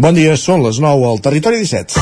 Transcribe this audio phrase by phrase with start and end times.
[0.00, 2.00] Bon dia, són les 9 al Territori 17.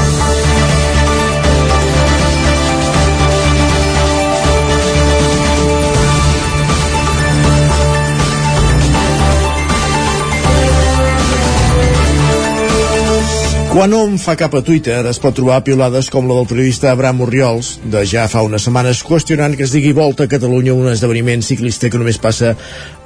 [13.72, 17.26] Quan hom fa cap a Twitter es pot trobar piolades com la del periodista Abraham
[17.26, 21.42] Oriols de ja fa unes setmanes qüestionant que es digui Volta a Catalunya un esdeveniment
[21.46, 22.54] ciclista que només passa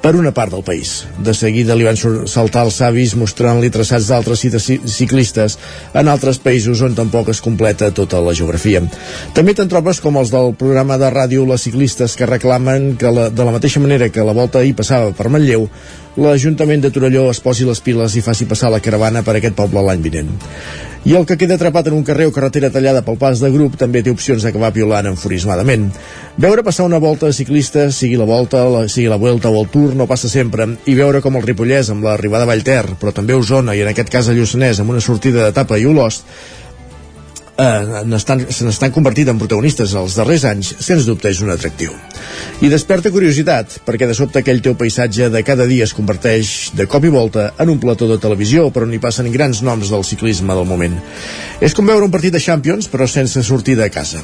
[0.03, 1.05] per una part del país.
[1.23, 5.55] De seguida li van saltar els savis mostrant-li traçats d'altres cites ciclistes
[5.95, 8.83] en altres països on tampoc es completa tota la geografia.
[9.33, 13.29] També te'n trobes com els del programa de ràdio Les Ciclistes que reclamen que la,
[13.31, 15.69] de la mateixa manera que la Volta hi passava per Manlleu,
[16.19, 19.81] l'Ajuntament de Torelló es posi les piles i faci passar la caravana per aquest poble
[19.87, 20.35] l'any vinent.
[21.03, 23.73] I el que queda atrapat en un carrer o carretera tallada pel pas de grup
[23.75, 25.89] també té opcions d'acabar violant enfurismadament.
[26.39, 29.67] Veure passar una volta de ciclista, sigui la volta, la, sigui la vuelta o el
[29.73, 33.35] tour, no passa sempre, i veure com el Ripollès amb l'arribada a Vallter, però també
[33.35, 36.23] Osona i en aquest cas a Lluçanès amb una sortida d'etapa i Olost,
[37.63, 38.19] eh,
[38.53, 41.95] se n'estan convertint en protagonistes els darrers anys, sens dubte és un atractiu.
[42.63, 46.87] I desperta curiositat, perquè de sobte aquell teu paisatge de cada dia es converteix de
[46.87, 50.05] cop i volta en un plató de televisió per on hi passen grans noms del
[50.07, 50.99] ciclisme del moment.
[51.61, 54.23] És com veure un partit de Champions, però sense sortida a casa.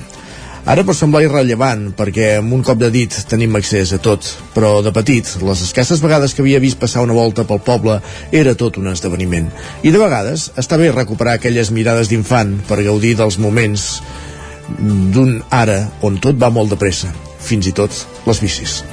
[0.70, 4.84] Ara pot semblar irrellevant, perquè amb un cop de dit tenim accés a tot, però
[4.86, 7.96] de petit, les escasses vegades que havia vist passar una volta pel poble
[8.30, 9.48] era tot un esdeveniment.
[9.82, 13.88] I de vegades està bé recuperar aquelles mirades d'infant per gaudir dels moments
[14.78, 17.10] d'un ara on tot va molt de pressa
[17.42, 17.90] fins i tot
[18.28, 18.84] les bicis.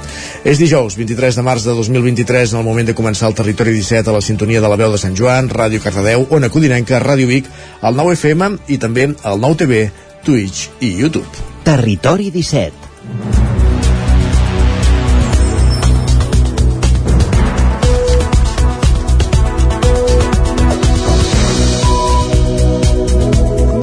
[0.47, 4.09] És dijous, 23 de març de 2023, en el moment de començar el Territori 17
[4.09, 7.51] a la sintonia de la veu de Sant Joan, Ràdio Cardedeu, Ona Codinenca, Ràdio Vic,
[7.85, 9.85] el 9 FM i també el 9 TV,
[10.23, 11.27] Twitch i YouTube.
[11.63, 13.46] Territori 17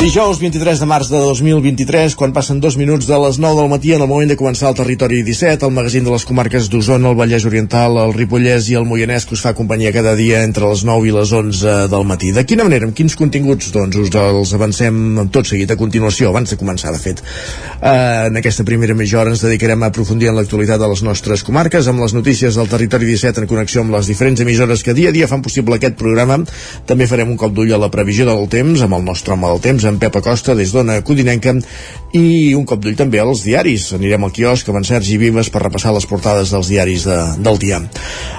[0.04, 3.94] Dijous 23 de març de 2023, quan passen dos minuts de les 9 del matí
[3.96, 7.16] en el moment de començar el Territori 17, el magazín de les comarques d'Osona, el
[7.16, 10.82] Vallès Oriental, el Ripollès i el Moianès que us fa companyia cada dia entre les
[10.84, 12.34] 9 i les 11 del matí.
[12.36, 13.70] De quina manera, amb quins continguts?
[13.72, 14.98] Doncs us els avancem
[15.32, 17.24] tot seguit a continuació, abans de començar, de fet.
[17.80, 21.46] Uh, en aquesta primera mitja hora ens dedicarem a aprofundir en l'actualitat de les nostres
[21.48, 25.08] comarques, amb les notícies del Territori 17 en connexió amb les diferents emissores que dia
[25.08, 26.42] a dia fan possible aquest programa.
[26.84, 29.64] També farem un cop d'ull a la previsió del temps, amb el nostre home del
[29.64, 31.54] temps, en Pep Acosta des d'Ona Codinenca
[32.14, 33.88] i un cop d'ull també als diaris.
[33.96, 37.58] Anirem al quiosc amb en Sergi Vives per repassar les portades dels diaris de, del
[37.62, 37.80] dia.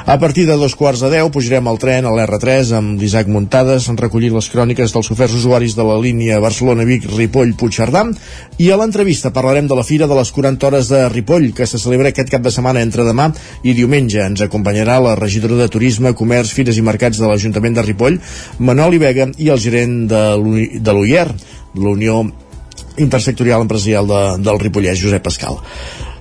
[0.05, 3.89] A partir de dos quarts de deu pujarem al tren a l'R3 amb l'Isaac Muntades
[3.91, 8.05] en recollir les cròniques dels oferts usuaris de la línia Barcelona-Vic-Ripoll-Puigcerdà
[8.63, 11.79] i a l'entrevista parlarem de la Fira de les 40 hores de Ripoll que se
[11.81, 13.31] celebra aquest cap de setmana entre demà
[13.63, 14.21] i diumenge.
[14.23, 18.21] Ens acompanyarà la regidora de Turisme, Comerç, Fires i Mercats de l'Ajuntament de Ripoll,
[18.59, 20.23] Manoli Vega i el gerent de
[20.93, 21.27] l'UIER,
[21.75, 22.23] l'Unió
[22.97, 25.59] Intersectorial Empresarial de, del Ripollès, Josep Pascal.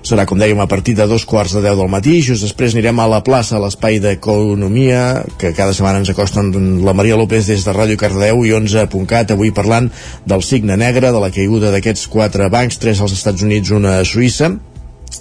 [0.05, 2.19] Serà, com dèiem, a partir de dos quarts de deu del matí.
[2.21, 6.51] Just després anirem a la plaça, a l'espai d'Economia, que cada setmana ens acosten
[6.85, 9.89] la Maria López des de Ràdio Cardeu i 11.cat, avui parlant
[10.27, 14.05] del signe negre, de la caiguda d'aquests quatre bancs, tres als Estats Units, una a
[14.05, 14.53] Suïssa,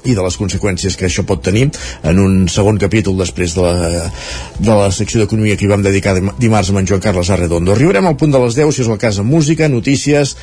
[0.05, 1.69] i de les conseqüències que això pot tenir
[2.03, 4.05] en un segon capítol després de la,
[4.59, 7.75] de la secció d'Economia que hi vam dedicar dimarts amb en Joan Carles Arredondo.
[7.75, 10.37] Arribarem al punt de les 10, si és el cas, música, notícies,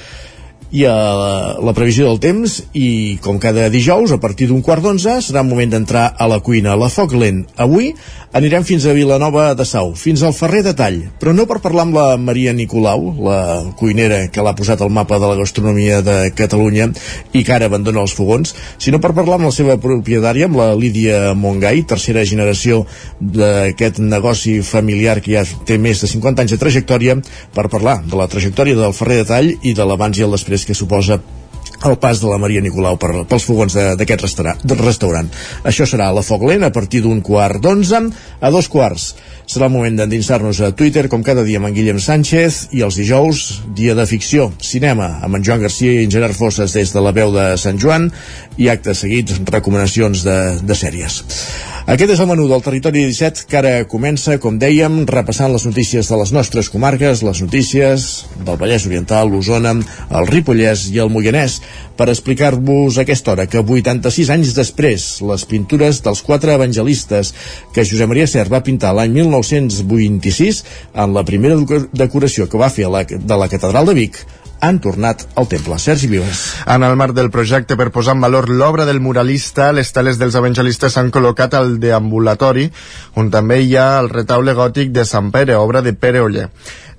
[0.71, 4.83] i a la, la previsió del temps i com cada dijous a partir d'un quart
[4.83, 7.43] d'onze serà un moment d'entrar a la cuina a la foc lent.
[7.59, 7.91] Avui
[8.31, 11.83] anirem fins a Vilanova de Sau, fins al Ferrer de Tall, però no per parlar
[11.83, 13.39] amb la Maria Nicolau, la
[13.79, 16.87] cuinera que l'ha posat al mapa de la gastronomia de Catalunya
[17.35, 20.69] i que ara abandona els fogons, sinó per parlar amb la seva propietària, amb la
[20.79, 22.85] Lídia Mongai, tercera generació
[23.19, 27.19] d'aquest negoci familiar que ja té més de 50 anys de trajectòria,
[27.51, 30.63] per parlar de la trajectòria del Ferrer de Tall i de l'abans i el després
[30.63, 31.19] que suposa
[31.87, 35.29] el pas de la Maria Nicolau per, pels fogons d'aquest restaurant, restaurant.
[35.67, 38.01] Això serà a la Foc Lent a partir d'un quart d'onze
[38.41, 39.11] a dos quarts.
[39.49, 42.99] Serà el moment d'endinsar-nos a Twitter, com cada dia amb en Guillem Sánchez, i els
[42.99, 47.03] dijous, dia de ficció, cinema, amb en Joan Garcia i en Gerard Fosses des de
[47.03, 48.07] la veu de Sant Joan,
[48.61, 51.21] i acte seguit, recomanacions de, de sèries.
[51.91, 56.07] Aquest és el menú del Territori 17 que ara comença, com dèiem, repassant les notícies
[56.07, 58.05] de les nostres comarques, les notícies
[58.47, 59.73] del Vallès Oriental, l'Osona,
[60.07, 61.57] el Ripollès i el Moianès,
[61.99, 67.33] per explicar-vos aquesta hora que 86 anys després les pintures dels quatre evangelistes
[67.75, 70.63] que Josep Maria Ser va pintar l'any 1926
[70.95, 71.59] en la primera
[71.91, 74.23] decoració que va fer de la Catedral de Vic
[74.61, 75.77] han tornat al temple.
[75.79, 76.41] Sergi Vives.
[76.67, 80.37] En el marc del projecte per posar en valor l'obra del muralista, les teles dels
[80.37, 82.69] evangelistes s'han col·locat al deambulatori,
[83.17, 86.47] on també hi ha el retaule gòtic de Sant Pere, obra de Pere Oller.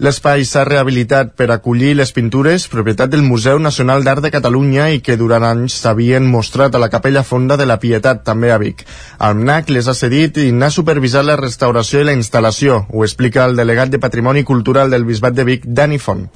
[0.03, 4.99] L'espai s'ha rehabilitat per acollir les pintures, propietat del Museu Nacional d'Art de Catalunya i
[4.99, 8.83] que durant anys s'havien mostrat a la Capella Fonda de la Pietat, també a Vic.
[9.21, 13.47] El MNAC les ha cedit i n'ha supervisat la restauració i la instal·lació, ho explica
[13.47, 16.27] el delegat de Patrimoni Cultural del Bisbat de Vic, Dani Font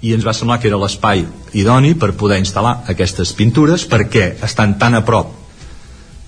[0.00, 1.24] i ens va semblar que era l'espai
[1.60, 5.34] idoni per poder instal·lar aquestes pintures perquè estan tan a prop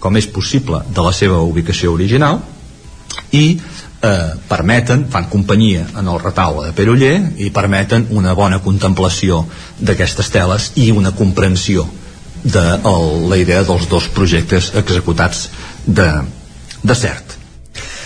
[0.02, 2.40] com és possible de la seva ubicació original
[3.32, 3.44] i
[4.02, 9.44] eh, permeten, fan companyia en el retaule de Peroller i permeten una bona contemplació
[9.80, 11.86] d'aquestes teles i una comprensió
[12.42, 15.46] de el, la idea dels dos projectes executats
[15.86, 16.08] de,
[16.82, 17.31] de cert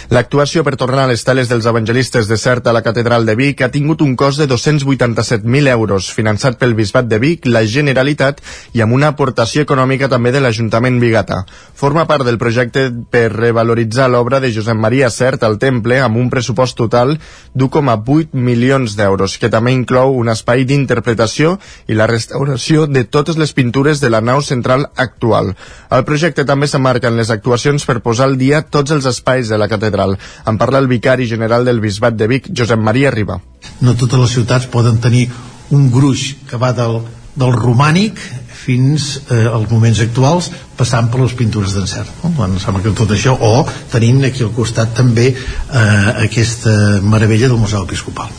[0.06, 3.62] L'actuació per tornar a les teles dels evangelistes de Cert a la Catedral de Vic
[3.64, 8.38] ha tingut un cost de 287.000 euros, finançat pel Bisbat de Vic, la Generalitat
[8.78, 11.40] i amb una aportació econòmica també de l'Ajuntament Vigata.
[11.74, 16.30] Forma part del projecte per revaloritzar l'obra de Josep Maria Cert al Temple amb un
[16.30, 17.16] pressupost total
[17.58, 21.56] d'1,8 milions d'euros, que també inclou un espai d'interpretació
[21.90, 25.56] i la restauració de totes les pintures de la nau central actual.
[25.90, 29.58] El projecte també s'emmarca en les actuacions per posar al dia tots els espais de
[29.58, 30.18] la catedral catedral.
[30.46, 33.40] En parla el vicari general del Bisbat de Vic, Josep Maria Riba.
[33.80, 35.28] No totes les ciutats poden tenir
[35.70, 37.00] un gruix que va del,
[37.34, 38.20] del romànic
[38.66, 42.30] fins eh, als moments actuals passant per les pintures d'encert no?
[42.44, 47.60] em sembla que tot això o tenint aquí al costat també eh, aquesta meravella del
[47.60, 48.30] Museu Episcopal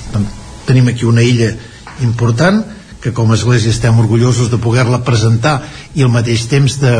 [0.67, 1.51] tenim aquí una illa
[2.03, 2.63] important
[3.03, 5.61] que com a església estem orgullosos de poder-la presentar
[5.95, 6.93] i al mateix temps de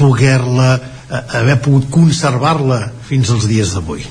[0.00, 4.04] poder-la haver pogut conservar-la fins als dies d'avui.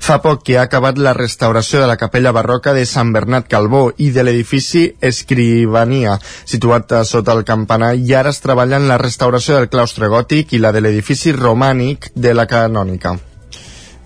[0.00, 3.90] Fa poc que ha acabat la restauració de la capella barroca de Sant Bernat Calbó
[3.98, 9.56] i de l'edifici Escrivania, situat sota el campanar, i ara es treballa en la restauració
[9.58, 13.16] del claustre gòtic i la de l'edifici romànic de la canònica.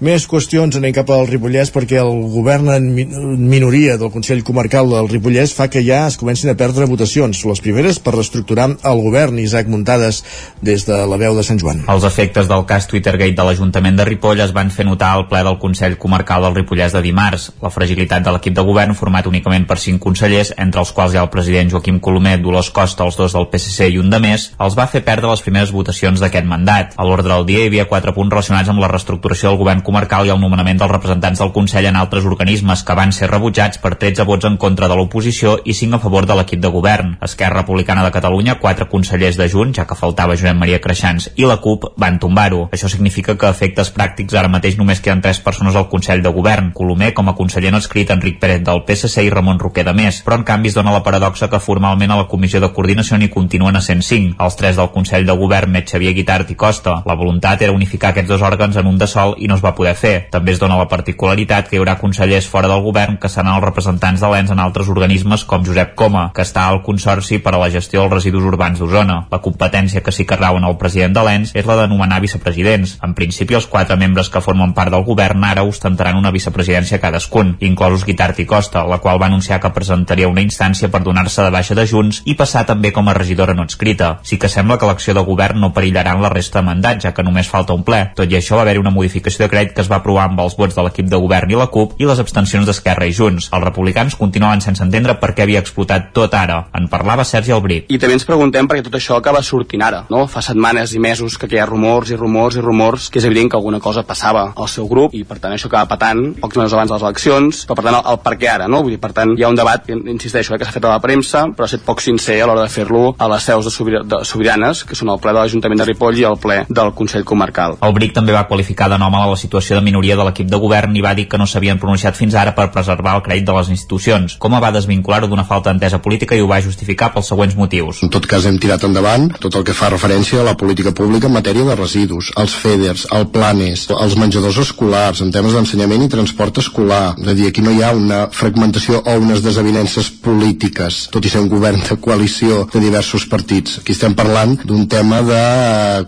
[0.01, 5.11] Més qüestions anem cap al Ripollès perquè el govern en minoria del Consell Comarcal del
[5.11, 7.43] Ripollès fa que ja es comencin a perdre votacions.
[7.45, 10.23] Les primeres per reestructurar el govern, Isaac Muntades,
[10.65, 11.83] des de la veu de Sant Joan.
[11.93, 15.43] Els efectes del cas Twittergate de l'Ajuntament de Ripoll es van fer notar al ple
[15.45, 17.51] del Consell Comarcal del Ripollès de dimarts.
[17.61, 21.21] La fragilitat de l'equip de govern, format únicament per cinc consellers, entre els quals hi
[21.21, 24.49] ha el president Joaquim Colomer, Dolors Costa, els dos del PSC i un de més,
[24.57, 26.97] els va fer perdre les primeres votacions d'aquest mandat.
[26.97, 30.29] A l'ordre del dia hi havia quatre punts relacionats amb la reestructuració del govern comarcal
[30.29, 33.97] i el nomenament dels representants del Consell en altres organismes que van ser rebutjats per
[33.99, 37.17] 13 vots en contra de l'oposició i 5 a favor de l'equip de govern.
[37.27, 41.49] Esquerra Republicana de Catalunya, quatre consellers de Junts, ja que faltava Josep Maria Creixans, i
[41.49, 42.69] la CUP van tombar-ho.
[42.71, 46.71] Això significa que efectes pràctics ara mateix només queden tres persones al Consell de Govern,
[46.77, 50.23] Colomer com a conseller no escrit, Enric Pérez del PSC i Ramon Roquer de Més,
[50.27, 53.31] però en canvi es dona la paradoxa que formalment a la Comissió de Coordinació n'hi
[53.33, 57.01] continuen a 105, els tres del Consell de Govern, Met Xavier Guitart i Costa.
[57.07, 59.75] La voluntat era unificar aquests dos òrgans en un de sol i no es va
[59.81, 60.15] poder fer.
[60.33, 63.65] També es dona la particularitat que hi haurà consellers fora del govern que seran els
[63.65, 67.63] representants de l'ENS en altres organismes com Josep Coma, que està al Consorci per a
[67.63, 69.23] la gestió dels residus urbans d'Osona.
[69.33, 72.21] La competència que sí que rau en el president de l'ENS és la de nomenar
[72.21, 72.99] vicepresidents.
[73.07, 77.57] En principi, els quatre membres que formen part del govern ara ostentaran una vicepresidència cadascun,
[77.65, 81.55] inclosos Guitart i Costa, la qual va anunciar que presentaria una instància per donar-se de
[81.55, 84.19] baixa de Junts i passar també com a regidora no escrita.
[84.23, 87.15] Sí que sembla que l'acció de govern no perillarà en la resta de mandat, ja
[87.17, 88.03] que només falta un ple.
[88.17, 90.57] Tot i això va haver-hi una modificació de crèdit que es va aprovar amb els
[90.59, 93.51] vots de l'equip de govern i la CUP i les abstencions d'Esquerra i Junts.
[93.53, 96.63] Els republicans continuaven sense entendre per què havia explotat tot ara.
[96.77, 97.91] En parlava Sergi Albrit.
[97.91, 100.27] I també ens preguntem per què tot això acaba sortint ara, no?
[100.31, 103.51] Fa setmanes i mesos que hi ha rumors i rumors i rumors que és evident
[103.51, 106.75] que alguna cosa passava al seu grup i per tant això acaba patant pocs mesos
[106.77, 108.83] abans de les eleccions, però per tant el, el per què ara, no?
[108.85, 111.03] Vull dir, per tant hi ha un debat, insisteixo, eh, que s'ha fet a la
[111.03, 114.03] premsa, però ha estat poc sincer a l'hora de fer-lo a les seus de, sobir
[114.07, 117.27] de sobiranes, que són el ple de l'Ajuntament de Ripoll i el ple del Consell
[117.29, 117.79] Comarcal.
[117.85, 120.97] El BRIC també va qualificar de a la situació de minoria de l'equip de govern
[120.97, 123.71] i va dir que no s'havien pronunciat fins ara per preservar el crèdit de les
[123.75, 124.37] institucions.
[124.39, 128.03] Com va desvincular-ho d'una falta d'entesa política i ho va justificar pels següents motius.
[128.03, 131.27] En tot cas hem tirat endavant tot el que fa referència a la política pública
[131.27, 136.11] en matèria de residus, els FEDERs, el PLANES, els menjadors escolars, en temes d'ensenyament i
[136.13, 137.17] transport escolar.
[137.21, 141.33] És a dir, aquí no hi ha una fragmentació o unes desavinences polítiques, tot i
[141.33, 143.81] ser un govern de coalició de diversos partits.
[143.81, 145.43] Aquí estem parlant d'un tema de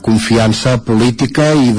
[0.04, 1.72] confiança política i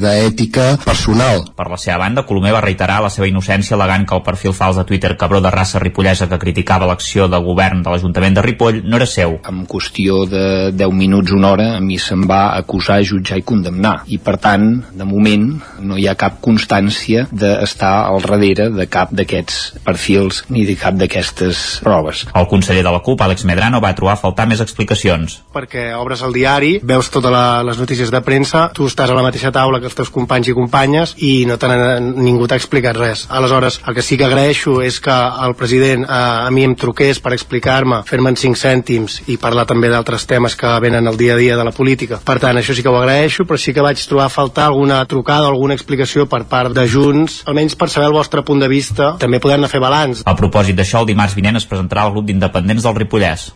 [0.00, 1.44] d'ètica per personal.
[1.56, 4.78] Per la seva banda, Colomer va reiterar la seva innocència alegant que el perfil fals
[4.78, 8.80] de Twitter Cabró de raça ripollesa que criticava l'acció de govern de l'Ajuntament de Ripoll
[8.84, 9.36] no era seu.
[9.48, 13.98] En qüestió de 10 minuts, una hora, a mi se'm va acusar, jutjar i condemnar.
[14.06, 15.46] I per tant, de moment,
[15.80, 20.96] no hi ha cap constància d'estar al darrere de cap d'aquests perfils ni de cap
[20.96, 22.24] d'aquestes proves.
[22.34, 25.40] El conseller de la CUP, Àlex Medrano, va trobar a faltar més explicacions.
[25.52, 29.24] Perquè obres el diari, veus totes la, les notícies de premsa, tu estàs a la
[29.26, 30.85] mateixa taula que els teus companys i companyes
[31.18, 33.26] i no te ningú t'ha explicat res.
[33.28, 35.14] Aleshores, el que sí que agraeixo és que
[35.46, 36.12] el president eh,
[36.46, 40.56] a mi em truqués per explicar-me, fer-me en 5 cèntims i parlar també d'altres temes
[40.56, 42.20] que venen al dia a dia de la política.
[42.24, 45.02] Per tant, això sí que ho agraeixo, però sí que vaig trobar a faltar alguna
[45.10, 49.14] trucada alguna explicació per part de Junts, almenys per saber el vostre punt de vista,
[49.20, 50.24] també podem fer balanç.
[50.26, 53.50] A propòsit d'això, el dimarts vinent es presentarà el grup d'independents del Ripollès.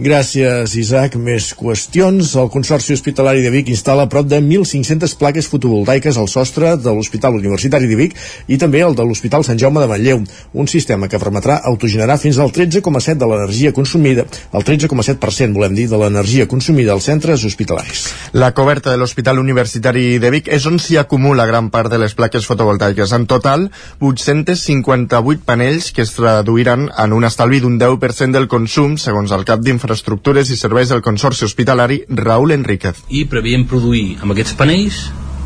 [0.00, 1.18] Gràcies, Isaac.
[1.20, 2.30] Més qüestions.
[2.40, 7.36] El Consorci Hospitalari de Vic instal·la prop de 1.500 plaques fotovoltaiques al sostre de l'Hospital
[7.36, 8.14] Universitari de Vic
[8.48, 10.22] i també el de l'Hospital Sant Jaume de Manlleu,
[10.56, 14.24] un sistema que permetrà autogenerar fins al 13,7 de l'energia consumida,
[14.56, 18.06] el 13,7% volem dir, de l'energia consumida als centres hospitalaris.
[18.32, 22.16] La coberta de l'Hospital Universitari de Vic és on s'hi acumula gran part de les
[22.16, 23.12] plaques fotovoltaiques.
[23.12, 23.68] En total,
[24.00, 29.60] 858 panells que es traduiran en un estalvi d'un 10% del consum, segons el cap
[29.60, 33.00] d'infraestructura Infraestructures i Serveis del Consorci Hospitalari Raül Enríquez.
[33.10, 35.00] I preveiem produir amb aquests panells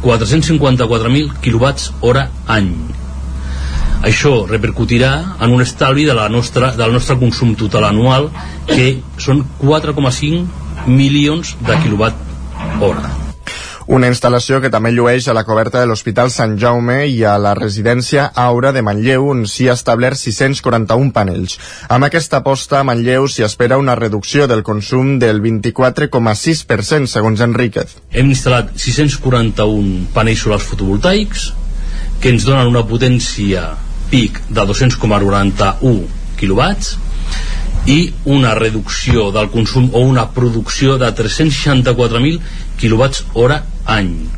[0.05, 2.69] 454.000 quilowatts hora any.
[4.05, 8.29] Això repercutirà en un estalvi de la nostra, del nostre consum total anual
[8.69, 13.24] que són 4,5 milions de quilowatt hora
[13.87, 17.53] una instal·lació que també llueix a la coberta de l'Hospital Sant Jaume i a la
[17.59, 21.59] residència Aura de Manlleu, on s'hi ha establert 641 panells.
[21.93, 27.99] Amb aquesta aposta, a Manlleu s'hi espera una reducció del consum del 24,6%, segons Enríquez.
[28.13, 31.51] Hem instal·lat 641 panells solars fotovoltaics
[32.23, 33.75] que ens donen una potència
[34.09, 36.07] pic de 200,91
[36.41, 36.97] quilowatts
[37.91, 37.99] i
[38.33, 42.41] una reducció del consum o una producció de 364.000
[42.81, 44.31] quilowatts hora any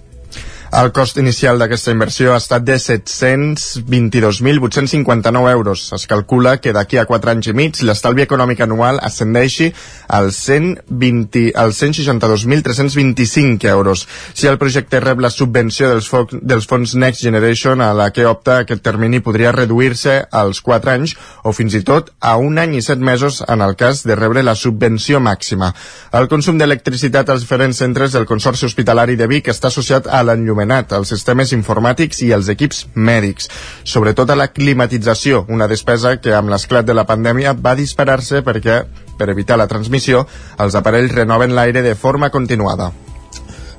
[0.73, 5.93] el cost inicial d'aquesta inversió ha estat de 722.859 euros.
[5.95, 9.71] Es calcula que d'aquí a 4 anys i mig l'estalvi econòmic anual ascendeixi
[10.09, 14.09] als 120, als 162.325 euros.
[14.35, 18.27] Si el projecte rep la subvenció dels, fo dels fons Next Generation a la que
[18.27, 22.75] opta, aquest termini podria reduir-se als 4 anys o fins i tot a un any
[22.77, 25.75] i 7 mesos en el cas de rebre la subvenció màxima.
[26.13, 30.56] El consum d'electricitat als diferents centres del Consorci Hospitalari de Vic està associat a l'enllumament
[30.57, 33.51] anomenat, els sistemes informàtics i els equips mèdics.
[33.85, 38.85] Sobretot a la climatització, una despesa que amb l'esclat de la pandèmia va disparar-se perquè,
[39.19, 40.27] per evitar la transmissió,
[40.59, 42.93] els aparells renoven l'aire de forma continuada.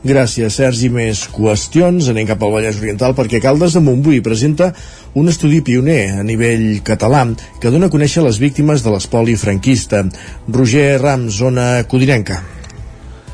[0.07, 0.91] Gràcies, Sergi.
[0.93, 2.07] Més qüestions.
[2.11, 4.69] Anem cap al Vallès Oriental perquè Caldes de Montbui presenta
[5.17, 7.25] un estudi pioner a nivell català
[7.59, 10.05] que dona a conèixer les víctimes de l'espoli franquista.
[10.53, 12.56] Roger Rams, zona codinenca.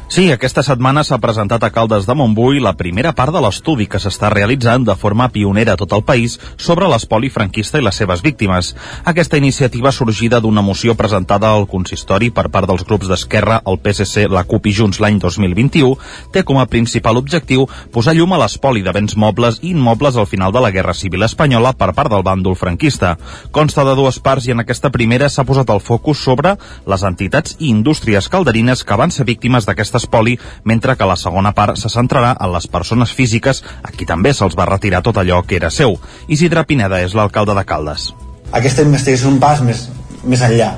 [0.09, 3.97] Sí, aquesta setmana s'ha presentat a Caldes de Montbui la primera part de l'estudi que
[3.97, 8.21] s'està realitzant de forma pionera a tot el país sobre l'espoli franquista i les seves
[8.21, 8.75] víctimes.
[9.09, 14.27] Aquesta iniciativa sorgida d'una moció presentada al consistori per part dels grups d'Esquerra, el PSC,
[14.29, 15.95] la CUP i Junts l'any 2021
[16.35, 20.29] té com a principal objectiu posar llum a l'espoli de béns mobles i immobles al
[20.29, 23.15] final de la Guerra Civil Espanyola per part del bàndol franquista.
[23.51, 26.53] Consta de dues parts i en aquesta primera s'ha posat el focus sobre
[26.85, 31.53] les entitats i indústries calderines que van ser víctimes d'aquesta espoli, mentre que la segona
[31.57, 35.41] part se centrarà en les persones físiques a qui també se'ls va retirar tot allò
[35.47, 35.97] que era seu.
[36.27, 38.11] Isidre Pineda és l'alcalde de Caldes.
[38.53, 39.87] Aquesta investigació és un pas més,
[40.29, 40.73] més enllà,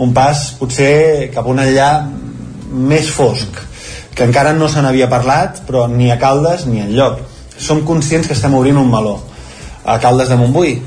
[0.00, 1.90] un pas potser cap a un enllà
[2.70, 3.58] més fosc,
[4.14, 7.20] que encara no se n'havia parlat, però ni a Caldes ni en lloc.
[7.60, 9.18] Som conscients que estem obrint un meló.
[9.84, 10.78] A Caldes de Montbui,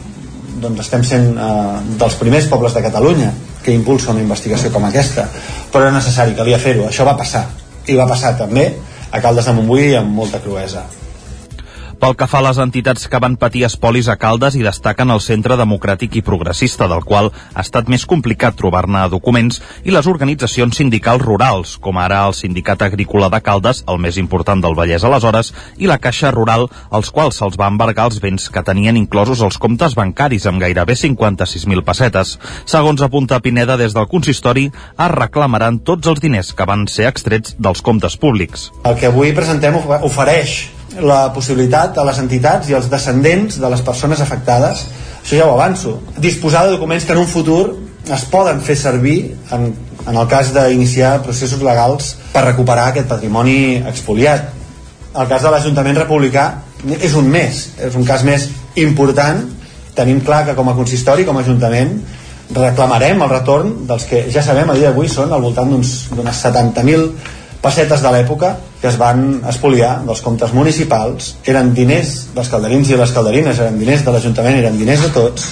[0.63, 3.31] doncs estem sent eh, dels primers pobles de Catalunya
[3.63, 5.27] que impulsa una investigació com aquesta,
[5.71, 7.45] però era necessari, calia fer-ho, això va passar
[7.87, 8.69] i va passar també
[9.11, 10.85] a Caldes de Montbui amb molta cruesa.
[12.03, 15.21] Pel que fa a les entitats que van patir espolis a Caldes i destaquen el
[15.23, 20.75] Centre Democràtic i Progressista, del qual ha estat més complicat trobar-ne documents, i les organitzacions
[20.81, 25.53] sindicals rurals, com ara el Sindicat Agrícola de Caldes, el més important del Vallès aleshores,
[25.79, 29.55] i la Caixa Rural, als quals se'ls va embargar els béns que tenien inclosos els
[29.55, 32.35] comptes bancaris amb gairebé 56.000 pessetes.
[32.67, 37.55] Segons apunta Pineda des del consistori, es reclamaran tots els diners que van ser extrets
[37.55, 38.73] dels comptes públics.
[38.83, 40.65] El que avui presentem ofereix
[41.01, 44.85] la possibilitat a les entitats i als descendents de les persones afectades.
[45.23, 45.99] Això ja ho avanço.
[46.17, 47.77] Disposar de documents que en un futur
[48.11, 49.17] es poden fer servir
[49.55, 49.71] en,
[50.07, 54.51] en el cas d'iniciar processos legals per recuperar aquest patrimoni expoliat.
[55.13, 56.47] El cas de l'Ajuntament Republicà
[56.99, 58.49] és un més, és un cas més
[58.81, 59.45] important.
[59.95, 61.95] Tenim clar que com a consistori, com a ajuntament
[62.53, 67.07] reclamarem el retorn dels que ja sabem a dia d'avui són al voltant d'unes 70.000
[67.63, 68.51] pessetes de l'època
[68.83, 73.79] que es van espoliar dels comptes municipals eren diners dels calderins i les calderines eren
[73.79, 75.45] diners de l'Ajuntament, eren diners de tots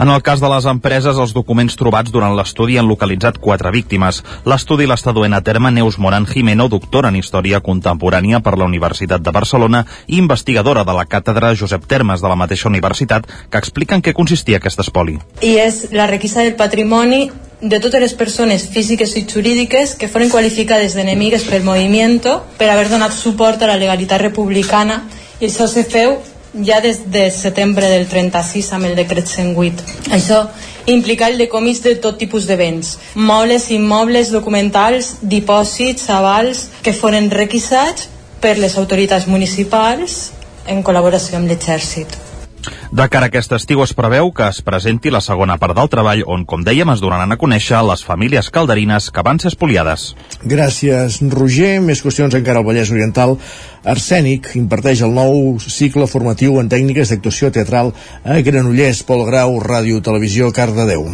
[0.00, 4.22] en el cas de les empreses, els documents trobats durant l'estudi han localitzat quatre víctimes.
[4.48, 9.20] L'estudi l'està duent a terme Neus Moran Jimeno, doctora en Història Contemporània per la Universitat
[9.20, 13.98] de Barcelona i investigadora de la càtedra Josep Termes de la mateixa universitat, que explica
[13.98, 15.18] en què consistia aquest espoli.
[15.44, 17.26] I és la requisa del patrimoni
[17.60, 22.20] de totes les persones físiques i jurídiques que foren qualificades d'enemigues pel moviment
[22.56, 25.02] per haver donat suport a la legalitat republicana
[25.40, 26.16] i això se feu
[26.64, 29.84] ja des de setembre del 36 amb el decret 108.
[30.10, 30.46] Això
[30.86, 37.30] implica el decomís de tot tipus de béns, mobles, immobles, documentals, dipòsits, avals, que foren
[37.30, 38.08] requisats
[38.40, 40.32] per les autoritats municipals
[40.66, 42.29] en col·laboració amb l'exèrcit.
[42.90, 46.24] De cara a aquest estiu es preveu que es presenti la segona part del treball
[46.26, 50.10] on, com dèiem, es donaran a conèixer les famílies calderines que van ser espoliades.
[50.42, 51.78] Gràcies, Roger.
[51.84, 53.36] Més qüestions encara al Vallès Oriental.
[53.94, 60.02] Arsènic imparteix el nou cicle formatiu en tècniques d'actuació teatral a Granollers, Pol Grau, Ràdio,
[60.04, 61.06] Televisió, Cardedeu.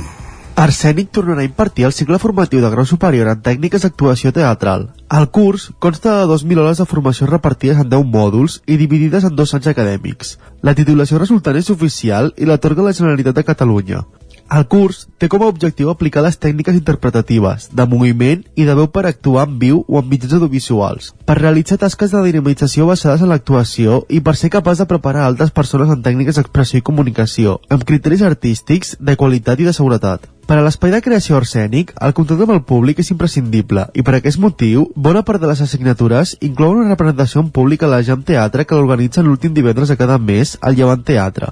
[0.56, 4.88] Arsènic tornarà a impartir el cicle formatiu de grau superior en tècniques d'actuació teatral.
[5.08, 9.36] El curs consta de 2.000 hores de formació repartides en 10 mòduls i dividides en
[9.38, 10.32] dos anys acadèmics.
[10.66, 14.02] La titulació resultant és oficial i l'atorga la Generalitat de Catalunya.
[14.50, 18.90] El curs té com a objectiu aplicar les tècniques interpretatives, de moviment i de veu
[18.90, 23.30] per actuar en viu o en mitjans audiovisuals, per realitzar tasques de dinamització basades en
[23.30, 27.86] l'actuació i per ser capaç de preparar altres persones en tècniques d'expressió i comunicació, amb
[27.86, 30.30] criteris artístics, de qualitat i de seguretat.
[30.46, 34.12] Per a l'espai de creació arsènic, el contacte amb el públic és imprescindible i per
[34.14, 38.22] aquest motiu, bona part de les assignatures inclouen una representació en públic a la Jam
[38.28, 41.48] Teatre que l'organitza l'últim divendres de cada mes al Llevant Teatre.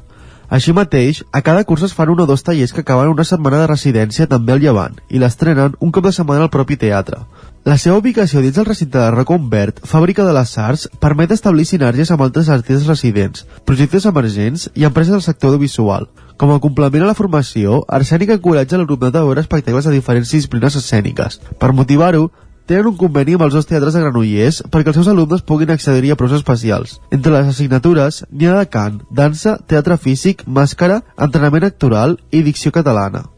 [0.46, 3.64] Així mateix, a cada curs es fan un o dos tallers que acaben una setmana
[3.64, 7.24] de residència també al Llevant i l'estrenen un cop de setmana al propi teatre.
[7.66, 12.14] La seva ubicació dins el recinte de Reconvert, fàbrica de les arts, permet establir sinergies
[12.14, 16.06] amb altres artistes residents, projectes emergents i empreses del sector audiovisual.
[16.36, 20.74] Com a complement a la formació, Arsènic encoratja l'alumnat a veure espectacles de diferents disciplines
[20.80, 21.38] escèniques.
[21.62, 22.24] Per motivar-ho,
[22.66, 26.10] tenen un conveni amb els dos teatres de Granollers perquè els seus alumnes puguin accedir
[26.10, 26.98] a preus especials.
[27.14, 32.74] Entre les assignatures n'hi ha de cant, dansa, teatre físic, màscara, entrenament actoral i dicció
[32.74, 33.28] catalana.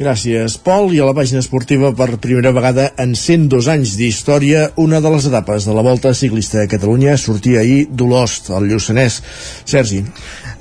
[0.00, 0.94] Gràcies, Pol.
[0.96, 5.26] I a la pàgina esportiva, per primera vegada en 102 anys d'història, una de les
[5.28, 9.20] etapes de la Volta Ciclista de Catalunya sortia ahir d'Olost, al Lluçanès.
[9.68, 10.00] Sergi.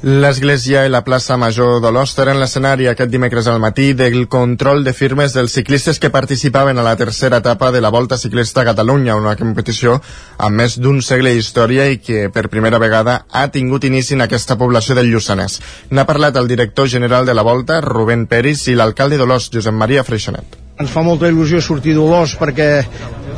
[0.02, 4.94] L'església i la plaça Major d'Olost eren l'escenari aquest dimecres al matí del control de
[4.96, 9.18] firmes dels ciclistes que participaven a la tercera etapa de la Volta Ciclista a Catalunya,
[9.20, 9.98] una competició
[10.38, 14.56] amb més d'un segle d'història i que per primera vegada ha tingut inici en aquesta
[14.56, 15.60] població del Lluçanès.
[15.92, 20.08] N'ha parlat el director general de la Volta, Rubén Peris, i l'alcalde d'Olost, Josep Maria
[20.08, 20.56] Freixonet.
[20.80, 22.70] Ens fa molta il·lusió sortir d'Olós perquè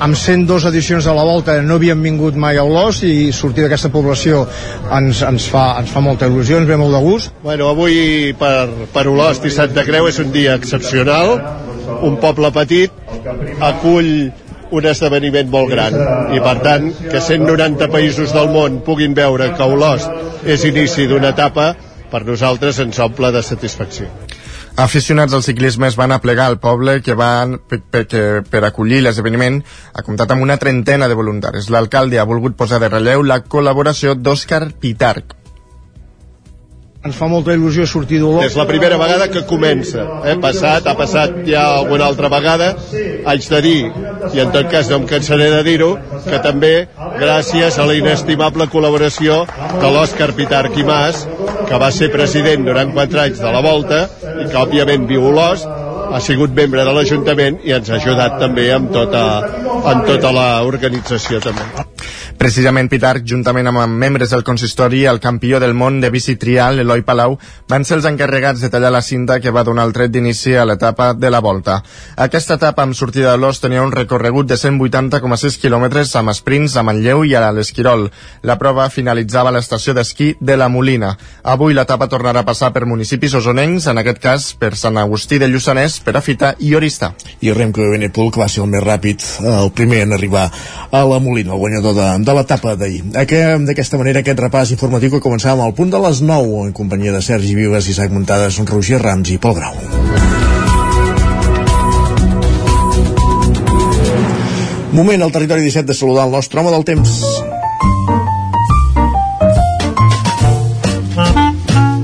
[0.01, 3.91] amb 102 edicions de la volta no havíem vingut mai a Olós i sortir d'aquesta
[3.93, 4.47] població
[4.97, 7.35] ens, ens, fa, ens fa molta il·lusió, ens ve molt de gust.
[7.43, 11.35] Bueno, avui per, per Olost i Santa Creu és un dia excepcional,
[12.01, 12.97] un poble petit
[13.61, 14.31] acull
[14.71, 15.95] un esdeveniment molt gran
[16.33, 21.35] i per tant que 190 països del món puguin veure que Olost és inici d'una
[21.35, 21.73] etapa
[22.11, 24.09] per nosaltres ens omple de satisfacció.
[24.79, 28.05] Aficionats al ciclisme es van aplegar al poble que van per, per,
[28.47, 29.59] per acollir l'esdeveniment
[29.93, 31.69] ha comptat amb una trentena de voluntaris.
[31.69, 35.35] L'alcalde ha volgut posar de relleu la col·laboració d'Òscar Pitarc,
[37.01, 38.45] ens fa molta il·lusió sortir d'Olot.
[38.45, 40.03] És la primera vegada que comença.
[40.29, 40.35] Eh?
[40.41, 42.71] Passat, ha passat ja alguna altra vegada.
[43.25, 43.79] Haig de dir,
[44.35, 45.91] i en tot cas no em cansaré de dir-ho,
[46.27, 46.73] que també
[47.17, 49.43] gràcies a la inestimable col·laboració
[49.81, 51.25] de l'Òscar Pitarc i Mas,
[51.67, 55.31] que va ser president durant quatre anys de la Volta i que òbviament viu a
[55.33, 55.69] Olost,
[56.11, 59.23] ha sigut membre de l'Ajuntament i ens ha ajudat també amb tota,
[59.93, 61.90] amb tota l'organització també.
[62.37, 67.03] Precisament Pitarc, juntament amb membres del consistori, el campió del món de bici trial, Eloi
[67.07, 67.37] Palau,
[67.69, 70.65] van ser els encarregats de tallar la cinta que va donar el tret d'inici a
[70.65, 71.81] l'etapa de la volta.
[72.17, 76.83] Aquesta etapa amb sortida de l'Os tenia un recorregut de 180,6 quilòmetres amb sprints a
[76.83, 78.07] Manlleu i a l'Esquirol.
[78.43, 81.13] La prova finalitzava a l'estació d'esquí de la Molina.
[81.43, 85.49] Avui l'etapa tornarà a passar per municipis osonencs, en aquest cas per Sant Agustí de
[85.51, 87.13] Lluçanès, per a Fita i Oristà.
[87.41, 90.49] I Remco Benepul, que va ser el més ràpid, el primer en arribar
[90.91, 93.03] a la Molina, el guanyador de, de l'etapa d'ahir.
[93.13, 97.21] D'aquesta manera aquest repàs informatiu que començàvem al punt de les 9 en companyia de
[97.23, 99.77] Sergi Vives, Isaac Muntades, Roger Rams i Pol Grau.
[104.91, 107.21] Moment al territori 17 de saludar el nostre home del temps.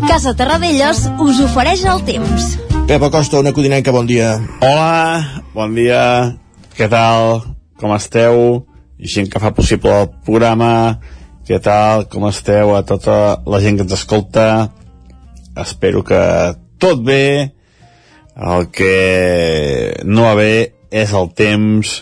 [0.07, 2.55] Casa Terradellos us ofereix el temps.
[2.87, 4.37] Pep Acosta, una codinenca, bon dia.
[4.63, 6.37] Hola, bon dia.
[6.79, 7.43] Què tal?
[7.77, 8.63] Com esteu?
[8.97, 10.97] Gent que fa possible el programa.
[11.45, 12.07] Què tal?
[12.09, 12.73] Com esteu?
[12.75, 14.47] A tota la gent que ens escolta.
[15.57, 16.19] Espero que
[16.81, 17.53] tot bé.
[18.37, 20.51] El que no va bé
[20.89, 22.01] és el temps.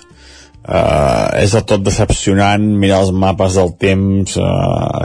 [0.65, 4.47] Uh, és del tot decepcionant mirar els mapes del temps uh,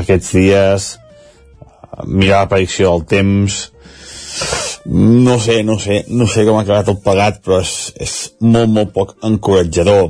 [0.01, 3.59] aquests dies uh, mirar la predicció del temps
[4.89, 8.73] no sé, no sé no sé com ha acabat tot plegat però és, és molt,
[8.73, 10.09] molt poc encoratjador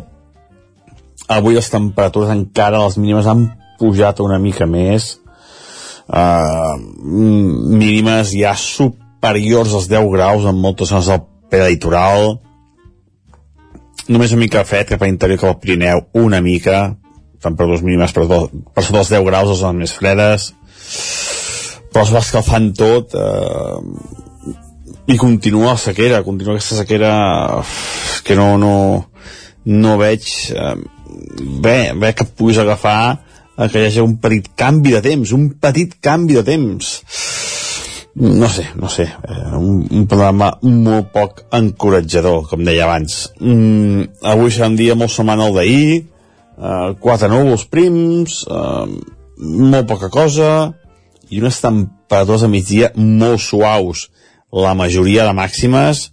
[1.30, 3.48] avui les temperatures encara les mínimes han
[3.80, 5.16] pujat una mica més.
[6.10, 6.74] Uh,
[7.06, 12.40] mínimes ja superiors als 10 graus en moltes zones del preditoral
[14.10, 16.96] només una mica fred cap a l'interior que al Pirineu, una mica,
[17.42, 20.48] temperatures mínimes per, per sota dels 10 graus, les zones més fredes,
[21.92, 23.78] però es va escalfant tot eh,
[25.14, 27.12] i continua la sequera, continua aquesta sequera
[28.26, 28.74] que no, no,
[29.66, 30.74] no veig eh,
[31.62, 33.00] bé, bé que puguis agafar
[33.58, 36.94] eh, que hi hagi un petit canvi de temps, un petit canvi de temps
[38.14, 43.30] no sé, no sé, eh, un, un programa molt poc encoratjador, com deia abans.
[43.38, 46.02] Mm, avui serà un dia molt semblant al d'ahir,
[46.58, 48.86] eh, quatre núvols prims, eh,
[49.38, 50.50] molt poca cosa,
[51.30, 54.08] i unes temperatures a migdia molt suaus.
[54.50, 56.08] La majoria de màximes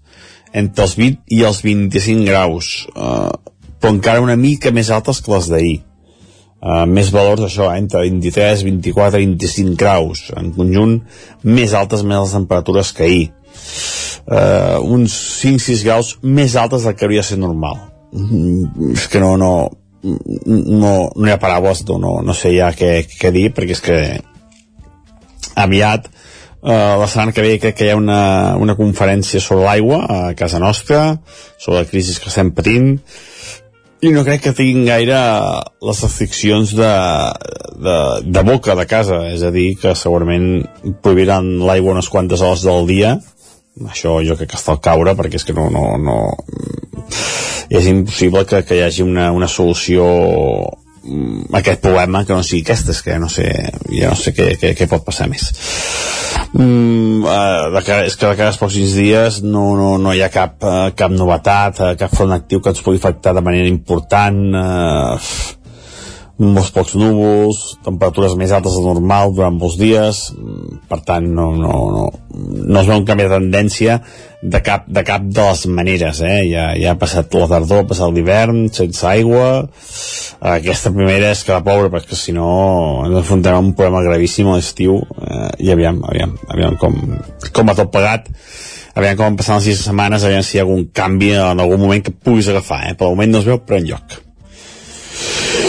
[0.54, 3.32] entre els 20 i els 25 graus, eh,
[3.80, 5.78] però encara una mica més altes que les d'ahir.
[6.58, 10.96] Uh, més valors això, eh, entre 23, 24 i 25 graus en conjunt,
[11.46, 13.28] més altes més les temperatures que ahir.
[14.26, 15.14] Uh, uns
[15.44, 17.78] 5-6 graus més altes del que hauria de ser normal.
[18.12, 19.52] Mm, és que no no,
[20.08, 23.98] no, no hi ha paraules no, no sé ja què, què dir perquè és que
[25.60, 26.08] aviat
[26.58, 30.18] Uh, la setmana que ve crec que hi ha una, una conferència sobre l'aigua a
[30.36, 31.20] casa nostra,
[31.62, 32.96] sobre la crisi que estem patint,
[34.02, 35.18] i no crec que tinguin gaire
[35.82, 36.92] les restriccions de,
[37.82, 40.66] de, de boca de casa, és a dir, que segurament
[41.02, 43.16] prohibiran l'aigua unes quantes hores del dia,
[43.90, 46.18] això jo crec que està al caure, perquè és que no, no, no...
[47.70, 50.06] és impossible que, que hi hagi una, una solució
[51.58, 53.48] aquest problema que no sigui aquesta, és que no sé,
[53.94, 55.50] ja no sé què, què, què pot passar més.
[56.54, 60.30] Mm, uh, de és que de cara als pocs dies no, no, no hi ha
[60.34, 64.40] cap, uh, cap novetat, uh, cap front actiu que ens pugui afectar de manera important
[64.56, 65.32] uh,
[66.38, 70.20] molts pocs núvols, temperatures més altes del normal durant molts dies,
[70.90, 72.04] per tant no, no, no,
[72.38, 73.98] no es veu un canvi de tendència
[74.44, 76.44] de cap de, cap de les maneres, eh?
[76.46, 79.48] ja, ja ha passat la tardor, ha passat l'hivern sense aigua,
[80.54, 82.52] aquesta primera és que la pobra, perquè si no
[83.08, 87.02] ens enfrontem a un problema gravíssim a l'estiu eh, i aviam, aviam, aviam com,
[87.50, 88.30] com va tot pagat
[88.94, 92.06] aviam com passen les sis setmanes, aviam si hi ha algun canvi en algun moment
[92.06, 92.96] que puguis agafar, eh?
[92.98, 94.22] per moment no es veu per enlloc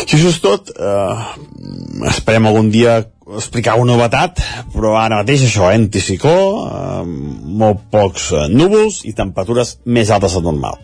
[0.08, 3.02] si això és tot, eh, esperem algun dia
[3.36, 4.40] explicar una novetat,
[4.72, 10.32] però ara mateix això, eh, anticicló, eh, molt pocs eh, núvols i temperatures més altes
[10.32, 10.80] del normal.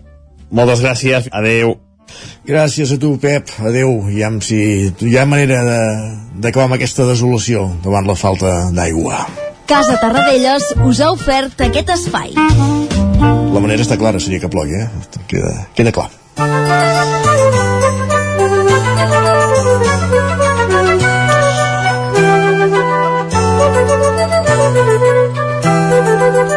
[0.51, 1.79] Moltes gràcies, adeu.
[2.47, 3.49] Gràcies a tu, Pep.
[3.59, 4.11] Adeu.
[4.13, 5.63] I amb si hi ha manera
[6.37, 9.25] d'acabar amb aquesta desolació davant la falta d'aigua.
[9.67, 12.37] Casa Tarradellas us ha ofert aquest espai.
[12.37, 14.89] La manera està clara, seria que plogui, eh?
[15.27, 16.11] Queda, queda clar.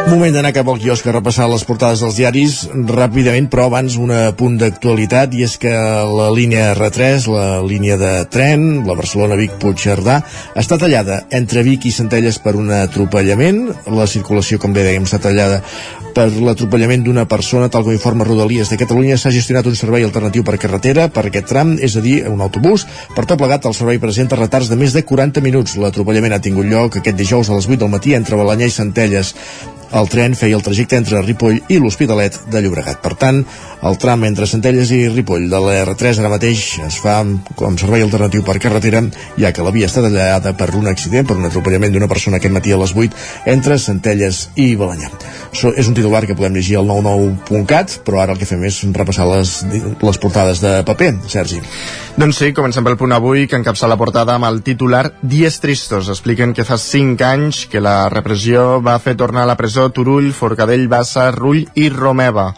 [0.08, 2.54] Moment d'anar cap al quiosc a repassar les portades dels diaris
[2.88, 4.08] ràpidament, però abans un
[4.40, 10.16] punt d'actualitat i és que la línia R3, la línia de tren, la Barcelona-Vic-Puigcerdà,
[10.56, 13.66] està tallada entre Vic i Centelles per un atropellament.
[13.92, 15.60] La circulació, com bé dèiem, està tallada
[16.16, 20.42] per l'atropellament d'una persona, tal com informa Rodalies de Catalunya, s'ha gestionat un servei alternatiu
[20.42, 22.88] per carretera per aquest tram, és a dir, un autobús.
[23.14, 25.76] Per tot plegat, el servei presenta retards de més de 40 minuts.
[25.76, 29.36] L'atropellament ha tingut lloc aquest dijous a les 8 del matí entre Balanyà i Centelles.
[29.88, 32.98] El tren feia el trajecte entre Ripoll i l'Hospitalet de Llobregat.
[33.00, 33.38] Per tant,
[33.88, 37.22] el tram entre Centelles i Ripoll de la R3 ara mateix es fa
[37.56, 39.00] com servei alternatiu per carretera,
[39.40, 42.52] ja que la via està tallada per un accident, per un atropellament d'una persona aquest
[42.52, 45.08] matí a les 8 entre Centelles i Balanyà.
[45.52, 48.82] Això és un titular que podem llegir al 99.cat, però ara el que fem és
[48.92, 49.54] repassar les,
[50.04, 51.14] les portades de paper.
[51.32, 51.62] Sergi.
[52.18, 56.10] Doncs sí, comencem pel punt avui, que encapça la portada amb el titular Dies tristos.
[56.10, 60.32] Expliquen que fa 5 anys que la repressió va fer tornar a la presó Turull,
[60.34, 62.50] Forcadell, Bassa, Rull i Romeva.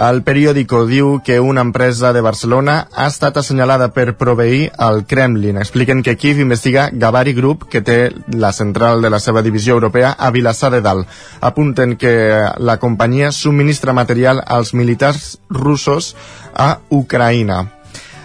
[0.00, 5.58] El periòdico diu que una empresa de Barcelona ha estat assenyalada per proveir al Kremlin.
[5.60, 7.98] Expliquen que Kiev investiga Gavari Group, que té
[8.32, 11.06] la central de la seva divisió europea a Vilassar de Dalt.
[11.40, 12.14] Apunten que
[12.58, 16.14] la companyia subministra material als militars russos
[16.54, 17.64] a Ucraïna.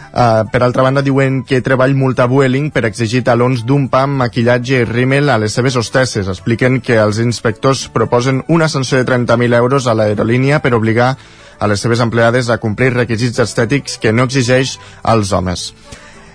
[0.10, 4.82] Uh, per altra banda, diuen que treball multa Vueling per exigir talons d'un pam, maquillatge
[4.82, 6.28] i rímel a les seves hostesses.
[6.28, 11.16] Expliquen que els inspectors proposen una sanció de 30.000 euros a l'aerolínia per obligar
[11.60, 15.74] a les seves empleades a complir requisits estètics que no exigeix als homes.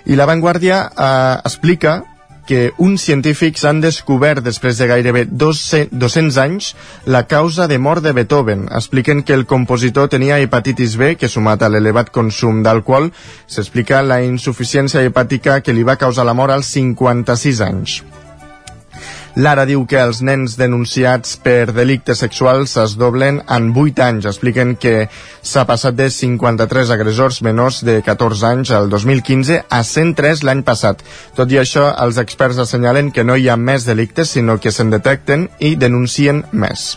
[0.05, 2.03] I la Vanguardia eh, explica
[2.45, 6.73] que uns científics han descobert després de gairebé 200 anys
[7.05, 8.67] la causa de mort de Beethoven.
[8.71, 13.11] Expliquen que el compositor tenia hepatitis B, que sumat a l'elevat consum d'alcohol,
[13.47, 17.99] s'explica la insuficiència hepàtica que li va causar la mort als 56 anys.
[19.35, 24.27] Lara diu que els nens denunciats per delictes sexuals es doblen en 8 anys.
[24.31, 25.09] Expliquen que
[25.43, 31.03] s'ha passat de 53 agressors menors de 14 anys al 2015 a 103 l'any passat.
[31.35, 34.95] Tot i això, els experts assenyalen que no hi ha més delictes, sinó que se'n
[34.95, 36.93] detecten i denuncien més.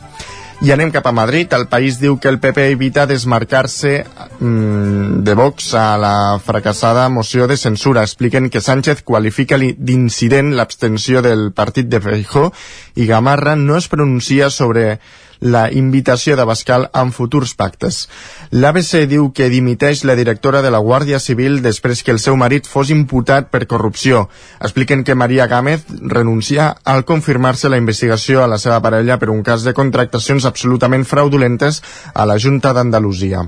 [0.58, 1.52] I anem cap a Madrid.
[1.54, 3.92] El país diu que el PP evita desmarcar-se
[4.40, 8.02] mm, de Vox a la fracassada moció de censura.
[8.02, 12.48] Expliquen que Sánchez qualifica d'incident l'abstenció del partit de Feijó
[12.96, 14.98] i Gamarra no es pronuncia sobre
[15.40, 18.08] la invitació de Bascal en futurs pactes.
[18.50, 22.66] L'ABC diu que dimiteix la directora de la Guàrdia Civil després que el seu marit
[22.66, 24.28] fos imputat per corrupció.
[24.60, 29.42] Expliquen que Maria Gámez renuncia al confirmar-se la investigació a la seva parella per un
[29.42, 31.82] cas de contractacions absolutament fraudulentes
[32.14, 33.46] a la Junta d'Andalusia.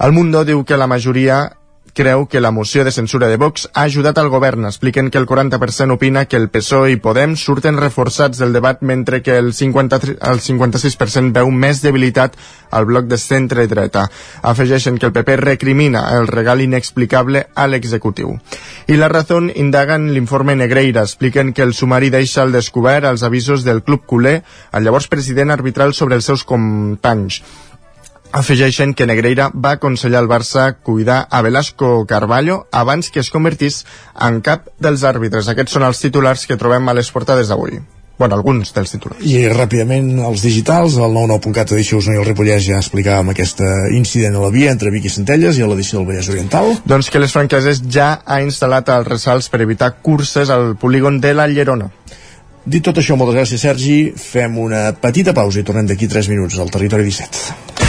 [0.00, 1.52] El Mundo diu que la majoria
[1.94, 4.64] creu que la moció de censura de Vox ha ajudat al govern.
[4.64, 9.22] Expliquen que el 40% opina que el PSOE i Podem surten reforçats del debat mentre
[9.22, 10.00] que el, 50,
[10.30, 12.36] el 56% veu més debilitat
[12.70, 14.06] al bloc de centre i dreta.
[14.42, 18.38] Afegeixen que el PP recrimina el regal inexplicable a l'executiu.
[18.88, 21.02] I la raó indaga en l'informe Negreira.
[21.02, 25.50] Expliquen que el sumari deixa al descobert els avisos del club culer al llavors president
[25.50, 27.42] arbitral sobre els seus companys
[28.32, 33.84] afegeixen que Negreira va aconsellar al Barça cuidar a Velasco Carballo abans que es convertís
[34.18, 35.48] en cap dels àrbitres.
[35.48, 37.80] Aquests són els titulars que trobem a les portades d'avui.
[38.18, 39.24] Bueno, alguns dels titulars.
[39.26, 43.62] I ràpidament els digitals, el 99.cat edició Osona i el Ripollès ja explicàvem aquest
[43.96, 46.76] incident a la via entre Vic i Centelles i a l'edició del Vallès Oriental.
[46.86, 51.34] Doncs que les franqueses ja ha instal·lat els ressalts per evitar curses al polígon de
[51.34, 51.90] la Llerona.
[52.62, 56.60] Dit tot això, moltes gràcies Sergi, fem una petita pausa i tornem d'aquí 3 minuts
[56.62, 57.81] al Territori 17.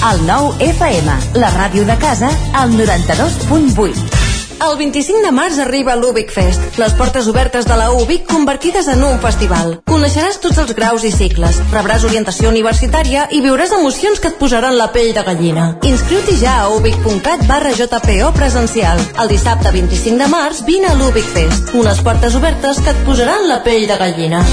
[0.00, 4.20] El nou FM, la ràdio de casa, al 92.8.
[4.64, 9.04] El 25 de març arriba l'Ubic Fest, les portes obertes de la UBIC convertides en
[9.04, 9.74] un festival.
[9.92, 14.78] Coneixeràs tots els graus i cicles, rebràs orientació universitària i viuràs emocions que et posaran
[14.80, 15.68] la pell de gallina.
[15.92, 19.04] Inscriu-t'hi ja a ubic.cat barra JPO presencial.
[19.20, 23.48] El dissabte 25 de març vine a l'Ubic Fest, unes portes obertes que et posaran
[23.52, 24.44] la pell de gallina.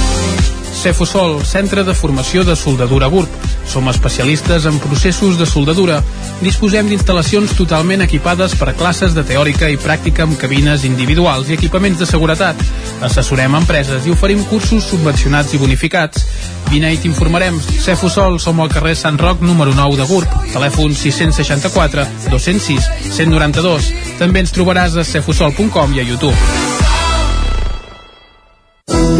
[0.74, 3.30] Cefusol, centre de formació de soldadura GURB.
[3.68, 6.00] Som especialistes en processos de soldadura.
[6.42, 12.00] Disposem d'instal·lacions totalment equipades per classes de teòrica i pràctica amb cabines individuals i equipaments
[12.00, 12.62] de seguretat.
[13.04, 16.28] Assessorem empreses i oferim cursos subvencionats i bonificats.
[16.72, 17.60] Vine i t'informarem.
[17.84, 20.38] Cefusol, som al carrer Sant Roc número 9 de GURB.
[20.54, 23.92] Telèfon 664 206 192.
[24.20, 26.97] També ens trobaràs a cefusol.com i a YouTube.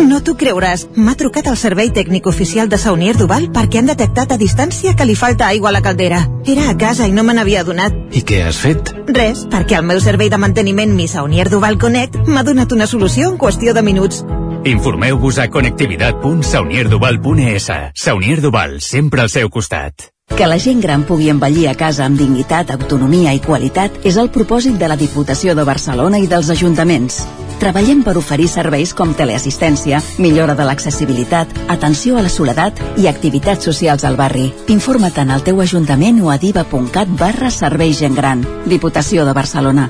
[0.08, 4.32] No t'ho creuràs, m'ha trucat el servei tècnic oficial de Saunier Duval perquè han detectat
[4.32, 6.22] a distància que li falta aigua a la caldera.
[6.46, 7.94] Era a casa i no me n'havia adonat.
[8.16, 8.94] I què has fet?
[9.08, 13.32] Res, perquè el meu servei de manteniment Mi Saunier Duval Connect m'ha donat una solució
[13.32, 14.24] en qüestió de minuts.
[14.66, 17.72] Informeu-vos a connectivitat.saunierduval.es.
[17.94, 19.94] Saunier Duval, sempre al seu costat.
[20.38, 24.30] Que la gent gran pugui envellir a casa amb dignitat, autonomia i qualitat és el
[24.30, 27.26] propòsit de la Diputació de Barcelona i dels ajuntaments.
[27.58, 33.66] Treballem per oferir serveis com teleassistència, millora de l'accessibilitat, atenció a la soledat i activitats
[33.66, 34.52] socials al barri.
[34.70, 38.46] Informa't en el teu ajuntament o a diva.cat barra serveis gent gran.
[38.70, 39.90] Diputació de Barcelona.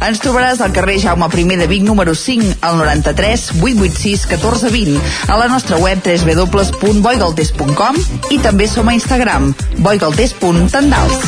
[0.00, 5.36] Ens trobaràs al carrer Jaume I de Vic número 5 al 93 886 1420 a
[5.36, 7.96] la nostra web www.boigaltes.com
[8.30, 11.20] i també som a Instagram boigaltes.tendals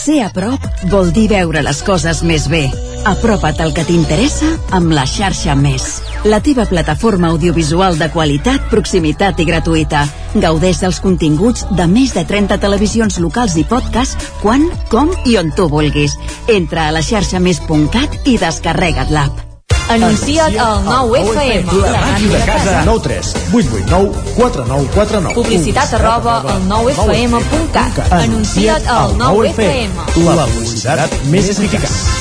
[0.00, 2.89] Ser a prop vol dir veure les coses més bé.
[3.08, 6.00] Apropa't al que t'interessa amb la xarxa Més.
[6.28, 10.04] La teva plataforma audiovisual de qualitat, proximitat i gratuïta.
[10.34, 15.52] Gaudeix dels continguts de més de 30 televisions locals i podcast quan, com i on
[15.56, 16.16] tu vulguis.
[16.48, 19.46] Entra a la xarxa més.cat i descarrega't l'app.
[19.90, 21.72] Anuncia't al 9FM.
[21.82, 22.84] La màquina de casa.
[22.86, 25.34] 9 3 8 8 9 4 9 4 9.
[25.34, 28.04] Publicitat arroba al 9FM.cat.
[28.20, 30.24] Anuncia't al 9FM.
[30.28, 32.19] La publicitat més eficaç.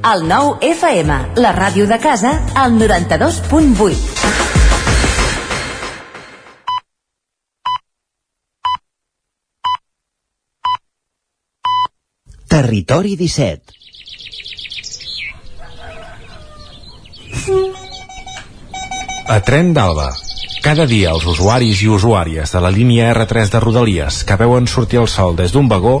[0.00, 3.96] El 9 FM, la ràdio de casa, al 92.8.
[12.48, 13.76] Territori 17
[19.28, 20.08] A Tren d'Alba.
[20.64, 24.98] Cada dia els usuaris i usuàries de la línia R3 de Rodalies que veuen sortir
[25.04, 26.00] el sol des d'un vagó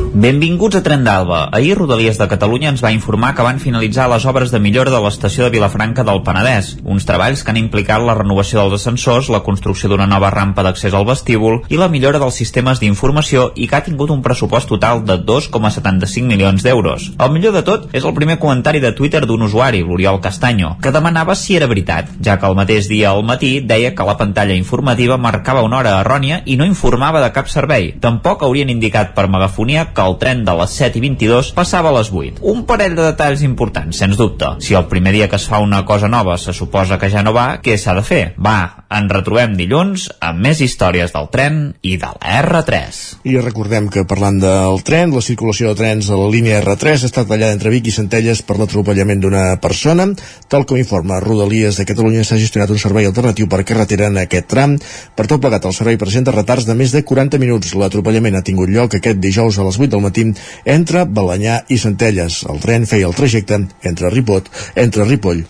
[0.13, 1.45] Benvinguts a Tren d'Alba.
[1.55, 4.99] Ahir Rodalies de Catalunya ens va informar que van finalitzar les obres de millora de
[4.99, 9.39] l'estació de Vilafranca del Penedès, uns treballs que han implicat la renovació dels ascensors, la
[9.45, 13.77] construcció d'una nova rampa d'accés al vestíbul i la millora dels sistemes d'informació i que
[13.77, 17.07] ha tingut un pressupost total de 2,75 milions d'euros.
[17.15, 20.91] El millor de tot és el primer comentari de Twitter d'un usuari, l'Oriol Castanyo, que
[20.91, 24.59] demanava si era veritat, ja que el mateix dia al matí deia que la pantalla
[24.59, 27.93] informativa marcava una hora errònia i no informava de cap servei.
[28.03, 31.95] Tampoc haurien indicat per megafonia que el tren de les 7 i 22 passava a
[31.97, 32.41] les 8.
[32.53, 34.55] Un parell de detalls importants, sens dubte.
[34.65, 37.33] Si el primer dia que es fa una cosa nova se suposa que ja no
[37.35, 38.21] va, què s'ha de fer?
[38.41, 42.99] Va, en retrobem dilluns amb més històries del tren i de la R3.
[43.29, 47.23] I recordem que parlant del tren, la circulació de trens a la línia R3 està
[47.27, 50.09] tallada entre Vic i Centelles per l'atropellament d'una persona.
[50.51, 54.49] Tal com informa Rodalies de Catalunya, s'ha gestionat un servei alternatiu per carretera en aquest
[54.51, 54.77] tram.
[55.15, 57.75] Per tot plegat, el servei presenta retards de més de 40 minuts.
[57.77, 60.27] L'atropellament ha tingut lloc aquest dijous a les 8 del matí
[60.65, 62.43] entre Balanyà i Centelles.
[62.49, 65.43] El tren feia el trajecte entre Ripot, entre Ripoll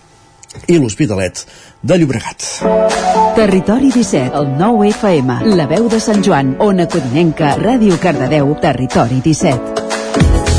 [0.68, 1.46] i l'Hospitalet
[1.82, 2.48] de Llobregat.
[3.38, 9.22] Territori 17, el 9 FM, la veu de Sant Joan, Ona Codinenca, Ràdio Cardedeu, Territori
[9.24, 10.51] 17.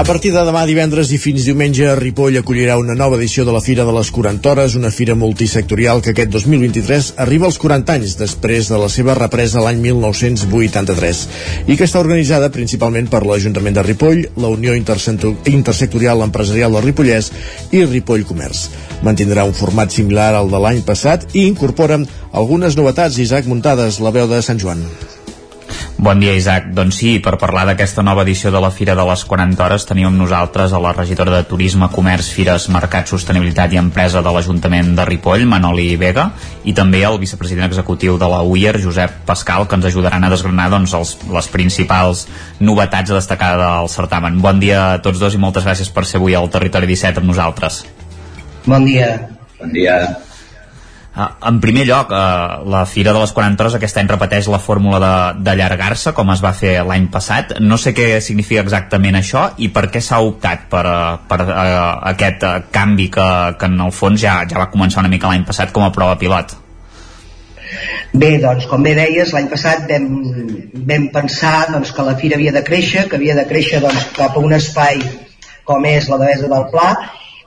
[0.00, 3.60] A partir de demà divendres i fins diumenge, Ripoll acollirà una nova edició de la
[3.60, 8.14] Fira de les 40 Hores, una fira multisectorial que aquest 2023 arriba als 40 anys
[8.16, 11.22] després de la seva represa l'any 1983
[11.66, 17.28] i que està organitzada principalment per l'Ajuntament de Ripoll, la Unió Intersectorial Empresarial del Ripollès
[17.76, 18.70] i Ripoll Comerç.
[19.04, 22.00] Mantindrà un format similar al de l'any passat i incorpora
[22.32, 23.20] algunes novetats.
[23.20, 24.86] Isaac Muntades, la veu de Sant Joan.
[26.00, 26.70] Bon dia, Isaac.
[26.72, 30.08] Doncs sí, per parlar d'aquesta nova edició de la Fira de les 40 Hores tenim
[30.08, 34.94] amb nosaltres a la regidora de Turisme, Comerç, Fires, Mercat, Sostenibilitat i Empresa de l'Ajuntament
[34.96, 36.30] de Ripoll, Manoli Vega,
[36.64, 40.70] i també el vicepresident executiu de la UIR, Josep Pascal, que ens ajudaran a desgranar
[40.72, 42.24] doncs, els, les principals
[42.60, 44.40] novetats a destacar del certamen.
[44.40, 47.32] Bon dia a tots dos i moltes gràcies per ser avui al Territori 17 amb
[47.34, 47.84] nosaltres.
[48.64, 49.14] Bon dia.
[49.60, 50.00] Bon dia.
[51.10, 54.60] Uh, en primer lloc, uh, la Fira de les 40 Hores aquest any repeteix la
[54.62, 57.56] fórmula d'allargar-se, com es va fer l'any passat.
[57.58, 61.54] No sé què significa exactament això i per què s'ha optat per, uh, per uh,
[62.12, 65.74] aquest canvi que, que en el fons ja, ja va començar una mica l'any passat
[65.74, 66.54] com a prova pilot.
[68.12, 70.06] Bé, doncs, com bé deies, l'any passat vam,
[70.86, 74.38] vam pensar doncs, que la Fira havia de créixer, que havia de créixer doncs, cap
[74.38, 75.02] a un espai
[75.70, 76.90] com és la Devesa del Pla,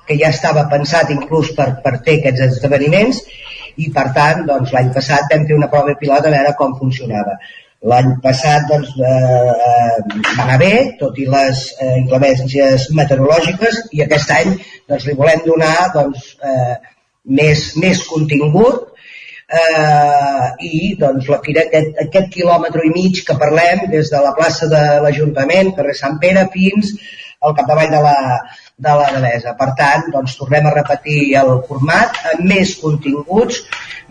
[0.08, 3.22] que ja estava pensat inclús per, per fer aquests esdeveniments,
[3.82, 7.38] i per tant doncs, l'any passat vam fer una prova pilot a veure com funcionava.
[7.92, 9.12] L'any passat doncs, eh,
[9.68, 15.18] eh, va anar bé, tot i les eh, inclemències meteorològiques, i aquest any doncs, li
[15.20, 16.78] volem donar doncs, eh,
[17.40, 18.94] més, més contingut
[19.54, 24.70] eh, i doncs, la aquest, aquest quilòmetre i mig que parlem des de la plaça
[24.72, 26.96] de l'Ajuntament, carrer Sant Pere, fins
[27.44, 28.18] al capdavall de la,
[28.78, 29.54] de la Devesa.
[29.58, 33.62] Per tant, doncs, tornem a repetir el format amb més continguts,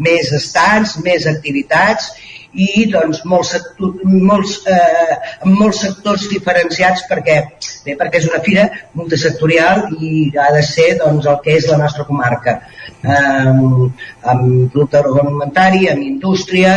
[0.02, 2.12] més estants, més activitats
[2.52, 5.16] i doncs, molts, sector, molts, eh,
[5.48, 7.38] molts sectors diferenciats perquè,
[7.86, 8.66] bé, perquè és una fira
[8.98, 15.00] multisectorial i ha de ser doncs, el que és la nostra comarca eh, amb producte
[15.00, 16.76] agroalimentari, amb indústria,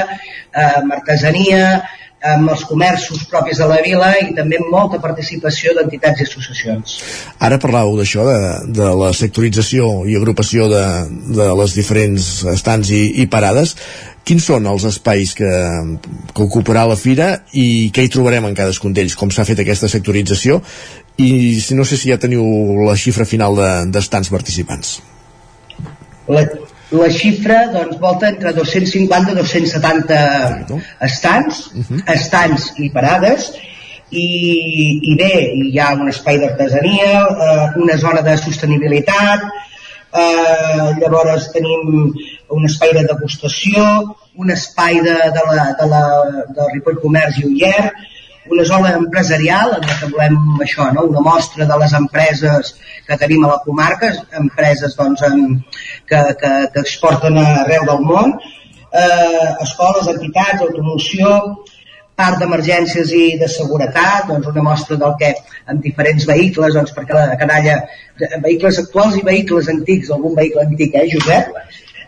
[0.56, 1.84] eh, amb artesania,
[2.34, 6.98] amb els comerços propis de la vila i també amb molta participació d'entitats i associacions.
[7.48, 8.40] Ara parlàveu d'això, de,
[8.80, 10.84] de la sectorització i agrupació de,
[11.38, 13.76] de les diferents estants i, i parades.
[14.26, 15.50] Quins són els espais que,
[16.34, 19.18] que ocuparà la fira i què hi trobarem en cadascun d'ells?
[19.20, 20.62] Com s'ha fet aquesta sectorització?
[21.22, 22.44] I si no sé si ja teniu
[22.88, 23.56] la xifra final
[23.94, 24.98] d'estants de, participants.
[26.26, 26.42] La,
[26.92, 30.20] la xifra doncs, volta entre 250 i 270
[31.08, 31.62] estants,
[32.14, 33.52] estants i parades,
[34.12, 34.28] i,
[35.12, 35.34] i bé,
[35.66, 39.48] hi ha un espai d'artesania, eh, una zona de sostenibilitat,
[40.16, 42.14] eh, llavors tenim
[42.56, 43.86] un espai de degustació,
[44.38, 46.04] un espai de, de, la, de, la,
[46.54, 47.90] de Ripoll Comerç i Uller,
[48.52, 50.36] una zona empresarial en què volem
[50.66, 51.06] això, no?
[51.10, 52.76] una mostra de les empreses
[53.08, 55.46] que tenim a la comarca, empreses doncs, en,
[56.10, 58.36] que, que, que exporten arreu del món,
[58.92, 61.32] eh, escoles, entitats, automoció,
[62.16, 65.34] part d'emergències i de seguretat, doncs una mostra del que
[65.72, 67.82] amb diferents vehicles, doncs perquè la canalla,
[68.46, 71.52] vehicles actuals i vehicles antics, algun vehicle antic, eh, Josep?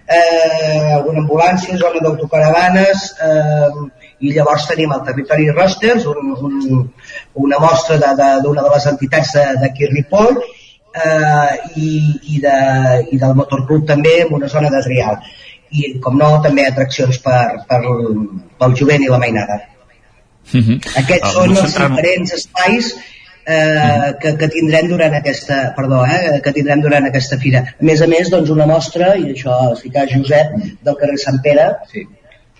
[0.08, 3.88] Eh, una ambulància, zona d'autocaravanes, eh,
[4.20, 6.86] i llavors tenim el territori Rosters, un, un,
[7.48, 10.40] una mostra d'una de, de, de les entitats d'aquí de, Ripoll,
[10.98, 11.92] eh, i,
[12.34, 12.58] i, de,
[13.12, 15.20] i del motorclub també en una zona de trial
[15.70, 17.82] i com no també atraccions per, per,
[18.60, 19.64] pel jovent i la mainada
[20.48, 20.76] Uh -huh.
[21.00, 22.86] Aquests uh, són els diferents espais
[23.46, 27.60] eh, que, que tindrem durant aquesta perdó, eh, que tindrem durant aquesta fira.
[27.82, 30.54] A més a més, doncs una mostra, i això ficar Josep,
[30.84, 31.68] del carrer Sant Pere.
[31.92, 32.08] Sí.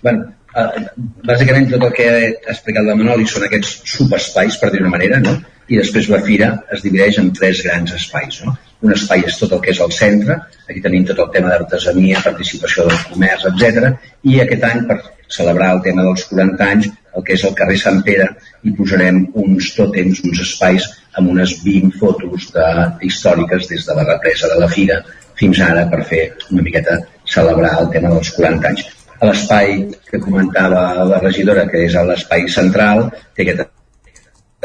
[0.02, 0.86] Bueno, eh,
[1.28, 2.24] bàsicament tot el que ha
[2.54, 5.36] explicat la Manoli són aquests subespais, per dir una manera, no?
[5.68, 8.40] i després la fira es divideix en tres grans espais.
[8.44, 8.54] No?
[8.86, 10.38] Un espai és tot el que és el centre,
[10.68, 13.90] aquí tenim tot el tema d'artesania, participació del comerç, etc.
[14.24, 16.88] I aquest any, per celebrar el tema dels 40 anys,
[17.18, 18.30] el que és el carrer Sant Pere,
[18.64, 20.88] i posarem uns tòtems, uns espais
[21.18, 22.68] amb unes 20 fotos de,
[23.08, 25.02] històriques des de la represa de la fira
[25.38, 28.86] fins ara per fer una miqueta celebrar el tema dels 40 anys.
[29.24, 33.66] L'espai que comentava la regidora, que és l'espai central, té aquest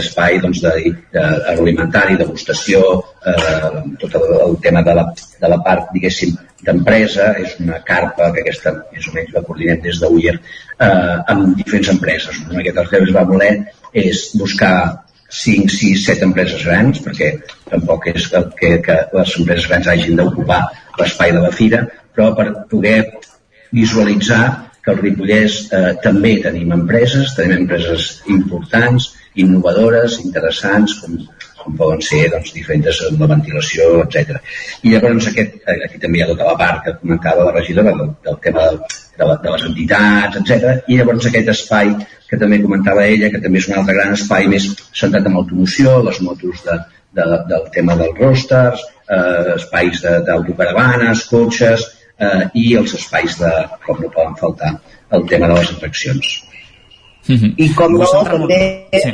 [0.02, 2.82] espai doncs, de, de, agroalimentari, degustació,
[3.30, 5.06] eh, tot el, el tema de la,
[5.42, 6.34] de la part, diguéssim,
[6.64, 11.18] d'empresa, és una carpa que aquesta més o menys la coordinem des de Uller eh,
[11.34, 12.40] amb diferents empreses.
[12.50, 13.52] Una que el que va voler
[14.04, 14.76] és buscar
[15.34, 17.34] 5, 6, 7 empreses grans, perquè
[17.70, 20.62] tampoc és que, que, que les empreses grans hagin d'ocupar
[21.00, 21.84] l'espai de la fira,
[22.14, 22.98] però per poder
[23.74, 24.44] visualitzar
[24.84, 31.16] que al Ripollès eh, també tenim empreses, tenim empreses importants, innovadores, interessants, com,
[31.62, 34.42] com poden ser doncs, diferents amb la ventilació, etc.
[34.84, 37.96] I llavors aquest, eh, aquí també hi ha tota la part que comentava la regidora
[37.96, 40.76] del, del tema de, de, de les entitats, etc.
[40.92, 41.96] I llavors aquest espai
[42.28, 46.02] que també comentava ella, que també és un altre gran espai més centrat en automoció,
[46.04, 46.80] les motos de,
[47.16, 53.52] de, del tema dels rosters, eh, espais d'autocaravanes, cotxes eh, i els espais de,
[53.86, 54.74] com no poden faltar,
[55.14, 56.34] el tema de les atraccions.
[57.28, 57.54] Mm -hmm.
[57.58, 59.12] I com no, també, sí.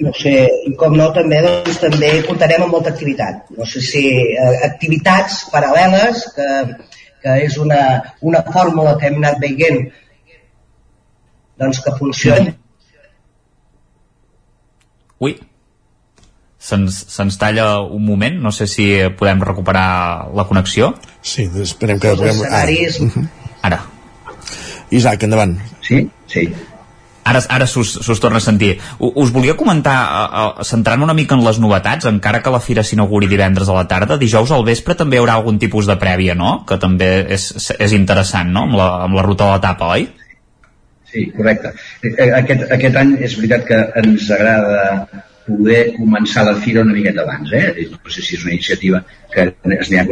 [0.00, 3.50] no sé, i com no, també, doncs, també comptarem amb molta activitat.
[3.58, 6.48] No sé si eh, activitats paral·leles, que,
[7.22, 9.92] que és una, una fórmula que hem anat veient
[11.58, 12.56] doncs que funciona.
[15.20, 15.38] Ui,
[16.64, 18.86] se'ns se talla un moment, no sé si
[19.18, 20.94] podem recuperar la connexió.
[21.20, 22.14] Sí, esperem que...
[22.14, 23.00] Els escenaris...
[23.04, 23.26] Ara.
[23.64, 23.82] Ara.
[24.94, 25.58] Isaac, endavant.
[25.84, 26.48] Sí, sí.
[27.24, 28.74] Ara, ara s'us torna a sentir.
[29.00, 29.96] Us volia comentar,
[30.68, 34.18] centrant una mica en les novetats, encara que la fira s'inauguri divendres a la tarda,
[34.20, 36.58] dijous al vespre també hi haurà algun tipus de prèvia, no?
[36.68, 37.48] Que també és,
[37.78, 38.66] és interessant, no?
[38.68, 40.08] Amb la, amb la ruta de l'etapa, oi?
[41.08, 41.72] Sí, correcte.
[42.04, 47.22] Eh, aquest, aquest any és veritat que ens agrada poder començar la fira una miqueta
[47.22, 47.90] abans, eh?
[47.90, 50.08] No sé si és una iniciativa que es n'hi ha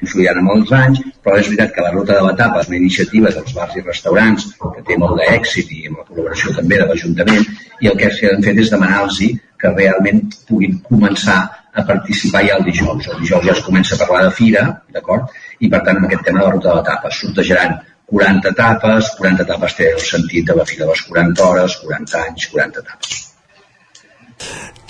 [0.00, 3.32] influïen en molts anys, però és veritat que la ruta de l'etapa és una iniciativa
[3.36, 7.46] dels bars i restaurants que té molt d'èxit i amb la col·laboració també de l'Ajuntament
[7.84, 9.20] i el que han fet és demanar-los
[9.60, 11.38] que realment puguin començar
[11.72, 13.06] a participar ja el dijous.
[13.12, 14.64] El dijous ja es comença a parlar de fira,
[14.94, 15.30] d'acord?
[15.60, 17.76] I per tant, amb aquest tema de la ruta de l'etapa sortejaran
[18.10, 22.24] 40 etapes, 40 etapes té el sentit de la fira de les 40 hores, 40
[22.24, 23.29] anys, 40 etapes.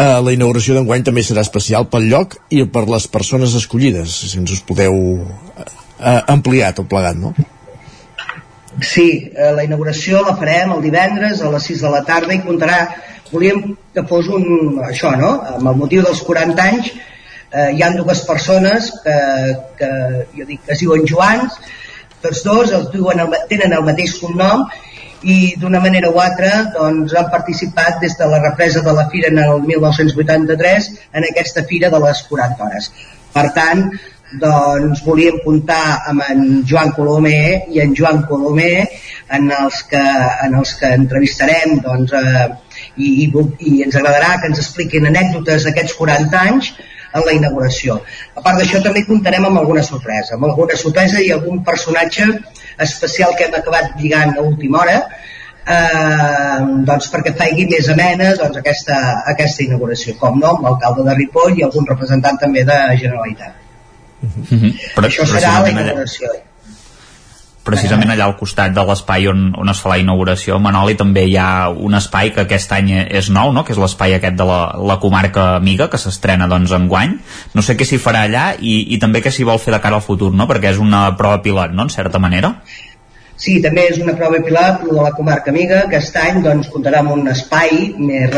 [0.01, 4.39] Uh, la inauguració d'enguany també serà especial pel lloc i per les persones escollides, si
[4.41, 7.35] ens us podeu uh, ampliar tot plegat, no?
[8.81, 12.41] Sí, uh, la inauguració la farem el divendres a les 6 de la tarda i
[12.47, 12.81] comptarà,
[13.33, 15.35] volíem que fos un, això, no?
[15.57, 16.93] Amb el motiu dels 40 anys
[17.53, 19.17] eh, hi han dues persones que,
[19.79, 19.91] que
[20.37, 21.59] jo dic que es diuen Joans,
[22.23, 24.67] tots dos els diuen el, tenen el mateix cognom
[25.23, 29.29] i d'una manera o altra doncs, han participat des de la represa de la fira
[29.29, 32.91] en el 1983 en aquesta fira de les 40 hores.
[33.35, 33.85] Per tant,
[34.41, 38.87] doncs volíem comptar amb en Joan Colomer i en Joan Colomer
[39.37, 40.03] en els que,
[40.47, 42.47] en els que entrevistarem doncs, eh,
[42.97, 46.73] i, i, i ens agradarà que ens expliquin anècdotes d'aquests 40 anys
[47.15, 47.99] en la inauguració.
[48.37, 52.29] A part d'això també comptarem amb alguna sorpresa, amb alguna sorpresa i algun personatge
[52.87, 54.99] especial que hem acabat lligant a última hora
[55.71, 56.59] eh,
[56.91, 59.01] doncs perquè faci més amena doncs, aquesta,
[59.33, 63.59] aquesta inauguració, com no, amb l'alcalde de Ripoll i algun representant també de Generalitat.
[64.21, 64.73] Mm -hmm.
[64.95, 66.31] Però, Això serà la inauguració.
[66.31, 66.50] Allà
[67.65, 71.37] precisament allà al costat de l'espai on, on es fa la inauguració Manoli també hi
[71.37, 73.65] ha un espai que aquest any és nou, no?
[73.65, 77.19] que és l'espai aquest de la, la comarca amiga que s'estrena doncs enguany
[77.55, 80.01] no sé què s'hi farà allà i, i també què s'hi vol fer de cara
[80.01, 80.49] al futur no?
[80.51, 81.89] perquè és una prova pilot, no?
[81.89, 82.55] en certa manera
[83.41, 85.79] Sí, també és una prova pilot de la comarca amiga.
[85.87, 88.35] Aquest any doncs, comptarà amb un espai més,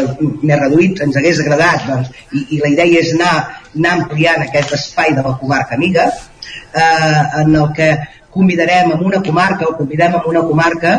[0.46, 1.02] més reduït.
[1.02, 3.32] Ens hagués agradat doncs, i, i la idea és anar,
[3.74, 7.90] anar ampliant aquest espai de la comarca amiga eh, en el que
[8.32, 10.94] convidarem a una comarca o convidem a una comarca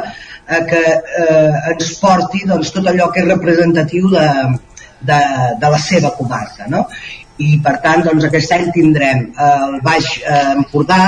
[0.48, 4.28] a que eh, ens porti doncs, tot allò que és representatiu de,
[5.02, 5.22] de,
[5.60, 6.68] de la seva comarca.
[6.70, 6.86] No?
[7.44, 11.06] I per tant doncs, aquest any tindrem el Baix eh, Empordà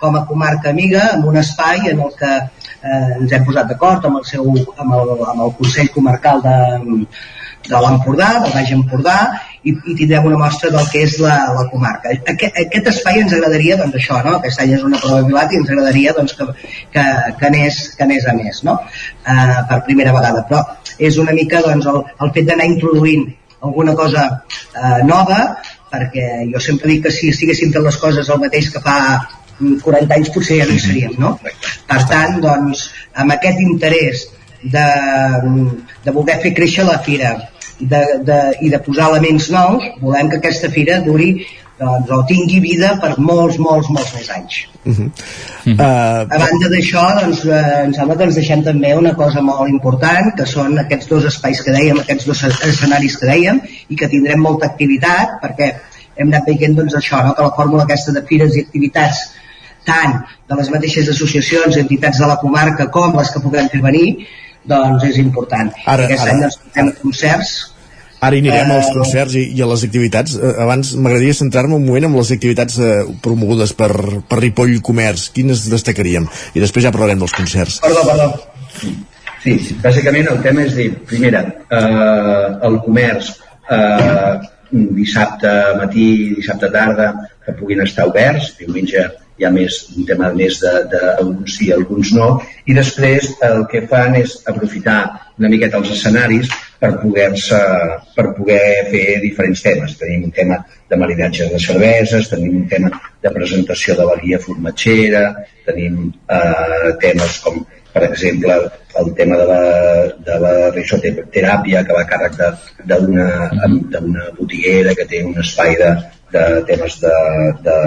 [0.00, 4.04] com a comarca amiga amb un espai en el que eh, ens hem posat d'acord
[4.06, 4.46] amb, el seu,
[4.76, 6.56] amb, el, amb el Consell Comarcal de,
[7.66, 9.18] de l'Empordà, del Baix Empordà,
[9.66, 12.12] i, i tindrem una mostra del que és la, la comarca.
[12.32, 14.36] Aquest, aquest espai ens agradaria, doncs això, no?
[14.38, 16.46] aquest any és una prova pilat i ens agradaria doncs, que,
[16.94, 17.06] que,
[17.40, 18.76] que, anés, que anés a més, no?
[19.26, 20.44] Uh, per primera vegada.
[20.50, 20.62] Però
[21.10, 23.26] és una mica doncs, el, el fet d'anar introduint
[23.66, 25.40] alguna cosa uh, nova,
[25.90, 28.96] perquè jo sempre dic que si estiguéssim fent les coses el mateix que fa
[29.58, 31.34] 40 anys potser ja no hi seríem, no?
[31.90, 32.86] Per tant, doncs,
[33.16, 34.26] amb aquest interès
[34.62, 34.86] de,
[36.04, 37.34] de voler fer créixer la fira,
[37.80, 41.30] de, de, i de posar elements nous, volem que aquesta fira duri
[41.78, 44.60] doncs, o tingui vida per molts, molts, molts més anys.
[44.84, 45.08] Uh -huh.
[45.66, 49.68] Uh, a banda d'això, doncs, eh, em sembla que ens deixem també una cosa molt
[49.68, 54.08] important, que són aquests dos espais que dèiem, aquests dos escenaris que dèiem, i que
[54.08, 55.74] tindrem molta activitat, perquè
[56.16, 57.34] hem anat veient doncs, això, no?
[57.34, 59.30] que la fórmula aquesta de fires i activitats
[59.84, 64.26] tant de les mateixes associacions, entitats de la comarca, com les que puguem fer venir,
[64.68, 65.72] doncs és important.
[65.86, 66.34] Ara, Aquest ara.
[66.34, 67.56] any doncs, tindrem concerts
[68.26, 70.36] Ara hi anirem Eh, als concerts i, i a les activitats.
[70.40, 72.92] Eh, abans m'agradaria centrar-me un moment en les activitats eh,
[73.22, 73.90] promogudes per,
[74.28, 75.28] per Ripoll Comerç.
[75.36, 76.28] Quines destacaríem?
[76.54, 77.80] I després ja parlarem dels concerts.
[77.84, 78.30] Perdó, perdó.
[79.44, 83.34] Sí, sí, bàsicament el tema és dir, primera, eh, el comerç
[83.70, 84.32] eh,
[84.96, 86.08] dissabte matí,
[86.40, 87.12] dissabte tarda,
[87.44, 89.04] que puguin estar oberts, diumenge
[89.36, 92.28] hi ha més un tema més de, de alguns sí, alguns no,
[92.66, 95.00] i després el que fan és aprofitar
[95.36, 97.60] una miqueta els escenaris per poder-se
[98.16, 99.96] per poder fer diferents temes.
[100.00, 100.58] Tenim un tema
[100.88, 102.90] de maridatge de cerveses, tenim un tema
[103.22, 105.24] de presentació de la guia formatgera,
[105.68, 107.64] tenim eh, temes com
[107.96, 108.56] per exemple,
[109.00, 109.60] el tema de la,
[110.26, 112.34] de la risoteràpia que va a càrrec
[112.90, 115.94] d'una botiguera que té un espai de,
[116.34, 117.14] de temes de,
[117.64, 117.78] de,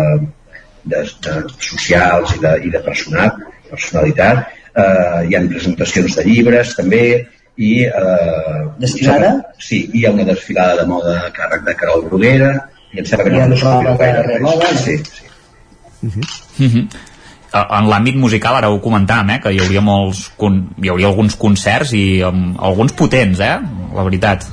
[0.84, 3.32] de, de socials i de, i de personal,
[3.70, 4.48] personalitat.
[4.76, 7.04] Eh, hi ha presentacions de llibres també
[7.58, 9.34] i eh, Desfilada?
[9.60, 12.54] Sí, hi ha una desfilada de moda a càrrec de Carol Bruguera
[12.94, 14.42] i em sembla que Hi ha no una prova sortirà gaire de res.
[14.42, 15.26] moda, Sí, sí.
[16.02, 16.88] Mm -hmm.
[17.52, 21.36] En l'àmbit musical, ara ho comentàvem, eh, que hi hauria, molts, con- hi hauria alguns
[21.36, 23.58] concerts i um, alguns potents, eh,
[23.96, 24.46] la veritat.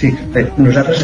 [0.00, 1.02] Sí, bé, nosaltres,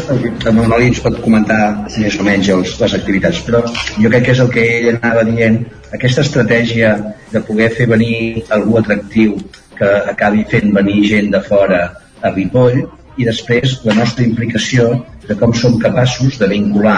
[0.57, 4.39] Manoli ens pot comentar més o menys els, les activitats, però jo crec que és
[4.41, 5.59] el que ell anava dient,
[5.93, 6.95] aquesta estratègia
[7.29, 9.35] de poder fer venir algú atractiu
[9.77, 11.83] que acabi fent venir gent de fora
[12.25, 12.79] a Ripoll
[13.21, 14.89] i després la nostra implicació
[15.27, 16.97] de com som capaços de vincular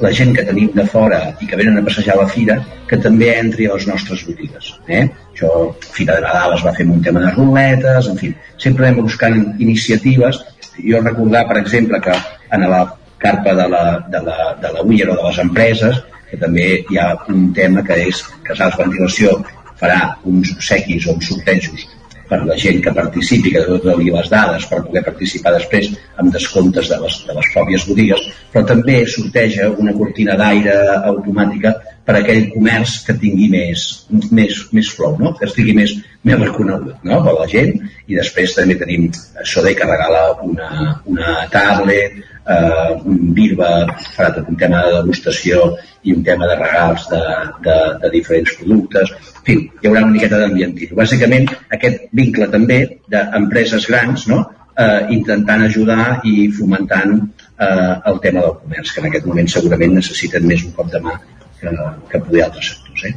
[0.00, 3.00] la gent que tenim de fora i que venen a passejar a la fira que
[3.08, 4.70] també entri a les nostres botigues.
[4.86, 5.02] Eh?
[5.34, 5.50] Això,
[5.98, 8.30] Fira de Nadal es va fer amb un tema de ruletes, en fi,
[8.68, 10.44] sempre anem buscant iniciatives
[10.84, 12.16] jo recordar, per exemple, que
[12.56, 12.82] en la
[13.20, 16.98] carpa de la, de la, de la Uller o de les empreses, que també hi
[16.98, 19.38] ha un tema que és que Sals Ventilació
[19.80, 20.00] farà
[20.30, 21.88] uns obsequis o uns sortejos
[22.30, 25.90] per la gent que participi, que doni les dades per poder participar després
[26.22, 30.76] amb descomptes de les, de les pròpies botigues, però també sorteja una cortina d'aire
[31.10, 31.74] automàtica
[32.06, 33.84] per a aquell comerç que tingui més,
[34.30, 35.34] més, més flow, no?
[35.38, 35.92] que estigui més,
[36.26, 37.20] més reconegut no?
[37.26, 37.76] per la gent
[38.10, 39.08] i després també tenim
[39.42, 40.70] això de que regala una,
[41.12, 42.18] una tablet
[42.50, 43.70] eh, un Birba
[44.16, 45.70] farà tot un tema de degustació
[46.02, 47.22] i un tema de regals de,
[47.66, 49.12] de, de diferents productes
[49.46, 52.80] fi, hi haurà una miqueta d'ambientisme bàsicament aquest vincle també
[53.12, 54.42] d'empreses grans no?
[54.78, 57.16] eh, intentant ajudar i fomentant
[57.60, 61.02] eh, el tema del comerç, que en aquest moment segurament necessiten més un cop de
[61.04, 61.16] mà
[61.60, 61.74] que,
[62.12, 63.10] que poder altres sectors.
[63.10, 63.16] Eh?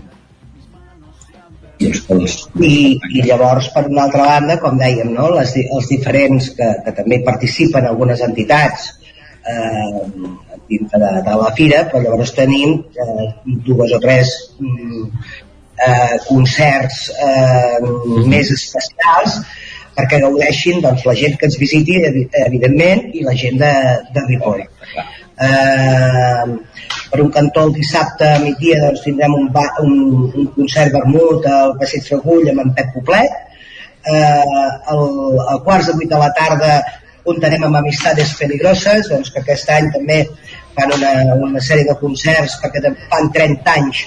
[1.84, 2.74] I,
[3.18, 7.20] i llavors, per una altra banda, com dèiem, no, les, els diferents que, que també
[7.26, 8.92] participen algunes entitats
[9.50, 10.04] eh,
[10.70, 13.28] dintre de, de la fira, però llavors tenim eh,
[13.68, 15.10] dues o tres mm,
[15.78, 17.80] eh, concerts eh,
[18.30, 19.42] més especials
[19.94, 22.00] perquè gaudeixin doncs, la gent que ens visiti,
[22.44, 23.74] evidentment, i la gent de,
[24.16, 24.64] de Ripoll.
[25.44, 26.56] Eh,
[27.12, 29.94] per un cantó el dissabte a migdia doncs, tindrem un, ba, un,
[30.34, 33.38] un concert vermut al Passeig Fregull amb en Pep Poblet.
[34.04, 34.42] Eh,
[34.96, 35.06] el,
[35.54, 36.74] el quarts de vuit de la tarda
[37.24, 40.24] comptarem amb Amistades Peligroses, doncs, que aquest any també
[40.74, 42.82] fan una, una sèrie de concerts perquè
[43.14, 44.04] fan 30 anys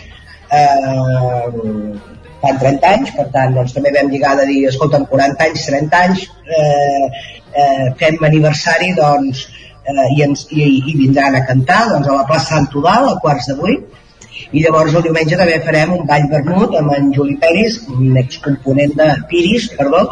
[0.53, 5.67] eh, fan 30 anys, per tant doncs, també vam lligar de dir, escolta'm, 40 anys,
[5.71, 7.07] 30 anys, eh,
[7.63, 9.47] eh, fem aniversari doncs,
[9.85, 13.21] eh, i, ens, i, i vindran a cantar doncs, a la plaça Sant Tudal a
[13.23, 14.03] quarts de vuit
[14.53, 18.93] i llavors el diumenge també farem un ball vermut amb en Juli Peris, un excomponent
[18.99, 20.05] de Piris, perdó,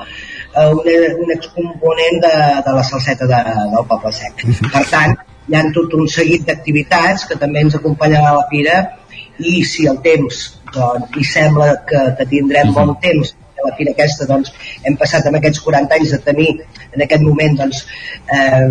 [0.57, 0.89] eh, un,
[1.27, 2.35] un excomponent de,
[2.67, 3.41] de la salseta de,
[3.75, 4.45] del Poble Sec.
[4.73, 5.17] Per tant,
[5.49, 8.79] hi ha tot un seguit d'activitats que també ens acompanyen a la fira
[9.39, 10.43] i si el temps
[10.75, 14.53] doncs, i sembla que, que tindrem bon temps a la fira aquesta doncs,
[14.85, 16.51] hem passat amb aquests 40 anys de tenir
[16.93, 17.85] en aquest moment doncs,
[18.39, 18.67] eh,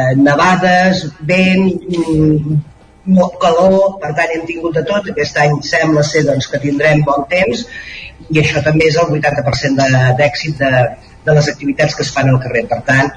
[0.00, 2.58] eh, nevades, vent, mm,
[3.18, 7.04] molt calor, per tant hem tingut de tot, aquest any sembla ser doncs, que tindrem
[7.06, 7.64] bon temps
[8.28, 9.84] i això també és el 80%
[10.18, 10.72] d'èxit de,
[11.24, 12.64] de les activitats que es fan al carrer.
[12.68, 13.12] Per tant,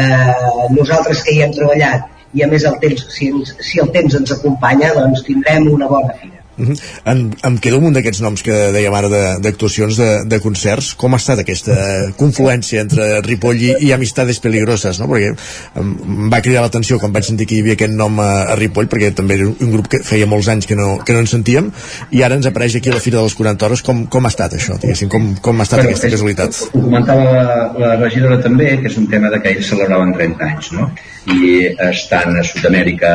[0.00, 3.30] eh, nosaltres que hi hem treballat i a més el temps, si,
[3.68, 6.35] si el temps ens acompanya, doncs tindrem una bona fira.
[6.58, 6.76] Uh -huh.
[7.04, 10.94] em, em queda un d'aquests noms que dèiem ara d'actuacions, de, de, de concerts.
[10.94, 11.76] Com ha estat aquesta
[12.16, 14.98] confluència entre Ripoll i, i Amistades Peligroses?
[15.00, 15.08] No?
[15.10, 15.34] Perquè
[15.76, 18.56] em, em va cridar l'atenció quan vaig sentir que hi havia aquest nom a, a
[18.56, 21.26] Ripoll, perquè també era un grup que feia molts anys que no, que no en
[21.26, 21.70] sentíem,
[22.10, 23.82] i ara ens apareix aquí a la Fira de les 40 Hores.
[23.82, 24.78] Com, com ha estat això?
[24.80, 26.62] Diguéssim, com, com ha estat bueno, aquesta casualitat?
[26.72, 30.50] Ho comentava la, la regidora també, que és un tema de que ells celebraven 30
[30.50, 30.90] anys, no?
[31.26, 33.10] I estan a Sud-amèrica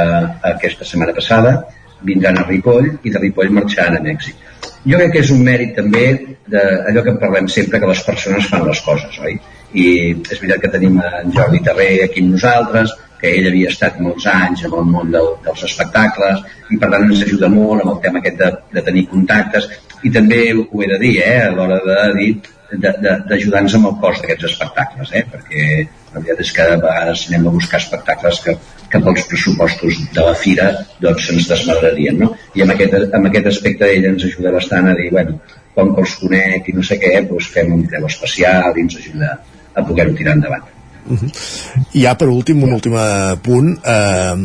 [0.54, 1.62] aquesta setmana passada,
[2.08, 4.48] vindran a Ripoll i de Ripoll marxaran a Mèxic.
[4.86, 6.06] Jo crec que és un mèrit també
[6.52, 9.38] d'allò que parlem sempre, que les persones fan les coses, oi?
[9.78, 14.00] I és veritat que tenim en Jordi Terrer aquí amb nosaltres, que ell havia estat
[14.02, 16.42] molts anys en el món del, dels espectacles
[16.74, 19.70] i per tant ens ajuda molt amb el tema aquest de, de tenir contactes
[20.02, 22.32] i també ho he de dir eh, a l'hora de dir
[22.82, 25.66] d'ajudar-nos amb el cost d'aquests espectacles eh, perquè
[26.12, 28.58] la veritat és que a vegades anem a buscar espectacles que
[28.92, 30.68] que pels pressupostos de la fira
[31.00, 32.34] doncs se'ns desmadrarien, no?
[32.58, 35.38] I amb aquest, amb aquest aspecte ella ens ajuda bastant a dir, bueno,
[35.78, 39.00] com que els conec i no sé què, doncs fem un preu especial i ens
[39.00, 39.34] ajuda
[39.74, 40.68] a poder-ho tirar endavant.
[41.12, 41.32] Uh -huh.
[41.94, 42.96] I ja per últim, un últim
[43.44, 44.36] punt eh,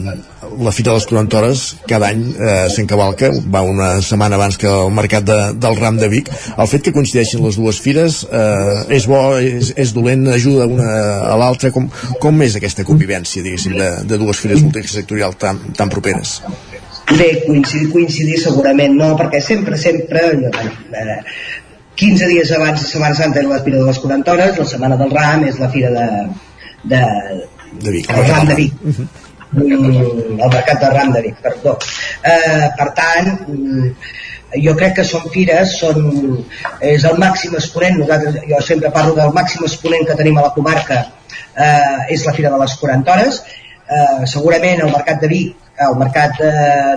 [0.59, 4.67] la Fita de les 40 Hores cada any eh, s'encavalca va una setmana abans que
[4.67, 8.97] el mercat de, del Ram de Vic el fet que coincideixin les dues fires eh,
[8.97, 10.89] és bo, és, és dolent, ajuda una
[11.33, 11.89] a l'altra com,
[12.21, 16.41] com és aquesta convivència diguéssim de, de dues fires multisectorials tan, tan properes?
[17.17, 21.21] Bé, coincidir, coincidir segurament no, perquè sempre, sempre eh,
[21.97, 24.99] 15 dies abans de Setmana Santa és la Fira de les 40 Hores, la Setmana
[25.01, 26.09] del Ram és la Fira de,
[26.91, 27.03] de,
[27.81, 28.75] de Vic, el Ram de Vic.
[28.83, 29.09] Uh -huh.
[29.53, 31.79] mm, el mercat de Ram de Vic, perdó.
[32.23, 33.91] Eh, per tant, mm,
[34.65, 36.45] jo crec que són fires, són,
[36.81, 40.55] és el màxim exponent, nosaltres, jo sempre parlo del màxim exponent que tenim a la
[40.55, 41.07] comarca,
[41.57, 43.43] eh, és la Fira de les 40 Hores,
[43.89, 46.53] eh, segurament el mercat de Vic, el mercat de,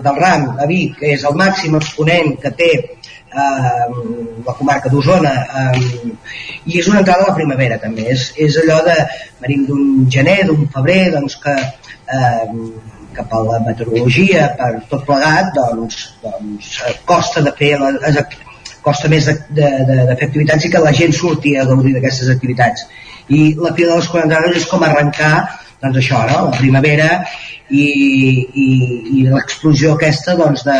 [0.06, 3.84] del RAM a Vic és el màxim exponent que té eh,
[4.46, 6.14] la comarca d'Osona eh,
[6.66, 8.96] i és una entrada a la primavera també és, és allò de
[9.42, 12.46] venim d'un gener, d'un febrer doncs que eh,
[13.18, 16.76] cap a la meteorologia per tot plegat doncs, doncs
[17.10, 18.26] costa de fer les,
[18.86, 21.96] costa més de, de, de, de fer activitats i que la gent surti a gaudir
[21.98, 22.86] d'aquestes activitats
[23.30, 25.34] i la Fira de les 40 hores és com arrencar
[25.82, 26.46] doncs això, no?
[26.50, 27.10] la primavera
[27.70, 27.88] i,
[28.65, 28.67] i,
[29.22, 30.78] i l'explosió aquesta doncs, de,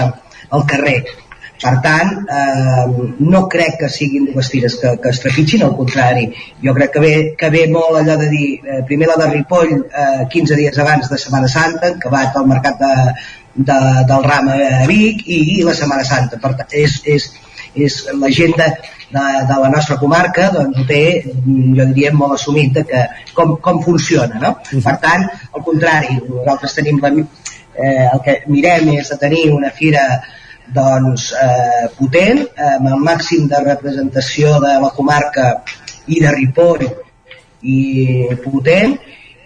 [0.50, 1.00] al carrer
[1.60, 2.84] per tant, eh,
[3.20, 6.30] no crec que siguin dues fires que, que es trepitgin, al contrari.
[6.64, 9.74] Jo crec que ve, que ve molt allò de dir, eh, primer la de Ripoll,
[9.76, 12.94] eh, 15 dies abans de Setmana Santa, que va al mercat de,
[13.56, 16.40] de, del Ram a Vic, i, i la Setmana Santa.
[16.40, 17.28] Per tant, és, és,
[17.76, 18.56] és la gent
[19.12, 23.04] de, de, la nostra comarca doncs ho té, jo diria, molt assumit de que,
[23.38, 24.56] com, com funciona, no?
[24.72, 29.72] Per tant, al contrari, nosaltres tenim la, eh, el que mirem és de tenir una
[29.76, 30.06] fira
[30.74, 32.44] doncs, eh, potent,
[32.76, 35.52] amb el màxim de representació de la comarca
[36.08, 36.86] i de Ripoll
[37.66, 37.80] i
[38.44, 38.98] potent,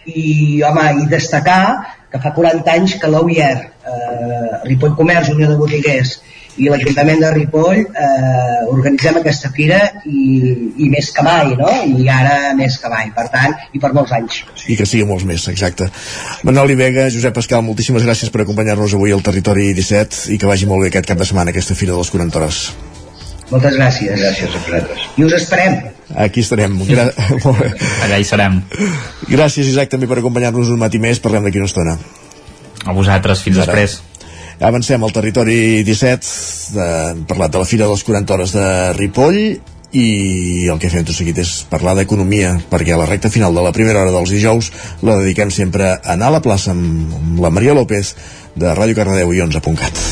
[0.04, 1.64] i, home, i destacar
[2.12, 6.18] que fa 40 anys que l'OIR, eh, Ripoll Comerç, Unió de Botiguers
[6.62, 10.36] i l'Ajuntament de Ripoll eh, organitzem aquesta fira i,
[10.86, 11.72] i més que mai, no?
[11.98, 14.44] I ara més que mai, per tant, i per molts anys.
[14.70, 15.90] I que sigui molts més, exacte.
[16.46, 20.70] Manoli Vega, Josep Pascal, moltíssimes gràcies per acompanyar-nos avui al Territori 17 i que vagi
[20.70, 22.64] molt bé aquest cap de setmana, aquesta Fira de les 40 Hores.
[23.50, 24.14] Moltes gràcies.
[24.18, 25.10] Gràcies a vosaltres.
[25.20, 25.82] I us esperem.
[26.26, 26.78] Aquí estarem.
[26.88, 27.10] Gra.
[28.06, 28.62] Allà hi serem.
[29.30, 31.22] Gràcies, Isaac, també per acompanyar-nos un matí més.
[31.22, 31.98] Parlem d'aquí una estona.
[32.84, 33.70] A vosaltres, fins Ara.
[33.70, 34.02] després.
[34.60, 36.34] Avancem al territori 17,
[36.76, 39.40] de, hem parlat de la Fira de les 40 Hores de Ripoll
[39.94, 43.62] i el que fem tot seguit és parlar d'economia, perquè a la recta final de
[43.66, 44.72] la primera hora dels dijous
[45.06, 48.16] la dediquem sempre a anar a la plaça amb la Maria López
[48.56, 50.04] de Ràdio Cardedeu i 11.cat.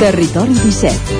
[0.00, 1.19] Territori 17.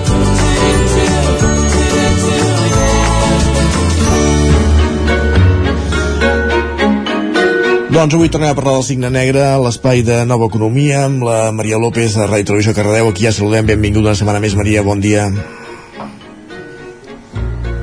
[7.91, 11.75] Doncs avui tornem a parlar del signe negre, l'espai de nova economia, amb la Maria
[11.75, 13.09] López de Ràdio Televisió Cardedeu.
[13.11, 15.25] Aquí ja saludem, benvinguda una setmana més, Maria, bon dia.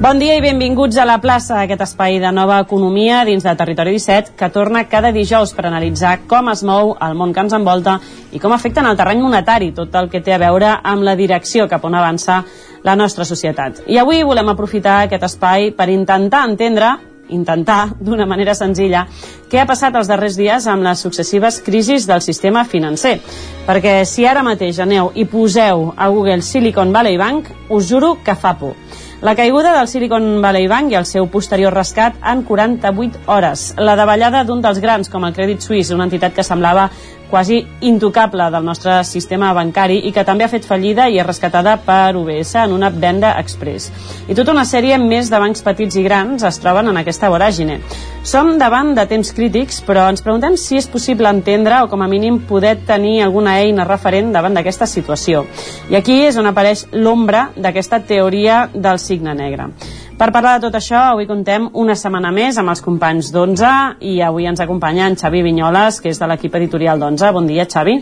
[0.00, 3.92] Bon dia i benvinguts a la plaça, aquest espai de nova economia dins de Territori
[3.98, 7.98] 17, que torna cada dijous per analitzar com es mou el món que ens envolta
[8.32, 11.18] i com afecta en el terreny monetari tot el que té a veure amb la
[11.20, 12.40] direcció cap on avança
[12.80, 13.84] la nostra societat.
[13.92, 16.94] I avui volem aprofitar aquest espai per intentar entendre
[17.34, 19.06] intentar, d'una manera senzilla,
[19.50, 23.18] què ha passat els darrers dies amb les successives crisis del sistema financer.
[23.66, 28.34] Perquè si ara mateix aneu i poseu a Google Silicon Valley Bank, us juro que
[28.34, 28.76] fa por.
[29.20, 33.72] La caiguda del Silicon Valley Bank i el seu posterior rescat en 48 hores.
[33.76, 36.84] La davallada d'un dels grans, com el Credit Suisse, una entitat que semblava
[37.30, 41.76] quasi intocable del nostre sistema bancari i que també ha fet fallida i és rescatada
[41.84, 43.92] per UBS en una venda express.
[44.28, 47.78] I tota una sèrie més de bancs petits i grans es troben en aquesta voràgine.
[48.22, 52.10] Som davant de temps crítics, però ens preguntem si és possible entendre o com a
[52.10, 55.44] mínim poder tenir alguna eina referent davant d'aquesta situació.
[55.90, 59.70] I aquí és on apareix l'ombra d'aquesta teoria del signe negre.
[60.18, 63.68] Per parlar de tot això, avui contem una setmana més amb els companys d'11
[64.02, 67.28] i avui ens acompanya en Xavi Vinyoles, que és de l'equip editorial d'11.
[67.36, 67.94] Bon dia, Xavi.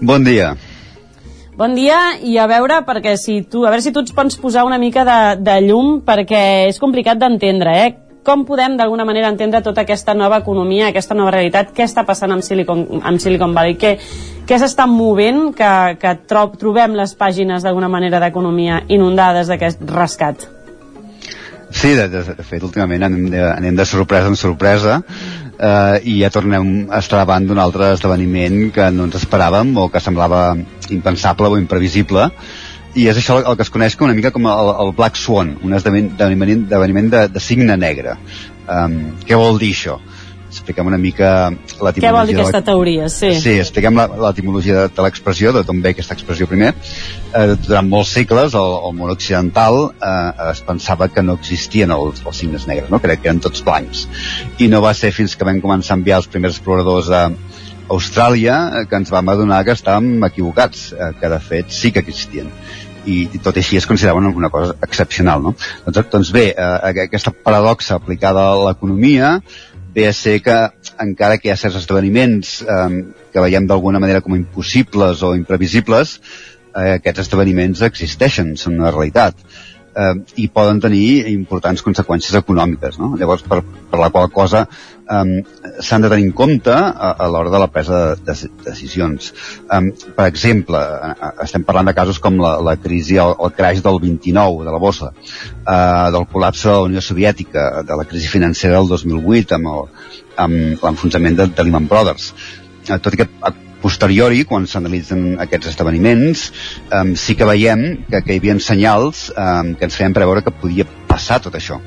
[0.00, 0.54] Bon dia.
[1.60, 4.62] Bon dia, i a veure, perquè si tu, a veure si tu ens pots posar
[4.64, 7.90] una mica de, de llum, perquè és complicat d'entendre, eh?
[8.24, 11.74] Com podem d'alguna manera entendre tota aquesta nova economia, aquesta nova realitat?
[11.76, 13.76] Què està passant amb Silicon, amb Silicon Valley?
[13.80, 13.92] Què,
[14.48, 20.48] què s'està movent que, que tro trobem les pàgines d'alguna manera d'economia inundades d'aquest rescat?
[21.70, 24.96] Sí, de, de, de fet, últimament anem de, anem de sorpresa en sorpresa
[25.54, 29.86] eh, i ja tornem a estar davant d'un altre esdeveniment que no ens esperàvem o
[29.92, 30.42] que semblava
[30.90, 32.26] impensable o imprevisible
[32.98, 35.54] i és això el que es coneix com una mica com el, el Black Swan,
[35.62, 38.16] un esdeveniment, esdeveniment de, de signe negre.
[38.66, 38.96] Um,
[39.26, 40.00] què vol dir això?
[40.70, 42.04] Expliquem una mica l'etimologia...
[42.04, 43.08] Què vol dir aquesta teoria?
[43.10, 46.68] Sí, sí expliquem l'etimologia de, de l'expressió, de d'on ve aquesta expressió primer.
[47.34, 50.12] Eh, durant molts segles, al, al món occidental eh,
[50.52, 53.02] es pensava que no existien els, els signes negres, no?
[53.02, 54.04] crec que eren tots blancs.
[54.62, 57.26] I no va ser fins que vam començar a enviar els primers exploradors a,
[57.90, 62.04] Austràlia eh, que ens vam adonar que estàvem equivocats, eh, que de fet sí que
[62.06, 62.46] existien
[63.04, 65.42] i, i tot i així es considerava una cosa excepcional.
[65.42, 65.54] No?
[65.86, 69.38] Doncs, doncs bé, eh, aquesta paradoxa aplicada a l'economia
[69.94, 70.56] ve a ser que
[71.02, 72.88] encara que hi ha certs esdeveniments eh,
[73.32, 76.18] que veiem d'alguna manera com impossibles o imprevisibles,
[76.74, 79.38] eh, aquests esdeveniments existeixen, són una realitat
[79.94, 82.98] eh, i poden tenir importants conseqüències econòmiques.
[83.00, 83.14] No?
[83.20, 85.42] Llavors, per, per la qual cosa eh,
[85.80, 89.32] s'han de tenir en compte a, a l'hora de la presa de, de, de decisions.
[89.70, 89.82] Eh,
[90.16, 94.00] per exemple, eh, estem parlant de casos com la, la crisi, el, el crash del
[94.02, 98.78] 29 de la bossa, eh, del col·lapse de la Unió Soviètica, de la crisi financera
[98.80, 99.90] del 2008 amb el,
[100.46, 102.32] amb l'enfonsament de, de Lehman Brothers.
[102.88, 103.28] Eh, tot i que
[103.82, 106.44] posteriori, quan s'analitzen aquests esdeveniments,
[106.96, 110.54] um, sí que veiem que, que hi havia senyals um, que ens feien preveure que
[110.54, 111.80] podia passar tot això.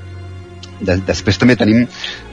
[0.83, 1.85] De, després també tenim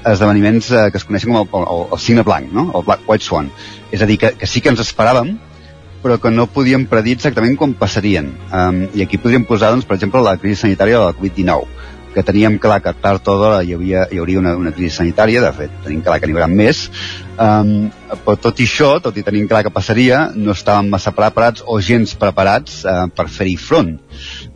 [0.08, 2.70] esdeveniments uh, que es coneixen com el, el, el signe blanc, no?
[2.74, 3.52] el Black White Swan.
[3.92, 5.36] És a dir, que, que sí que ens esperàvem,
[6.00, 8.32] però que no podíem predir exactament quan passarien.
[8.48, 11.88] Um, I aquí podríem posar, doncs, per exemple, la crisi sanitària de la Covid-19.
[12.14, 15.42] Que teníem clar que tard o d'hora hi, havia, hi hauria una, una crisi sanitària,
[15.44, 16.84] de fet, tenim clar que n'hi haurà més,
[17.36, 17.90] um,
[18.24, 21.78] però tot i això, tot i tenint clar que passaria, no estàvem massa preparats o
[21.84, 23.92] gens preparats uh, per fer-hi front.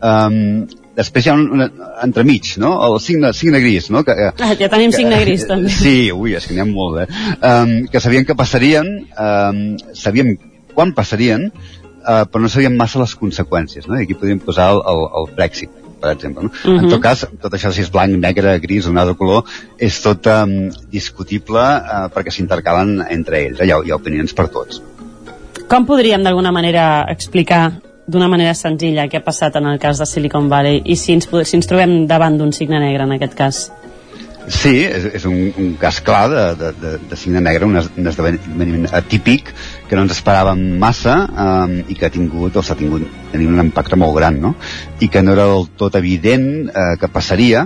[0.02, 0.66] Um,
[0.98, 2.74] després hi ha un, un entremig, no?
[2.86, 4.02] El signe, signe gris, no?
[4.06, 5.70] Que, ah, ja tenim que, signe gris, també.
[5.84, 7.22] Sí, ui, és que n'hi ha molt, eh?
[7.38, 10.34] Um, que sabien que passarien, um, sabíem
[10.74, 11.48] quan passarien,
[12.02, 13.98] uh, però no sabíem massa les conseqüències, no?
[13.98, 16.44] I aquí podríem posar el, el, el Brexit per exemple.
[16.44, 16.50] No?
[16.50, 16.82] Uh -huh.
[16.84, 19.44] En tot cas, tot això si és blanc, negre, gris, un altre color,
[19.78, 23.60] és tot um, discutible uh, perquè s'intercalen entre ells.
[23.60, 23.66] Eh?
[23.66, 24.82] Hi, ha, hi ha opinions per tots.
[25.68, 27.72] Com podríem d'alguna manera explicar
[28.06, 31.28] d'una manera senzilla què ha passat en el cas de Silicon Valley i si ens,
[31.48, 33.72] si ens trobem davant d'un signe negre en aquest cas?
[34.44, 38.10] Sí, és, és un, un cas clar de, de, de, de signe negre, un, un
[38.10, 39.48] esdeveniment atípic
[39.88, 43.62] que no ens esperàvem massa um, i que ha tingut, o s'ha tingut tenint un
[43.64, 44.52] impacte molt gran, no?
[45.00, 47.64] I que no era del tot evident uh, que passaria,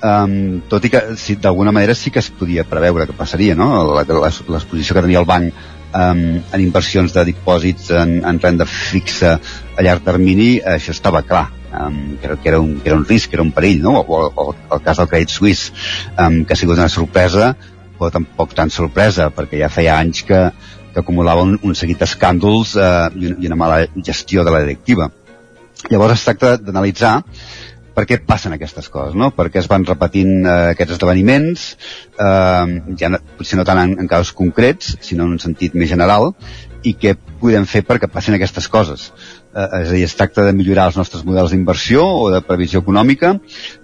[0.00, 3.68] um, tot i que si, d'alguna manera sí que es podia preveure que passaria, no?
[3.92, 5.52] L'exposició que tenia el banc
[5.92, 9.36] um, en inversions de dipòsits en, en renda fixa
[9.76, 11.50] a llarg termini, això estava clar
[11.80, 13.98] um, que, que, era un, que era un risc, que era un perill, no?
[14.00, 15.72] o, o el cas del Credit Suisse,
[16.18, 17.54] um, que ha sigut una sorpresa,
[17.98, 20.40] però tampoc tan sorpresa, perquè ja feia anys que,
[20.94, 24.64] que acumulava un, un seguit d'escàndols uh, i, una, i una mala gestió de la
[24.66, 25.10] directiva.
[25.90, 27.18] Llavors es tracta d'analitzar
[27.94, 29.30] per què passen aquestes coses, no?
[29.34, 31.66] Per què es van repetint eh, aquests esdeveniments,
[32.18, 35.92] eh, ja no, potser no tant en, en casos concrets, sinó en un sentit més
[35.92, 36.32] general,
[36.84, 39.10] i què podem fer perquè passin aquestes coses
[39.54, 42.82] eh, és a dir, es tracta de millorar els nostres models d'inversió o de previsió
[42.84, 43.34] econòmica,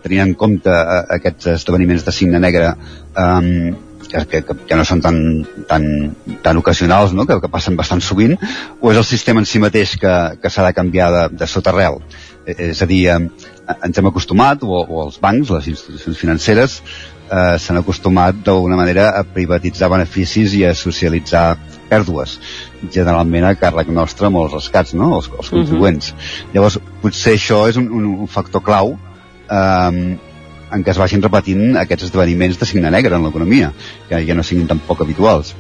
[0.05, 3.77] tenint en compte eh, aquests esdeveniments de signe negre eh,
[4.11, 5.21] que, que, que no són tan,
[5.71, 5.87] tan,
[6.43, 7.27] tan ocasionals, no?
[7.29, 8.37] que, que passen bastant sovint,
[8.81, 11.73] o és el sistema en si mateix que, que s'ha de canviar de, de sota
[11.75, 12.01] arrel.
[12.45, 16.81] Eh, és a dir, eh, ens hem acostumat, o, o els bancs, les institucions financeres,
[17.31, 21.47] eh, s'han acostumat d'alguna manera a privatitzar beneficis i a socialitzar
[21.91, 22.39] pèrdues
[22.89, 25.13] generalment a càrrec nostre amb els rescats, no?
[25.19, 25.59] els, els mhm.
[25.59, 26.11] contribuents.
[26.11, 26.55] Uh -huh.
[26.55, 28.99] Llavors, potser això és un, un, un factor clau
[29.51, 30.19] eh,
[30.71, 33.73] en què es vagin repetint aquests esdeveniments de signe negre en l'economia,
[34.09, 35.55] que ja no siguin tan poc habituals.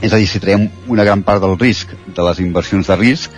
[0.00, 3.34] És a dir, si traiem una gran part del risc de les inversions de risc,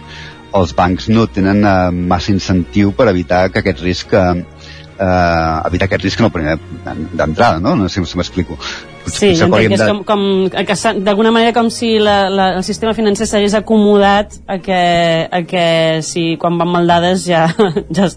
[0.58, 4.44] els bancs no tenen eh, massa incentiu per evitar que aquest risc eh,
[5.00, 7.76] eh, evitar aquest risc en el primer d'entrada, no?
[7.76, 8.58] No sé si m'explico.
[9.06, 10.22] Sí, entenc que és com, com
[10.52, 14.80] que d'alguna manera com si la, la, el sistema financer s'hagués acomodat a que,
[15.30, 15.64] a que
[16.06, 17.46] si quan van mal dades ja,
[17.96, 18.10] ja,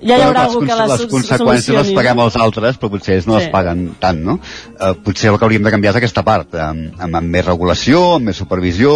[0.00, 3.28] ja hi haurà algú que les, les conseqüències les paguem els altres però potser ells
[3.28, 3.42] no sí.
[3.42, 4.38] les paguen tant no?
[4.78, 8.04] Uh, potser el que hauríem de canviar és aquesta part amb, amb, amb més regulació,
[8.16, 8.94] amb més supervisió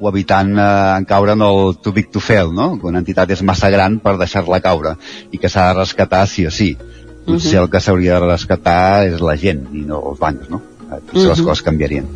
[0.00, 2.72] o evitant eh, caure en el too big to fail, no?
[2.80, 4.96] que una entitat és massa gran per deixar-la caure
[5.30, 6.72] i que s'ha de rescatar sí o sí
[7.24, 7.62] potser uh -huh.
[7.64, 10.62] el que s'hauria de rescatar és la gent i no els bancs, no?
[10.88, 11.28] Potser uh -huh.
[11.28, 12.06] les coses canviarien.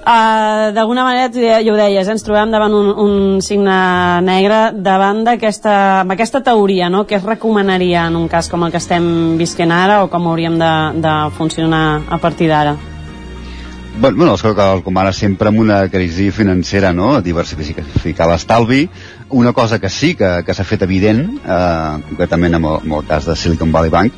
[0.00, 2.10] Uh, D'alguna manera, tu ja, ja ho deies, eh?
[2.10, 5.74] ens trobem davant un, un signe negre davant d'aquesta
[6.08, 7.04] aquesta teoria, no?
[7.04, 10.56] Què es recomanaria en un cas com el que estem visquent ara o com hauríem
[10.58, 10.72] de,
[11.04, 12.78] de funcionar a partir d'ara?
[14.00, 17.20] Bueno, bueno, el que recomana sempre amb una crisi financera, no?
[17.20, 18.86] Diversificar l'estalvi,
[19.30, 23.06] una cosa que sí que, que s'ha fet evident, eh, concretament amb el, amb el
[23.08, 24.16] cas de Silicon Valley Bank,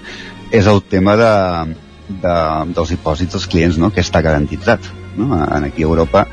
[0.52, 1.32] és el tema de,
[2.08, 2.34] de,
[2.76, 3.92] dels dipòsits dels clients, no?
[3.92, 4.88] que està garantitzat.
[5.16, 5.28] No?
[5.44, 6.26] Aquí a Europa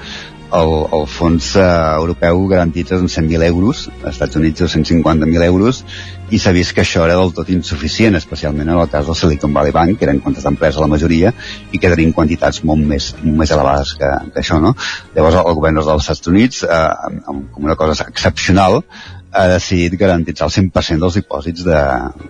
[0.54, 1.66] el, el fons eh,
[1.98, 5.84] europeu garantitza uns 100.000 euros, als Estats Units 250.000 euros,
[6.30, 9.54] i s'ha vist que això era del tot insuficient, especialment en el cas del Silicon
[9.54, 11.34] Valley Bank, que eren comptes d'empresa la majoria,
[11.72, 14.76] i que tenien quantitats molt més, molt més elevades que, que això, no?
[15.16, 18.84] Llavors el govern dels Estats Units, eh, com una cosa excepcional,
[19.32, 21.82] ha decidit garantitzar el 100% dels dipòsits de,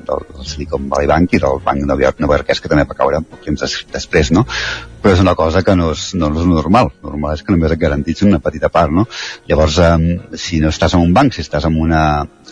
[0.08, 3.46] del, del Silicon Valley Bank i del Banc Nova Yorkès, que també va caure poc
[3.46, 4.44] temps des, després, no?
[5.00, 6.92] Però és una cosa que no és, no és normal.
[7.06, 9.08] Normal és que només et garantitzi una petita part, no?
[9.48, 12.04] Llavors, eh, si no estàs en un banc, si estàs en una,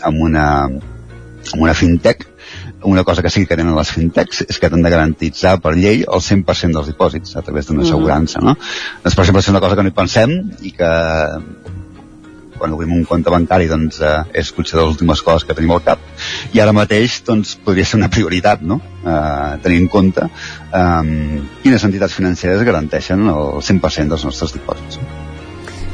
[0.08, 2.24] en una, en una fintech,
[2.84, 6.04] una cosa que sí que tenen les fintechs és que t'han de garantitzar per llei
[6.06, 8.54] el 100% dels dipòsits a través d'una assegurança, no?
[9.02, 10.92] Doncs, per exemple, és una cosa que no hi pensem i que
[12.58, 15.74] quan obrim un compte bancari doncs, eh, és potser de les últimes coses que tenim
[15.76, 16.02] al cap
[16.56, 18.80] i ara mateix doncs, podria ser una prioritat no?
[19.04, 25.27] eh, tenir en compte eh, quines entitats financeres garanteixen el 100% dels nostres dipòsits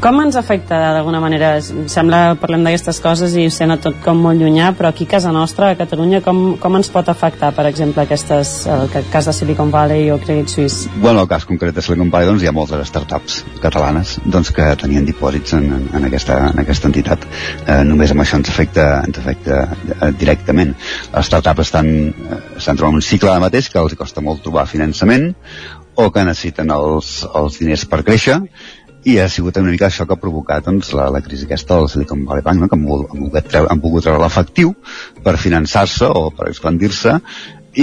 [0.04, 1.54] Com ens afecta d'alguna manera?
[1.64, 5.70] Sembla, parlem d'aquestes coses i sembla tot com molt llunyà, però aquí a casa nostra,
[5.72, 10.10] a Catalunya, com, com ens pot afectar, per exemple, aquestes, el cas de Silicon Valley
[10.12, 10.90] o Credit Suisse?
[10.98, 14.66] Bueno, el cas concret de Silicon Valley doncs, hi ha moltes startups catalanes doncs, que
[14.82, 17.24] tenien dipòsits en, en, aquesta, en aquesta entitat.
[17.64, 20.76] Eh, només amb això ens afecta, ens afecta eh, directament.
[21.16, 24.68] Les startups estan, eh, estan trobant un cicle ara mateix que els costa molt trobar
[24.68, 25.30] finançament
[25.94, 28.42] o que necessiten els, els diners per créixer
[29.04, 31.90] i ha sigut una mica això que ha provocat doncs, la, la crisi aquesta del
[31.92, 32.68] Silicon Valley Bank, no?
[32.68, 34.72] que han volgut, han volgut treure, han treure l'efectiu
[35.26, 37.18] per finançar-se o per expandir-se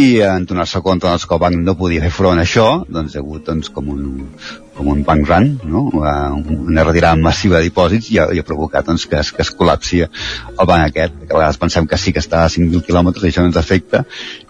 [0.02, 3.14] i en donar-se compte doncs, que el banc no podia fer front a això doncs
[3.14, 4.30] hi ha hagut doncs, com, un,
[4.76, 5.84] com un bank run no?
[5.92, 9.52] una retirada massiva de dipòsits i ha, i ha provocat doncs, que, es, que es
[9.58, 13.26] col·lapsi el banc aquest que a vegades pensem que sí que està a 5.000 quilòmetres
[13.26, 14.04] i això no ens afecta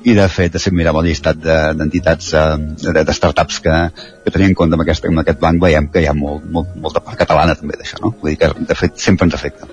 [0.05, 2.45] i de fet si mirem el llistat d'entitats de,
[2.87, 3.77] de, de startups que,
[4.23, 6.75] que tenien en compte amb aquest, amb aquest banc veiem que hi ha molt, molt,
[6.81, 8.15] molta part catalana també d'això no?
[8.21, 9.69] vull dir que de fet sempre ens afecta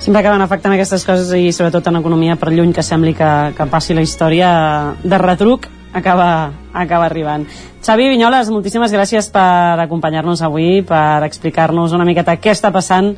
[0.00, 3.68] sempre acaben afectant aquestes coses i sobretot en economia per lluny que sembli que, que
[3.68, 4.48] passi la història
[5.04, 7.46] de retruc acaba, acaba arribant.
[7.80, 13.14] Xavi Vinyoles, moltíssimes gràcies per acompanyar-nos avui, per explicar-nos una miqueta què està passant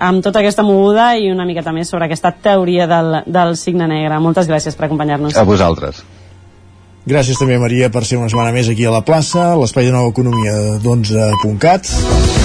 [0.00, 4.18] amb tota aquesta moguda i una miqueta més sobre aquesta teoria del, del signe negre.
[4.20, 5.36] Moltes gràcies per acompanyar-nos.
[5.36, 6.02] A vosaltres.
[7.08, 10.12] Gràcies també, Maria, per ser una setmana més aquí a la plaça, l'espai de nova
[10.12, 12.39] economia d'11.cat.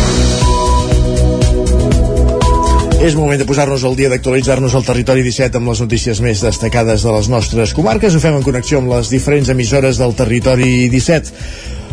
[3.04, 7.04] És moment de posar-nos al dia d'actualitzar-nos al territori 17 amb les notícies més destacades
[7.04, 8.16] de les nostres comarques.
[8.16, 11.84] Ho fem en connexió amb les diferents emissores del territori 17.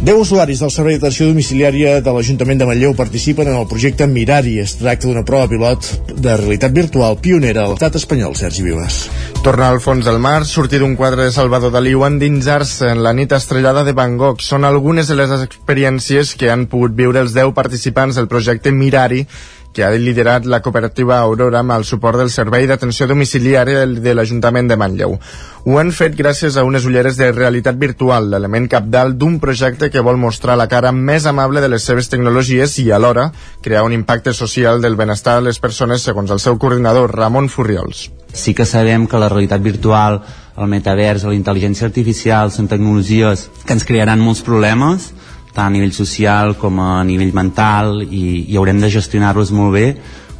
[0.00, 4.54] 10 usuaris del Servei d'Atenció Domiciliària de l'Ajuntament de Manlleu participen en el projecte Mirari.
[4.62, 9.02] Es tracta d'una prova pilot de realitat virtual pionera a l'estat espanyol, Sergi Vives.
[9.44, 13.12] Tornar al fons del mar, sortir d'un quadre de Salvador Dalí o endinsar-se en la
[13.12, 17.36] nit estrellada de Van Gogh són algunes de les experiències que han pogut viure els
[17.36, 19.26] 10 participants del projecte Mirari
[19.72, 24.68] que ha liderat la cooperativa Aurora amb el suport del Servei d'Atenció Domiciliària de l'Ajuntament
[24.70, 25.16] de Manlleu.
[25.64, 30.02] Ho han fet gràcies a unes ulleres de realitat virtual, l'element capdalt d'un projecte que
[30.02, 33.30] vol mostrar la cara més amable de les seves tecnologies i alhora
[33.62, 38.08] crear un impacte social del benestar de les persones segons el seu coordinador Ramon Furriols.
[38.32, 40.20] Sí que sabem que la realitat virtual,
[40.56, 45.12] el metavers, la intel·ligència artificial són tecnologies que ens crearan molts problemes
[45.54, 49.86] tant a nivell social com a nivell mental i, i haurem de gestionar-los molt bé.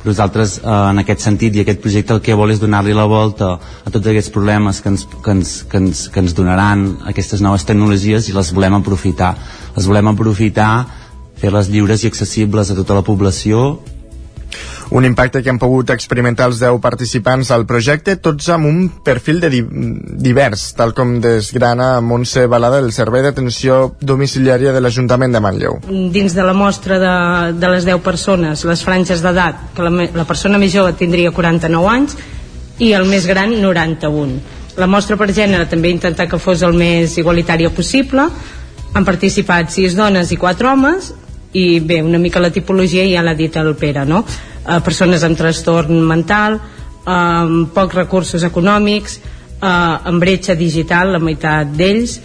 [0.01, 3.05] Però nosaltres eh, en aquest sentit i aquest projecte el que vol és donar-li la
[3.11, 7.45] volta a tots aquests problemes que ens, que, ens, que, ens, que ens donaran aquestes
[7.45, 9.35] noves tecnologies i les volem aprofitar.
[9.77, 10.73] Les volem aprofitar
[11.41, 13.81] fer-les lliures i accessibles a tota la població
[14.91, 19.41] un impacte que han pogut experimentar els 10 participants al projecte, tots amb un perfil
[19.41, 19.61] de di
[20.27, 25.79] divers, tal com desgrana Montse Balada del Servei d'Atenció Domiciliària de l'Ajuntament de Manlleu.
[25.87, 27.15] Dins de la mostra de,
[27.55, 31.93] de les 10 persones, les franges d'edat, que la, la persona més jove tindria 49
[31.95, 32.19] anys
[32.81, 34.41] i el més gran 91.
[34.81, 38.27] La mostra per gènere també intentar que fos el més igualitària possible.
[38.95, 41.13] Han participat 6 dones i 4 homes
[41.53, 44.25] i bé, una mica la tipologia ja l'ha dit el Pere, no?
[44.67, 49.19] Eh, persones amb trastorn mental, eh, amb pocs recursos econòmics,
[49.61, 52.21] eh, amb bretxa digital, la meitat d'ells,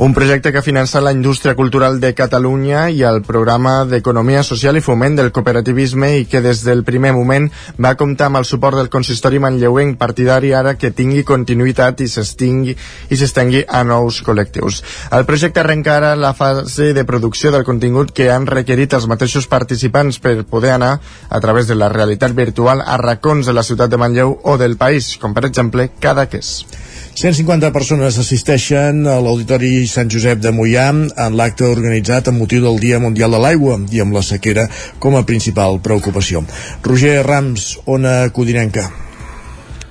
[0.00, 4.80] un projecte que finança la indústria cultural de Catalunya i el programa d'Economia Social i
[4.80, 8.88] Foment del Cooperativisme i que des del primer moment va comptar amb el suport del
[8.88, 14.80] consistori manlleuenc partidari ara que tingui continuïtat i s'estingui i s'estengui a nous col·lectius.
[15.12, 19.52] El projecte arrenca ara la fase de producció del contingut que han requerit els mateixos
[19.52, 20.94] participants per poder anar
[21.28, 24.80] a través de la realitat virtual a racons de la ciutat de Manlleu o del
[24.80, 26.88] país, com per exemple Cadaqués.
[27.10, 32.78] 150 persones assisteixen a l'Auditori Sant Josep de Mollà en l'acte organitzat amb motiu del
[32.78, 34.68] Dia Mundial de l'Aigua i amb la sequera
[35.02, 36.46] com a principal preocupació.
[36.86, 39.09] Roger Rams, Ona Codinenca.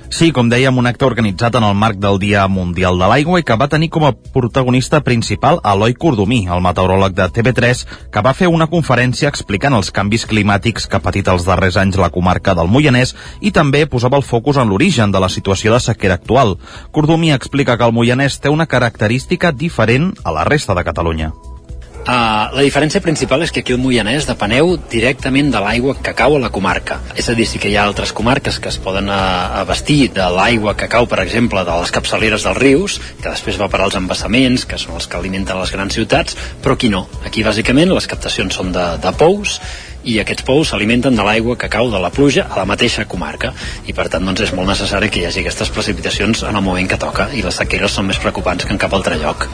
[0.10, 3.43] Sí, com dèiem, un acte organitzat en el marc del Dia Mundial de l'Aigua i
[3.45, 8.34] que va tenir com a protagonista principal Eloi Cordomí, el meteoròleg de TV3, que va
[8.34, 12.57] fer una conferència explicant els canvis climàtics que ha patit els darrers anys la comarca
[12.57, 16.57] del Moianès i també posava el focus en l'origen de la situació de sequera actual.
[16.91, 21.32] Cordomí explica que el Moianès té una característica diferent a la resta de Catalunya.
[22.10, 26.38] Uh, la diferència principal és que aquí al Moianès depeneu directament de l'aigua que cau
[26.38, 26.97] a la comarca.
[27.14, 30.26] És a dir, sí que hi ha altres comarques que es poden uh, abastir de
[30.34, 33.99] l'aigua que cau, per exemple, de les capçaleres dels rius, que després va per als
[33.99, 37.05] embassaments, que són els que alimenten les grans ciutats, però aquí no.
[37.30, 39.60] Aquí, bàsicament, les captacions són de, de pous,
[40.10, 43.51] i aquests pous s'alimenten de l'aigua que cau de la pluja a la mateixa comarca
[43.86, 46.89] i per tant doncs, és molt necessari que hi hagi aquestes precipitacions en el moment
[46.89, 49.45] que toca i les sequeres són més preocupants que en cap altre lloc.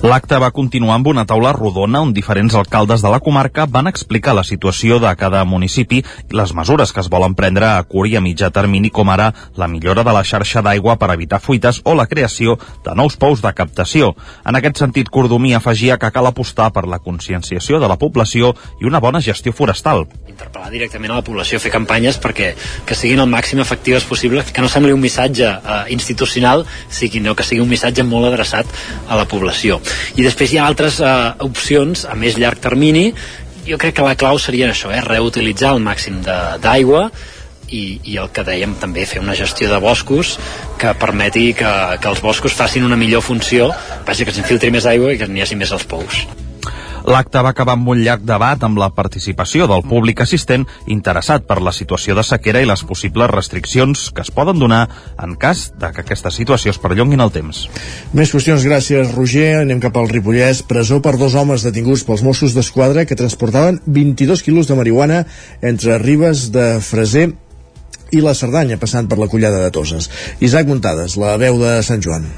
[0.00, 4.32] L'acte va continuar amb una taula rodona on diferents alcaldes de la comarca van explicar
[4.32, 8.16] la situació de cada municipi i les mesures que es volen prendre a curt i
[8.16, 9.26] a mitjà termini, com ara
[9.60, 13.42] la millora de la xarxa d'aigua per evitar fuites o la creació de nous pous
[13.44, 14.14] de captació.
[14.48, 18.88] En aquest sentit, Cordomí afegia que cal apostar per la conscienciació de la població i
[18.88, 20.06] una bona gestió forestal.
[20.32, 22.54] Interpel·lar directament a la població, fer campanyes perquè
[22.88, 27.44] que siguin el màxim efectives possible, que no sembli un missatge eh, institucional, sinó que
[27.44, 28.64] sigui un missatge molt adreçat
[29.06, 29.82] a la població
[30.16, 31.12] i després hi ha altres eh,
[31.46, 33.10] opcions a més llarg termini
[33.66, 37.08] jo crec que la clau seria això, eh, reutilitzar el màxim d'aigua
[37.70, 40.36] i, i el que dèiem també fer una gestió de boscos
[40.80, 41.72] que permeti que,
[42.02, 43.70] que els boscos facin una millor funció,
[44.06, 46.24] vagi que s'infiltri més aigua i que n'hi hagi més als pous.
[47.10, 50.62] L'acte va acabar amb un llarg debat amb la participació del públic assistent
[50.94, 54.84] interessat per la situació de sequera i les possibles restriccions que es poden donar
[55.18, 57.64] en cas de que aquesta situació es perllongui el temps.
[58.14, 59.64] Més qüestions, gràcies, Roger.
[59.64, 60.62] Anem cap al Ripollès.
[60.70, 65.24] Presó per dos homes detinguts pels Mossos d'Esquadra que transportaven 22 quilos de marihuana
[65.62, 67.32] entre Ribes de Freser
[68.14, 70.10] i la Cerdanya, passant per la collada de Toses.
[70.38, 72.30] Isaac Muntades, la veu de Sant Joan.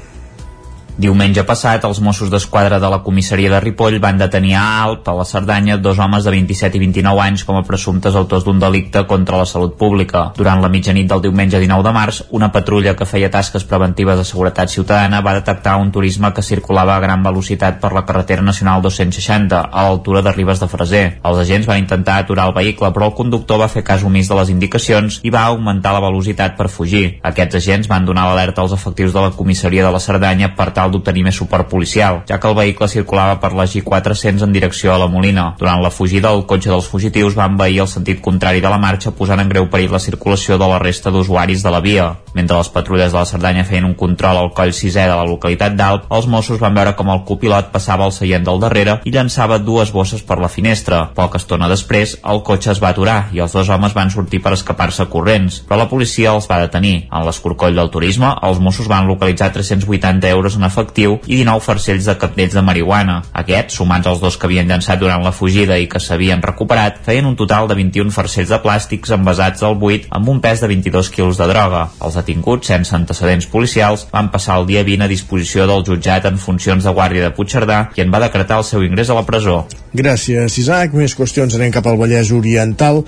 [0.93, 5.15] Diumenge passat, els Mossos d'Esquadra de la comissaria de Ripoll van detenir a Alp, a
[5.17, 9.01] la Cerdanya, dos homes de 27 i 29 anys com a presumptes autors d'un delicte
[9.09, 10.27] contra la salut pública.
[10.37, 14.25] Durant la mitjanit del diumenge 19 de març, una patrulla que feia tasques preventives de
[14.29, 18.85] seguretat ciutadana va detectar un turisme que circulava a gran velocitat per la carretera nacional
[18.85, 21.03] 260, a l'altura de Ribes de Freser.
[21.23, 24.37] Els agents van intentar aturar el vehicle, però el conductor va fer cas omís de
[24.37, 27.17] les indicacions i va augmentar la velocitat per fugir.
[27.23, 30.82] Aquests agents van donar l'alerta als efectius de la comissaria de la Cerdanya per tal
[30.83, 34.93] tal d'obtenir més suport policial, ja que el vehicle circulava per la G400 en direcció
[34.93, 35.53] a la Molina.
[35.59, 39.13] Durant la fugida, el cotxe dels fugitius va envair el sentit contrari de la marxa,
[39.15, 42.09] posant en greu perill la circulació de la resta d'usuaris de la via.
[42.33, 45.77] Mentre les patrulles de la Cerdanya feien un control al coll sisè de la localitat
[45.77, 49.59] d'Alp, els Mossos van veure com el copilot passava al seient del darrere i llançava
[49.61, 51.03] dues bosses per la finestra.
[51.15, 54.55] Poca estona després, el cotxe es va aturar i els dos homes van sortir per
[54.57, 56.95] escapar-se corrents, però la policia els va detenir.
[57.13, 62.09] En l'escorcoll del turisme, els Mossos van localitzar 380 euros en efectiu i 19 farcells
[62.09, 63.19] de capdells de marihuana.
[63.43, 67.29] Aquests, sumats als dos que havien llançat durant la fugida i que s'havien recuperat, feien
[67.29, 71.13] un total de 21 farcells de plàstics envasats al buit amb un pes de 22
[71.13, 71.85] quilos de droga.
[72.01, 76.41] Els detinguts, sense antecedents policials, van passar el dia 20 a disposició del jutjat en
[76.41, 79.63] funcions de guàrdia de Puigcerdà i en va decretar el seu ingrés a la presó.
[79.93, 80.95] Gràcies, Isaac.
[80.97, 83.03] Més qüestions anem cap al Vallès Oriental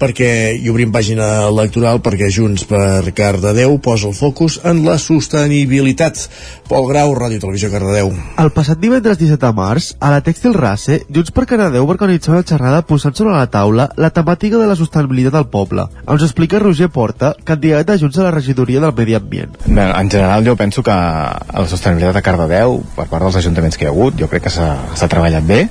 [0.00, 6.22] perquè hi obrim pàgina electoral perquè Junts per Cardedeu posa el focus en la sostenibilitat.
[6.70, 8.08] Pol Grau, Ràdio Televisió Cardedeu.
[8.40, 12.32] El passat divendres 17 de març, a la Tèxtil Race, Junts per Cardedeu va organitzar
[12.32, 15.84] una xerrada posant sobre la taula la temàtica de la sostenibilitat del poble.
[16.06, 19.60] Ens explica Roger Porta, candidat de Junts a la regidoria del Medi Ambient.
[19.68, 23.90] En general jo penso que la sostenibilitat a Cardedeu, per part dels ajuntaments que hi
[23.90, 25.66] ha hagut, jo crec que s'ha treballat bé,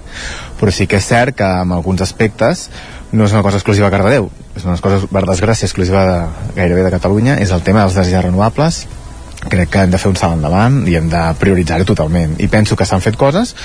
[0.60, 2.68] però sí que és cert que en alguns aspectes
[3.12, 6.18] no és una cosa exclusiva a Cardedeu, és una cosa, per desgràcia, exclusiva de,
[6.60, 8.84] gairebé de Catalunya, és el tema dels energies renovables,
[9.47, 12.36] crec que hem de fer un salt endavant i hem de prioritzar-ho totalment.
[12.43, 13.55] I penso que s'han fet coses,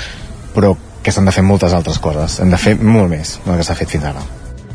[0.54, 2.38] però que s'han de fer moltes altres coses.
[2.40, 4.24] Hem de fer molt més del que s'ha fet fins ara.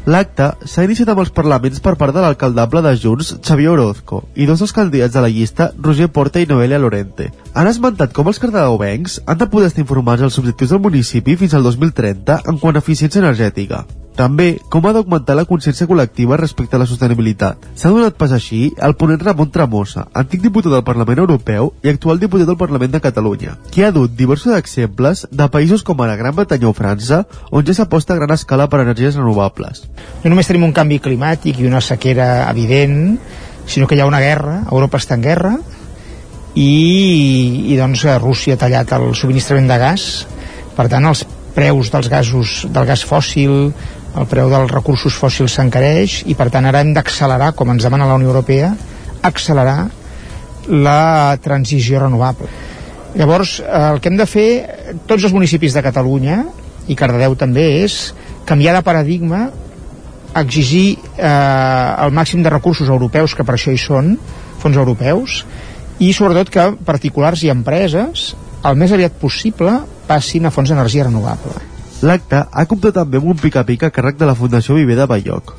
[0.07, 4.47] L'acte s'ha iniciat amb els parlaments per part de l'alcaldable de Junts, Xavier Orozco, i
[4.47, 7.29] dos dels candidats de la llista, Roger Porta i Noelia Lorente.
[7.53, 11.53] Han esmentat com els cardedeuencs han de poder estar informats dels objectius del municipi fins
[11.53, 13.83] al 2030 en quant a eficiència energètica.
[14.19, 17.69] També, com ha d'augmentar la consciència col·lectiva respecte a la sostenibilitat.
[17.79, 22.19] S'ha donat pas així al ponent Ramon Tramosa, antic diputat del Parlament Europeu i actual
[22.19, 26.35] diputat del Parlament de Catalunya, que ha dut diversos exemples de països com ara Gran
[26.35, 29.85] Bretanya o França, on ja s'aposta a gran escala per energies renovables.
[30.25, 33.15] No només tenim un canvi climàtic i una sequera evident,
[33.71, 35.53] sinó que hi ha una guerra, Europa està en guerra,
[36.59, 40.09] i, i doncs Rússia ha tallat el subministrament de gas,
[40.75, 41.23] per tant els
[41.55, 43.71] preus dels gasos, del gas fòssil,
[44.17, 48.07] el preu dels recursos fòssils s'encareix i per tant ara hem d'accelerar, com ens demana
[48.09, 48.73] la Unió Europea,
[49.21, 49.89] accelerar
[50.69, 52.49] la transició renovable.
[53.17, 54.49] Llavors, el que hem de fer,
[55.09, 56.43] tots els municipis de Catalunya,
[56.89, 58.13] i Cardedeu també, és
[58.49, 59.47] canviar de paradigma,
[60.37, 61.29] exigir eh,
[62.05, 64.13] el màxim de recursos europeus, que per això hi són,
[64.61, 65.43] fons europeus,
[65.99, 68.33] i sobretot que particulars i empreses
[68.65, 69.73] el més aviat possible
[70.07, 71.78] passin a fons d'energia renovable.
[71.99, 75.51] L'acte ha comptat també amb un pica-pica a càrrec de la Fundació Viver de Bayoc.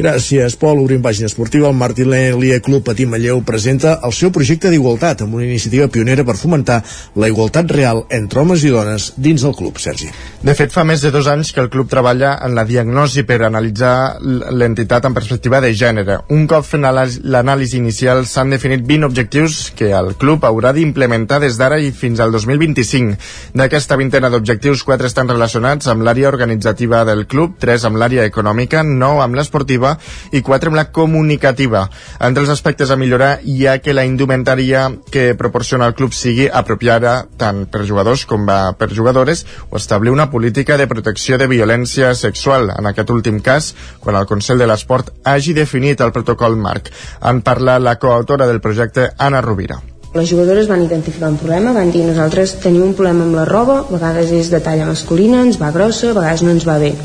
[0.00, 0.80] Gràcies, Pol.
[0.80, 1.68] Obrim pàgina esportiva.
[1.68, 6.38] El Martinelli Club Patí Manlleu presenta el seu projecte d'igualtat amb una iniciativa pionera per
[6.40, 6.80] fomentar
[7.20, 10.08] la igualtat real entre homes i dones dins del club, Sergi.
[10.40, 13.42] De fet, fa més de dos anys que el club treballa en la diagnosi per
[13.44, 16.20] analitzar l'entitat en perspectiva de gènere.
[16.32, 21.58] Un cop fent l'anàlisi inicial s'han definit 20 objectius que el club haurà d'implementar des
[21.60, 23.18] d'ara i fins al 2025.
[23.54, 28.82] D'aquesta vintena d'objectius, quatre estan relacionats amb l'àrea organitzativa del club, tres amb l'àrea econòmica,
[28.82, 29.96] nou amb l'esportiva
[30.32, 31.88] i quatre amb la comunicativa.
[32.20, 36.48] Entre els aspectes a millorar hi ha que la indumentària que proporciona el club sigui
[36.48, 38.46] apropiada tant per jugadors com
[38.78, 43.74] per jugadores o establir una política de protecció de violència sexual, en aquest últim cas,
[44.00, 46.90] quan el Consell de l'Esport hagi definit el protocol marc.
[47.22, 49.80] En parla la coautora del projecte, Anna Rovira.
[50.14, 53.84] Les jugadores van identificar un problema, van dir nosaltres tenim un problema amb la roba,
[53.84, 56.96] a vegades és de talla masculina, ens va grossa, a vegades no ens va bé.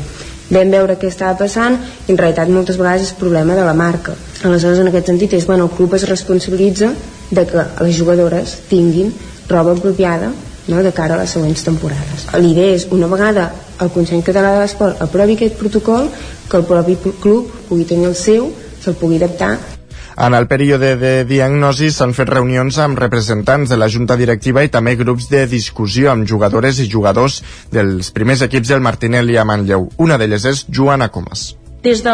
[0.50, 4.14] Vam veure què estava passant i en realitat moltes vegades és problema de la marca.
[4.44, 6.92] Aleshores en aquest sentit és, bueno, el club es responsabilitza
[7.30, 9.12] de que les jugadores tinguin
[9.48, 10.30] roba apropiada
[10.68, 12.26] no, de cara a les següents temporades.
[12.38, 13.50] L'idea és, una vegada
[13.82, 16.10] el Consell Català de l'Esport aprovi aquest protocol,
[16.50, 18.50] que el propi club pugui tenir el seu,
[18.82, 19.56] se'l pugui adaptar
[20.16, 24.72] en el període de diagnosi s'han fet reunions amb representants de la Junta Directiva i
[24.72, 29.90] també grups de discussió amb jugadores i jugadors dels primers equips del Martinelli a Manlleu.
[29.98, 31.52] Una d'elles és Joana Comas
[31.86, 32.12] des de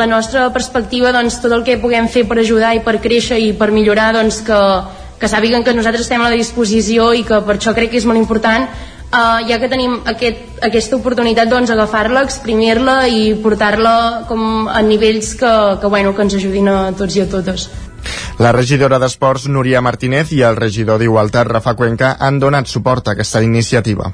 [0.00, 3.50] la nostra perspectiva doncs, tot el que puguem fer per ajudar i per créixer i
[3.52, 4.60] per millorar doncs, que,
[5.20, 8.06] que sàpiguen que nosaltres estem a la disposició i que per això crec que és
[8.08, 8.64] molt important
[9.12, 15.34] uh, ja que tenim aquest, aquesta oportunitat doncs agafar-la, exprimir-la i portar-la com a nivells
[15.40, 17.68] que, que, bueno, que ens ajudin a tots i a totes.
[18.40, 23.16] La regidora d'Esports, Núria Martínez, i el regidor d'Igualtat, Rafa Cuenca, han donat suport a
[23.18, 24.12] aquesta iniciativa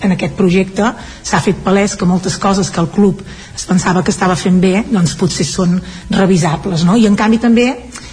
[0.00, 0.86] en aquest projecte
[1.22, 3.20] s'ha fet palès que moltes coses que el club
[3.54, 5.76] es pensava que estava fent bé doncs potser són
[6.10, 6.96] revisables no?
[6.96, 7.66] i en canvi també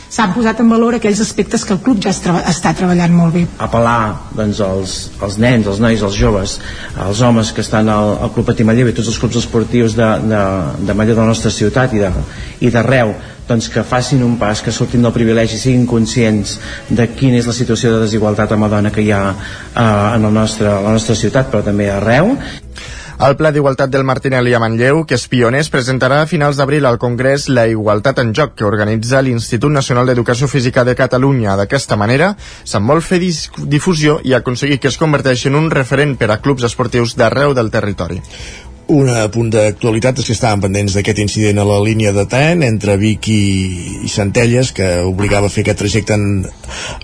[0.10, 3.46] s'han posat en valor aquells aspectes que el club ja està, treballant molt bé.
[3.64, 6.58] Apel·lar doncs, als, als nens, als nois, als joves,
[7.08, 10.12] als homes que estan al, al Club Patí Manlleu i tots els clubs esportius de,
[10.28, 10.44] de,
[10.88, 13.16] de Manlleu de la nostra ciutat i d'arreu
[13.48, 16.58] doncs que facin un pas, que surtin del privilegi, siguin conscients
[16.90, 19.82] de quina és la situació de desigualtat amb la dona que hi ha eh,
[20.18, 22.36] en el nostre, la nostra ciutat, però també arreu,
[23.18, 27.00] el Pla d'Igualtat del Martinelli a Manlleu, que és pioners, presentarà a finals d'abril al
[27.02, 31.56] Congrés la Igualtat en Joc, que organitza l'Institut Nacional d'Educació Física de Catalunya.
[31.58, 36.30] D'aquesta manera, se'n vol fer difusió i aconseguir que es converteixi en un referent per
[36.30, 38.22] a clubs esportius d'arreu del territori.
[38.88, 42.94] Un punt d'actualitat és que estàvem pendents d'aquest incident a la línia de tren entre
[42.96, 43.42] Vic i,
[44.08, 46.46] i Centelles que obligava a fer aquest trajecte en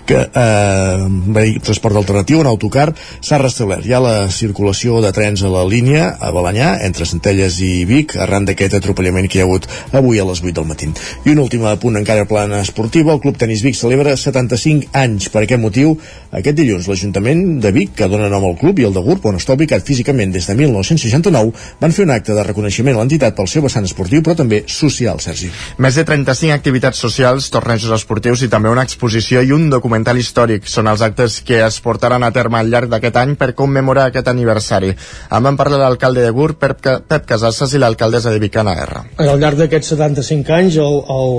[0.08, 2.86] que, eh, transport alternatiu, en autocar
[3.20, 7.84] s'ha restablert ja la circulació de trens a la línia a Balanyà entre Centelles i
[7.84, 10.88] Vic arran d'aquest atropellament que hi ha hagut avui a les 8 del matí.
[11.26, 15.28] I un últim punt encara plana esportiva, el Club Tenis Vic celebra 75 anys.
[15.28, 15.98] Per aquest motiu,
[16.32, 19.36] aquest dilluns l'Ajuntament de Vic, que dona nom al club, i el de GURB, on
[19.36, 23.48] està ubicat físicament des de 1969, van fer un acte de reconeixement a l'entitat pel
[23.50, 25.50] seu vessant esportiu, però també social, Sergi.
[25.82, 30.68] Més de 35 activitats socials, tornejos esportius i també una exposició i un documental històric
[30.70, 34.30] són els actes que es portaran a terme al llarg d'aquest any per commemorar aquest
[34.32, 34.94] aniversari.
[35.30, 39.04] En van parlar l'alcalde de Gur, Pep, Pep Casasses, i l'alcaldessa de Vicana R.
[39.24, 41.34] Al llarg d'aquests 75 anys, el, el,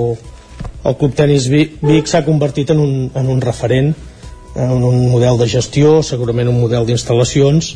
[0.90, 3.94] el Club Tenis Vic, Vic s'ha convertit en un, en un referent
[4.56, 7.74] en un model de gestió, segurament un model d'instal·lacions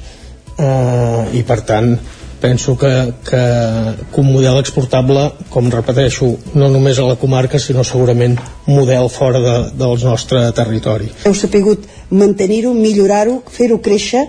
[0.57, 1.93] eh, i per tant
[2.41, 2.91] penso que,
[3.29, 3.43] que,
[4.13, 9.43] que un model exportable, com repeteixo, no només a la comarca, sinó segurament model fora
[9.45, 11.11] de, del nostre territori.
[11.29, 14.27] Heu sapigut mantenir-ho, millorar-ho, fer-ho créixer,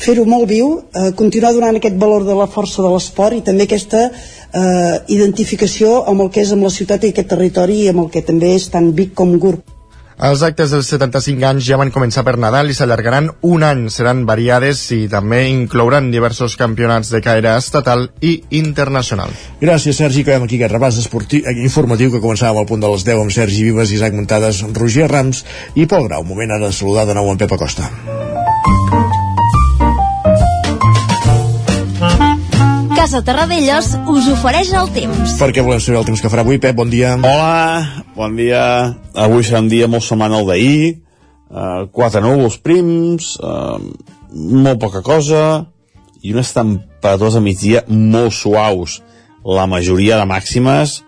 [0.00, 3.68] fer-ho molt viu, eh, continuar donant aquest valor de la força de l'esport i també
[3.68, 8.06] aquesta eh, identificació amb el que és amb la ciutat i aquest territori i amb
[8.06, 9.79] el que també és tant Vic com Gurb.
[10.20, 13.86] Els actes dels 75 anys ja van començar per Nadal i s'allargaran un any.
[13.88, 19.32] Seran variades i també inclouran diversos campionats de caire estatal i internacional.
[19.62, 20.26] Gràcies, Sergi.
[20.26, 23.32] Acabem aquí aquest repàs esportiu, eh, informatiu que començàvem al punt de les 10 amb
[23.32, 25.44] Sergi Vives, Isaac Muntades, Roger Rams
[25.74, 26.22] i Pol Grau.
[26.22, 27.88] Moment ara de saludar de nou en Pep Acosta.
[33.00, 35.30] Casa Terradellos us ofereix el temps.
[35.40, 37.14] Perquè volem saber el temps que farà avui, Pep, bon dia.
[37.16, 38.60] Hola, bon dia.
[39.16, 40.98] Avui serà un dia molt semblant al d'ahir.
[41.48, 43.80] Uh, quatre núvols prims, uh,
[44.36, 45.40] molt poca cosa,
[46.20, 48.98] i unes temperatures a migdia molt suaus.
[49.48, 50.98] La majoria de màximes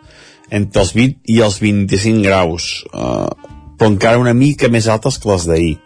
[0.48, 3.28] entre els 20 i els 25 graus, uh,
[3.76, 5.76] però encara una mica més altes que les d'ahir.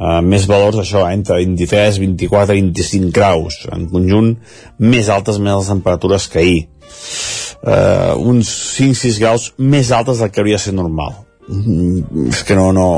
[0.00, 3.60] Uh, més valors això, eh, entre 23, 24 i 25 graus.
[3.70, 4.32] En conjunt
[4.80, 6.60] més altes més les temperatures que ahir.
[7.60, 8.50] Uh, uns
[8.80, 11.14] 5-6 graus més altes del que hauria de ser normal.
[11.48, 12.88] Mm, és que no no,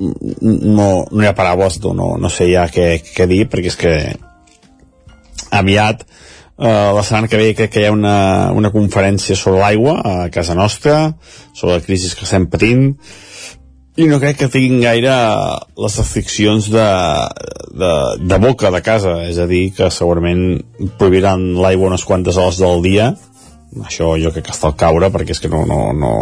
[0.00, 3.94] no, no hi ha paraules no, no sé ja què, què dir perquè és que
[5.50, 6.06] aviat
[6.60, 10.26] Uh, la setmana que ve crec que hi ha una, una conferència sobre l'aigua a
[10.28, 11.14] casa nostra,
[11.56, 12.82] sobre la crisi que estem patint,
[14.00, 15.14] i no crec que tinguin gaire
[15.76, 16.86] les restriccions de,
[17.82, 17.92] de,
[18.32, 20.44] de boca de casa, és a dir, que segurament
[21.00, 23.10] prohibiran l'aigua unes quantes hores del dia,
[23.84, 26.14] això jo crec que està al caure, perquè és que no, no, no.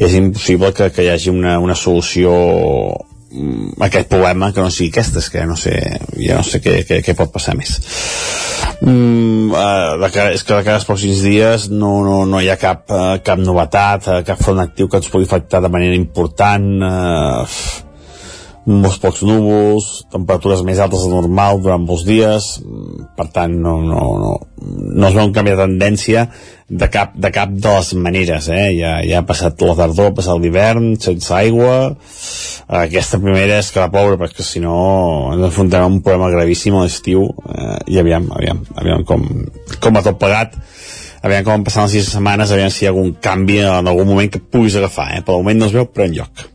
[0.00, 2.32] És impossible que, que hi hagi una, una solució
[3.86, 5.76] aquest problema que no sigui aquesta, és que no sé,
[6.20, 7.78] ja no sé què, què, què pot passar més.
[8.82, 9.52] Mm,
[10.02, 12.84] de cara, és que de cara als pròxims dies no, no, no hi ha cap,
[12.90, 17.58] uh, cap novetat, uh, cap front actiu que ens pugui afectar de manera important uh,
[18.66, 22.48] molts pocs núvols, temperatures més altes del normal durant molts dies,
[23.18, 24.32] per tant no, no, no,
[24.62, 26.28] no es veu un canvi de tendència
[26.70, 28.68] de cap de, cap de les maneres, eh?
[28.78, 31.96] ja, ja ha passat la tardor, ha passat l'hivern sense aigua,
[32.82, 34.76] aquesta primera és que la pobra, perquè si no
[35.34, 39.26] ens enfrontarem un problema gravíssim a l'estiu eh, i aviam, aviam, aviam com,
[39.82, 40.54] com va tot pagat
[41.22, 44.30] aviam com passen les sis setmanes, aviam si hi ha algun canvi en algun moment
[44.30, 45.26] que puguis agafar, eh?
[45.26, 46.51] per moment no es veu però enlloc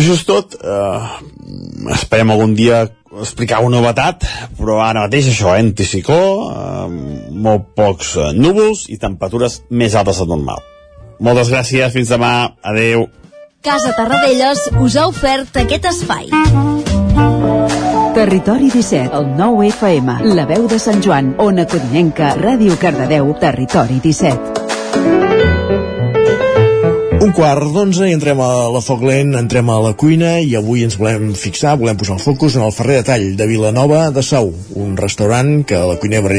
[0.00, 0.56] això és tot.
[0.60, 2.84] Uh, esperem algun dia
[3.20, 4.24] explicar una novetat,
[4.58, 6.84] però ara mateix això, eh, anticicló, uh,
[7.30, 10.62] molt pocs uh, núvols i temperatures més altes del normal.
[11.20, 13.08] Moltes gràcies, fins demà, adeu.
[13.60, 16.30] Casa Tarradellas us ha ofert aquest espai.
[18.14, 24.00] Territori 17, el 9 FM, la veu de Sant Joan, Ona Codinenca, Ràdio Cardedeu, Territori
[24.02, 25.29] 17.
[27.20, 30.86] Un quart d'onze i entrem a la foc lent, entrem a la cuina i avui
[30.86, 34.22] ens volem fixar, volem posar el focus en el Ferrer de Tall de Vilanova de
[34.24, 34.48] Sau,
[34.80, 36.38] un restaurant que la cuinera,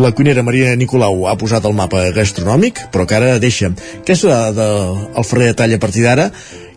[0.00, 3.68] la cuinera Marina Nicolau ha posat al mapa gastronòmic, però que ara deixa.
[4.08, 6.30] Què serà del de, Ferrer de Tall a partir d'ara?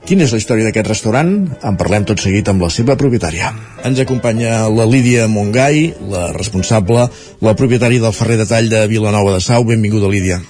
[0.03, 1.33] Quina és la història d'aquest restaurant?
[1.63, 3.55] En parlem tot seguit amb la seva propietària.
[3.87, 7.07] Ens acompanya la Lídia Mongai, la responsable,
[7.39, 9.63] la propietària del Ferrer de Tall de Vilanova de Sau.
[9.63, 10.43] Benvinguda, Lídia.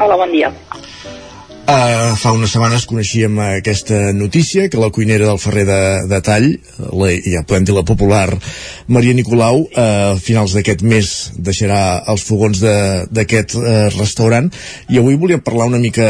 [0.00, 0.48] Hola, bon dia.
[1.68, 6.46] Uh, fa unes setmanes coneixíem aquesta notícia que la cuinera del Ferrer de, de Tall,
[6.96, 8.30] la, ja podem dir la popular
[8.88, 12.62] Maria Nicolau, uh, a finals d'aquest mes deixarà els fogons
[13.12, 14.48] d'aquest uh, restaurant
[14.88, 16.08] i avui volíem parlar una mica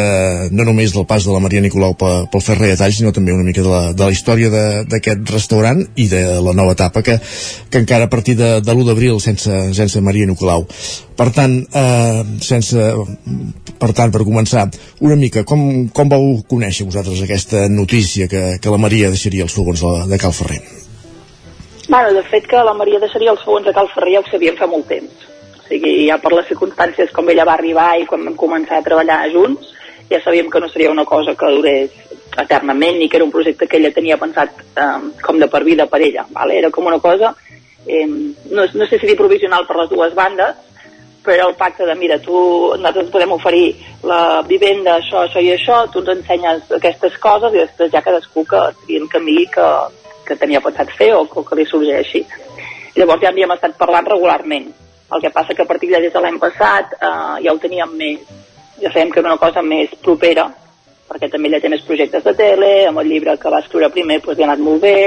[0.54, 3.34] no només del pas de la Maria Nicolau pel, pel Ferrer de Tall, sinó també
[3.34, 4.54] una mica de la, de la història
[4.86, 7.18] d'aquest restaurant i de la nova etapa que,
[7.66, 10.70] que encara a partir de, de l'1 d'abril sense, sense Maria Nicolau.
[11.18, 12.82] Per tant, eh, sense,
[13.82, 14.68] per tant, per començar,
[15.02, 19.56] una mica, com, com vau conèixer vosaltres aquesta notícia que, que la Maria deixaria els
[19.56, 20.60] fogons de, de Cal Ferrer?
[21.88, 24.60] Bueno, de fet que la Maria deixaria els fogons de Cal Ferrer ja ho sabíem
[24.60, 25.26] fa molt temps.
[25.56, 28.86] O sigui, ja per les circumstàncies com ella va arribar i quan vam començar a
[28.86, 29.74] treballar junts,
[30.12, 31.98] ja sabíem que no seria una cosa que durés
[32.38, 34.88] eternament ni que era un projecte que ella tenia pensat eh,
[35.24, 36.28] com de per vida per ella.
[36.30, 36.62] Vale?
[36.62, 37.34] Era com una cosa,
[37.86, 40.54] eh, no, no sé si dir provisional per les dues bandes,
[41.24, 42.34] però el pacte de, mira, tu,
[42.76, 43.68] nosaltres podem oferir
[44.06, 48.44] la vivenda, això, això i això, tu ens ensenyes aquestes coses i després ja cadascú
[48.48, 49.68] que tria el camí que,
[50.26, 52.24] que tenia pensat fer o que, que li sorgeixi.
[52.98, 54.70] Llavors ja havíem estat parlant regularment.
[55.14, 57.92] El que passa que a partir de des de l'any passat eh, ja ho teníem
[57.96, 58.24] més,
[58.80, 60.46] ja sabem que era una cosa més propera,
[61.08, 64.20] perquè també ella té més projectes de tele, amb el llibre que va escriure primer
[64.20, 64.98] doncs, li ha anat molt bé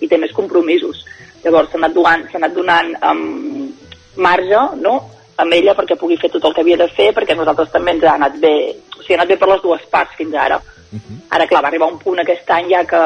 [0.00, 1.02] i té més compromisos.
[1.44, 3.70] Llavors s'ha anat donant, anat donant um,
[4.16, 4.98] marge, no?,
[5.38, 7.94] amb ella perquè pugui fer tot el que havia de fer, perquè a nosaltres també
[7.94, 8.54] ens ha anat bé,
[8.96, 10.58] o sigui, ha anat bé per les dues parts fins ara.
[10.58, 11.18] Uh -huh.
[11.36, 13.00] Ara, clar, va arribar un punt aquest any ja que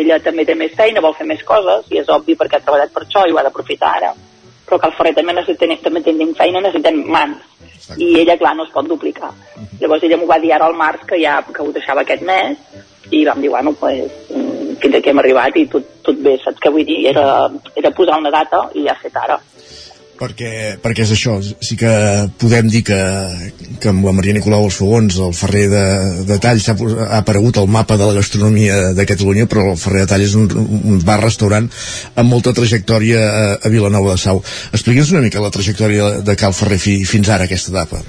[0.00, 2.92] ella també té més feina, vol fer més coses, i és obvi perquè ha treballat
[2.92, 4.14] per això i ho ha d'aprofitar ara.
[4.66, 7.36] Però que el Ferrer també, necessitem, també tenim feina, necessitem mans.
[7.62, 8.02] Exacte.
[8.02, 9.30] I ella, clar, no es pot duplicar.
[9.30, 9.80] Uh -huh.
[9.80, 12.56] Llavors ella m'ho va dir ara al març, que ja que ho deixava aquest mes,
[13.10, 16.58] i vam dir, bueno, pues, mm, fins aquí hem arribat i tot, tot bé, saps
[16.58, 17.06] què vull dir?
[17.06, 19.40] Era, era posar una data i ja ha fet ara
[20.18, 20.50] perquè,
[20.82, 21.90] perquè és això, sí que
[22.40, 22.98] podem dir que,
[23.82, 25.84] que amb la Maria Nicolau als Fogons el Ferrer de,
[26.28, 26.76] de Tall ha,
[27.06, 30.36] ha aparegut al mapa de la gastronomia de Catalunya però el Ferrer de Tall és
[30.38, 31.68] un, un bar-restaurant
[32.16, 34.42] amb molta trajectòria a, a Vilanova de Sau.
[34.72, 38.02] Explica'ns una mica la trajectòria de Cal Ferrer fi, fins ara aquesta etapa.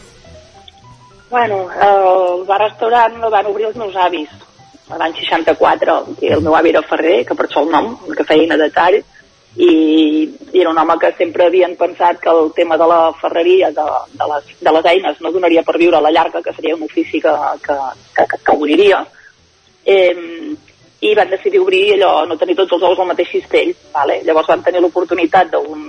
[1.30, 4.32] Bueno, el bar-restaurant el van obrir els meus avis
[4.96, 8.56] l'any 64, que el meu avi era ferrer, que per això el nom, que feina
[8.60, 9.02] de tall,
[9.56, 13.88] i, era un home que sempre havien pensat que el tema de la ferreria, de,
[14.14, 16.84] de, les, de les eines, no donaria per viure a la llarga, que seria un
[16.84, 17.34] ofici que,
[17.64, 17.80] que,
[18.14, 19.06] que, que, que moriria.
[19.86, 20.56] Eh,
[21.00, 24.22] i van decidir obrir allò, no tenir tots els ous al mateix cistell, vale?
[24.26, 25.84] llavors van tenir l'oportunitat d'un,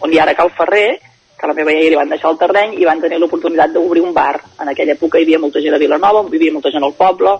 [0.00, 0.96] on hi ara Cal Ferrer,
[1.36, 4.14] que la meva iaia li van deixar el terreny i van tenir l'oportunitat d'obrir un
[4.16, 4.38] bar.
[4.62, 7.34] En aquella època hi havia molta gent a Vilanova, hi havia molta gent al poble,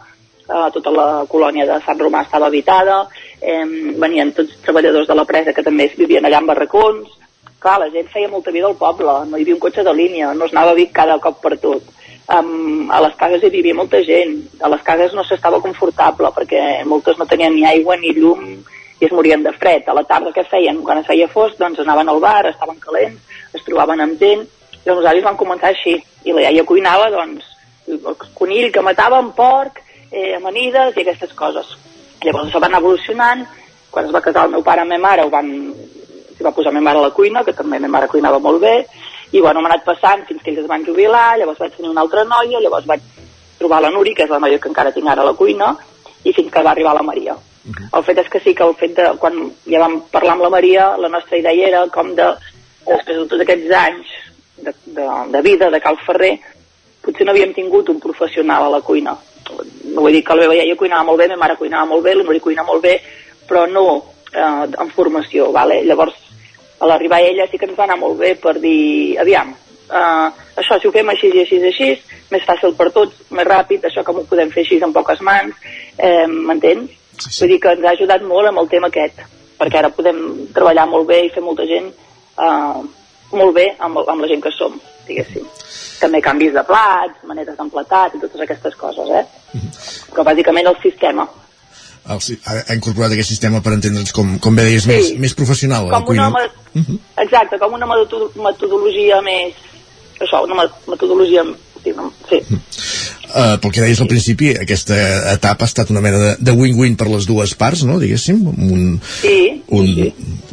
[0.49, 3.03] eh, tota la colònia de Sant Romà estava habitada,
[3.41, 3.65] eh,
[4.01, 7.21] venien tots treballadors de la presa que també vivien allà en barracons,
[7.65, 10.33] clar, la gent feia molta vida al poble, no hi havia un cotxe de línia,
[10.35, 11.89] no es anava a Vic cada cop per tot.
[12.25, 16.63] Um, a les cases hi vivia molta gent, a les cases no s'estava confortable perquè
[16.89, 18.47] moltes no tenien ni aigua ni llum
[19.01, 19.89] i es morien de fred.
[19.89, 20.81] A la tarda què feien?
[20.85, 24.47] Quan es feia fosc, doncs anaven al bar, estaven calents, es trobaven amb gent,
[24.85, 25.99] i els avis van començar així.
[26.25, 27.51] I la iaia cuinava, doncs,
[27.89, 29.84] el conill que matava, en porc,
[30.15, 31.75] eh, amanides i aquestes coses.
[32.23, 33.45] Llavors això va anar evolucionant,
[33.91, 35.51] quan es va casar el meu pare amb ma mare ho van,
[36.35, 38.77] s'hi va posar ma mare a la cuina, que també ma mare cuinava molt bé,
[39.35, 42.05] i bueno, hem anat passant fins que ells es van jubilar, llavors vaig tenir una
[42.07, 43.03] altra noia, llavors vaig
[43.59, 45.75] trobar la Nuri, que és la noia que encara tinc ara a la cuina,
[46.25, 47.35] i fins que va arribar la Maria.
[47.35, 47.99] Uh -huh.
[47.99, 49.35] El fet és que sí que el fet de, quan
[49.67, 52.27] ja vam parlar amb la Maria, la nostra idea era com de,
[52.87, 54.07] després de tots aquests anys
[54.57, 56.39] de, de, de vida de Cal Ferrer,
[57.03, 59.17] potser no havíem tingut un professional a la cuina.
[59.95, 62.15] Vull dir que la meva iaia cuinava molt bé, la meva mare cuinava molt bé,
[62.15, 62.99] la Nuri cuina molt bé,
[63.49, 63.85] però no
[64.33, 65.83] eh, en formació, vale?
[65.87, 66.17] Llavors,
[66.81, 69.55] a l'arribar ella sí que ens va anar molt bé per dir, aviam,
[69.89, 70.27] uh,
[70.61, 71.91] això si ho fem així i així i així,
[72.33, 75.55] més fàcil per tots, més ràpid, això com ho podem fer així en poques mans,
[75.99, 76.91] eh, m'entens?
[77.15, 77.45] Sí, sí.
[77.45, 79.23] Vull dir que ens ha ajudat molt amb el tema aquest,
[79.61, 80.21] perquè ara podem
[80.55, 82.83] treballar molt bé i fer molta gent uh,
[83.35, 84.75] molt bé amb, amb la gent que som,
[85.09, 85.47] diguéssim.
[86.01, 89.25] També canvis de plats, maneres d'emplatat i totes aquestes coses, eh?
[90.13, 91.27] Però bàsicament el sistema.
[92.05, 94.91] El, ha, incorporat aquest sistema per entendre'ns com, com bé deies, Sí.
[94.91, 96.29] més, més professional la com cuina.
[96.29, 96.43] una,
[96.75, 99.55] me- exacte, com una meto- metodologia més
[100.21, 101.45] això, una me- metodologia
[101.85, 102.41] sí, no, sí.
[103.35, 104.95] Uh, pel que deies al principi, aquesta
[105.33, 109.01] etapa ha estat una mena de- de win-win per les dues parts, no?, diguéssim, un,
[109.21, 109.89] sí, un,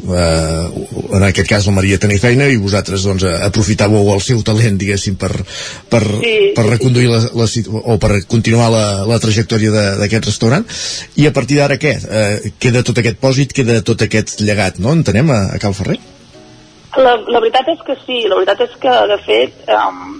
[0.09, 4.79] uh, en aquest cas la Maria tenia feina i vosaltres doncs aprofitàveu el seu talent
[4.81, 5.29] diguéssim per,
[5.91, 9.71] per, Sí, per sí, reconduir la, la, situ- o per continuar la, la trajectòria
[10.01, 10.65] d'aquest restaurant
[11.21, 11.93] i a partir d'ara què?
[12.01, 14.95] Uh, queda tot aquest pòsit, queda tot aquest llegat no?
[14.97, 15.99] entenem a, a Cal Ferrer?
[16.97, 20.17] La, la veritat és que sí, la veritat és que de fet um,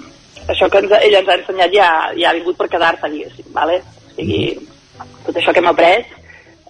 [0.50, 3.82] això que ens, ella ens ha ensenyat ja, ja ha vingut per quedar-se, diguéssim, vale?
[3.82, 4.42] o sigui,
[5.26, 6.02] tot això que hem après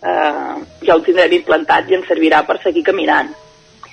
[0.02, 0.56] eh,
[0.88, 3.32] ja ho tindrem implantat i ens servirà per seguir caminant.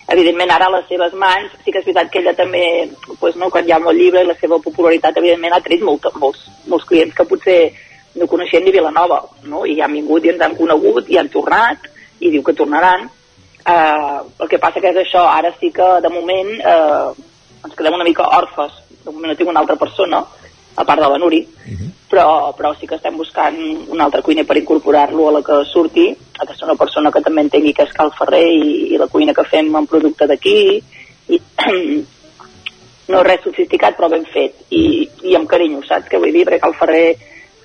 [0.08, 2.88] Evidentment ara a les seves mans, sí que és veritat que ella també,
[3.20, 6.08] pues, no, quan hi ha molt llibre i la seva popularitat evidentment ha tret molt,
[6.16, 7.58] molts, molts clients que potser
[8.16, 9.66] no coneixien ni Vilanova, no?
[9.68, 11.84] i han vingut i ens han conegut i han tornat
[12.20, 13.04] i diu que tornaran.
[13.68, 17.28] Eh, el que passa que és això, ara sí que de moment eh,
[17.68, 20.22] ens quedem una mica orfes, de moment no tinc una altra persona,
[20.78, 21.40] a part de la Nuri,
[22.08, 23.56] però, però sí que estem buscant
[23.90, 26.06] un altre cuiner per incorporar-lo a la que surti,
[26.38, 29.10] ha de ser una persona que també entengui que és Cal Ferrer i, i la
[29.10, 30.78] cuina que fem en producte d'aquí,
[31.34, 31.40] i
[33.12, 36.46] no res sofisticat però ben fet, i, i amb carinyo, saps què vull dir?
[36.46, 37.04] Perquè Cal Ferrer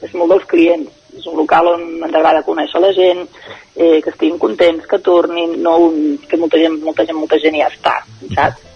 [0.04, 3.28] és molt dels clients, és un local on ens agrada conèixer la gent,
[3.76, 7.62] eh, que estiguin contents, que tornin, no un, que molta gent, molta gent, molta gent
[7.62, 8.00] ja està,
[8.34, 8.72] saps?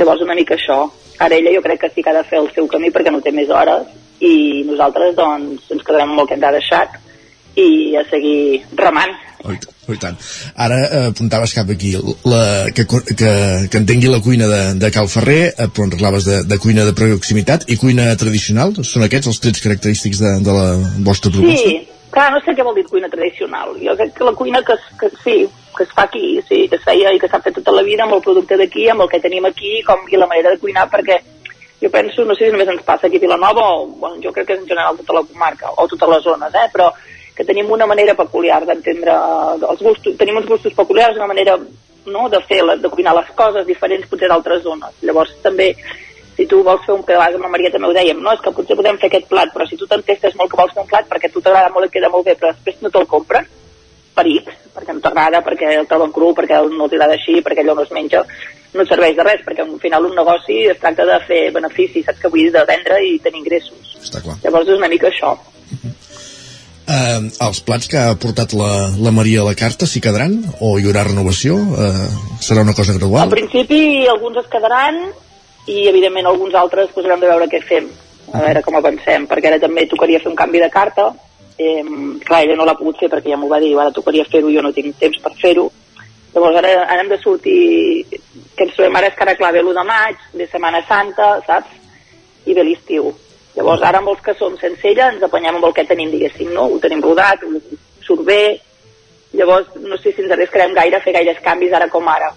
[0.00, 0.86] Llavors una mica això.
[1.18, 3.22] Ara ella jo crec que sí que ha de fer el seu camí perquè no
[3.24, 3.88] té més hores
[4.20, 7.00] i nosaltres doncs ens quedarem amb el que ens ha deixat
[7.56, 9.14] i a seguir remant.
[9.46, 9.54] Oh,
[9.88, 10.16] oh, tant.
[10.58, 12.40] Ara eh, apuntaves cap aquí la,
[12.74, 13.32] que, que,
[13.70, 16.94] que entengui la cuina de, de Cal Ferrer, eh, però parlaves de, de cuina de
[16.96, 18.74] proximitat i cuina tradicional.
[18.82, 20.66] Són aquests els trets característics de, de la
[21.06, 21.62] vostra proposta?
[21.62, 23.76] Sí, clar, no sé què vol dir cuina tradicional.
[23.80, 25.38] Jo crec que la cuina que, que sí,
[25.76, 28.04] que es fa aquí, sí, que es feia i que s'ha fet tota la vida
[28.04, 30.88] amb el producte d'aquí, amb el que tenim aquí com, i la manera de cuinar,
[30.90, 31.20] perquè
[31.82, 34.48] jo penso, no sé si només ens passa aquí a Vilanova o, bueno, jo crec
[34.48, 36.88] que en general tota la comarca o totes les zones, eh, però
[37.36, 39.14] que tenim una manera peculiar d'entendre
[39.68, 41.58] els gustos, tenim uns gustos peculiars, una manera
[42.06, 44.96] no, de fer, de cuinar les coses diferents potser d'altres zones.
[45.02, 45.74] Llavors també
[46.36, 48.32] si tu vols fer un plat, amb la Maria també ho dèiem, no?
[48.32, 50.82] és que potser podem fer aquest plat, però si tu t'entestes molt que vols fer
[50.84, 53.08] un plat perquè a tu t'agrada molt i queda molt bé, però després no te'l
[53.08, 53.48] compren,
[54.16, 57.76] per X, perquè no t'agrada, perquè el troben cru, perquè no t'agrada així, perquè allò
[57.78, 58.22] no es menja,
[58.74, 62.02] no et serveix de res, perquè al final un negoci es tracta de fer benefici,
[62.06, 63.94] saps que vull de vendre i tenir ingressos.
[64.02, 64.38] Està clar.
[64.44, 65.36] Llavors és una mica això.
[66.86, 68.70] Eh, els plats que ha portat la,
[69.02, 71.56] la Maria a la carta s'hi quedaran o hi haurà renovació?
[71.58, 72.08] Eh,
[72.46, 73.32] serà una cosa Al gradual?
[73.34, 75.00] principi alguns es quedaran
[75.66, 77.88] i evidentment alguns altres pues, haurem de veure què fem,
[78.30, 81.08] a veure com avancem, perquè ara també tocaria fer un canvi de carta,
[81.58, 81.82] eh,
[82.24, 84.62] clar, ella no l'ha pogut fer perquè ja m'ho va dir, ara tocaria fer-ho, jo
[84.62, 85.70] no tinc temps per fer-ho,
[86.34, 88.04] llavors ara, ara hem de sortir,
[88.56, 91.40] que ens trobem ara és que ara clar, ve l'1 de maig, ve Setmana Santa,
[91.46, 91.72] saps?
[92.46, 93.10] I ve l'estiu.
[93.56, 96.52] Llavors ara amb els que som sense ella ens apanyem amb el que tenim, diguéssim,
[96.52, 96.68] no?
[96.74, 98.60] Ho tenim rodat, ho- surt bé,
[99.36, 102.30] Llavors, no sé si ens arriscarem gaire a fer gaires canvis ara com ara.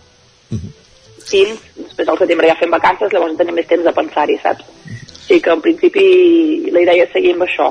[1.30, 4.66] Fins, després al setembre ja fem vacances, llavors tenim més temps de pensar-hi, saps?
[4.66, 6.06] O sigui que en principi
[6.74, 7.70] la idea és seguir amb això.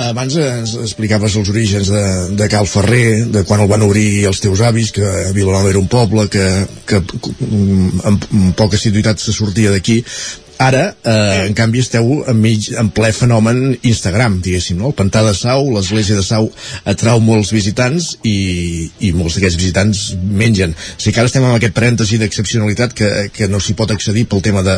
[0.00, 2.04] Abans ens explicaves els orígens de,
[2.38, 5.90] de Cal Ferrer, de quan el van obrir els teus avis, que Vilanova era un
[5.92, 6.46] poble que,
[6.88, 10.00] que mm, amb, amb poca assiduïtat se sortia d'aquí.
[10.60, 14.90] Ara, eh, en canvi, esteu enmig, en ple fenomen Instagram, diguéssim, no?
[14.90, 16.50] El Pantà de Sau, l'església de Sau
[16.92, 20.74] atrau molts visitants i, i molts d'aquests visitants mengen.
[20.76, 24.26] O sigui que ara estem en aquest parèntesi d'excepcionalitat que, que no s'hi pot accedir
[24.28, 24.76] pel tema de,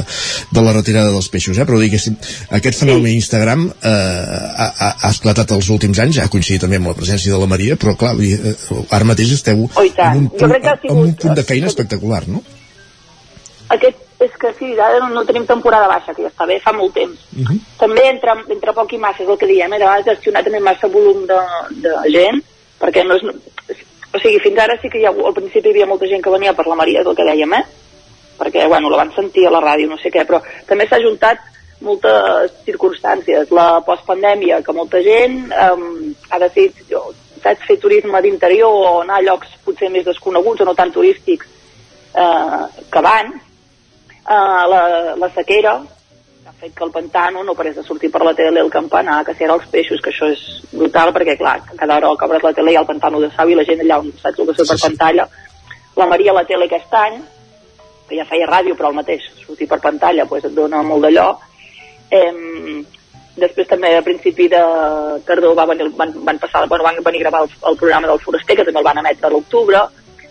[0.55, 1.67] de la retirada dels peixos, eh?
[1.67, 2.15] Però diguéssim,
[2.61, 6.97] aquest fenomen Instagram eh, ha, ha, esclatat els últims anys, ha coincidit també amb la
[7.01, 8.55] presència de la Maria, però clar, eh,
[8.87, 12.47] ara mateix esteu Oh, en un, punt, en un punt de feina espectacular, no?
[13.73, 16.73] Aquest és que sí, ara no, no tenim temporada baixa, que ja està bé, fa
[16.73, 17.19] molt temps.
[17.37, 17.59] Uh -huh.
[17.79, 19.79] També entre, entre poc i massa, és el que diem, eh?
[19.79, 21.41] de vegades gestionar també massa volum de,
[21.85, 22.43] de gent,
[22.81, 23.23] perquè no és...
[24.15, 26.31] O sigui, fins ara sí que hi ha, al principi hi havia molta gent que
[26.31, 27.65] venia per la Maria, és el que dèiem, eh?
[28.39, 31.39] Perquè, bueno, la van sentir a la ràdio, no sé què, però també s'ha juntat
[31.81, 33.51] moltes circumstàncies.
[33.51, 37.13] La postpandèmia, que molta gent um, ha decidit jo,
[37.43, 41.49] saps, fer turisme d'interior o anar a llocs potser més desconeguts o no tan turístics
[42.15, 43.41] eh, que abans,
[44.27, 44.83] uh, la,
[45.17, 45.81] la sequera
[46.43, 49.25] que ha fet que el pantano no parés de sortir per la tele el campanar,
[49.25, 50.43] que si era els peixos, que això és
[50.73, 53.49] brutal, perquè clar, cada hora que obres la tele hi ha el pantano de Sau
[53.49, 55.29] i la gent allà on saps el que surt per pantalla.
[55.97, 57.21] La Maria a la tele aquest any,
[58.09, 61.29] que ja feia ràdio però el mateix, sortir per pantalla pues, et dona molt d'allò.
[62.11, 62.83] Eh,
[63.37, 64.61] després també a principi de
[65.27, 68.21] tardor va venir, van, van, passar, bueno, van venir a gravar el, el programa del
[68.21, 69.87] Foraster, que també el van emetre a l'octubre,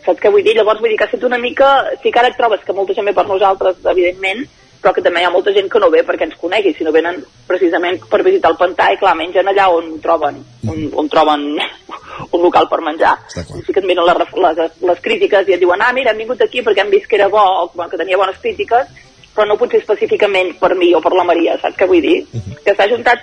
[0.05, 0.55] saps què vull dir?
[0.57, 1.69] Llavors vull dir que ha estat una mica...
[2.03, 4.43] Sí que ara et trobes que molta gent ve per nosaltres, evidentment,
[4.81, 7.19] però que també hi ha molta gent que no ve perquè ens conegui, sinó venen
[7.47, 11.45] precisament per visitar el pantà i clar, mengen allà on troben, on, on troben
[12.35, 13.13] un local per menjar.
[13.37, 16.23] I sí que et miren les, les, les crítiques i et diuen, ah, mira, hem
[16.23, 18.89] vingut aquí perquè hem vist que era bo, o que tenia bones crítiques,
[19.35, 22.17] però no potser específicament per mi o per la Maria, saps què vull dir?
[22.65, 23.21] Que s'ha juntat,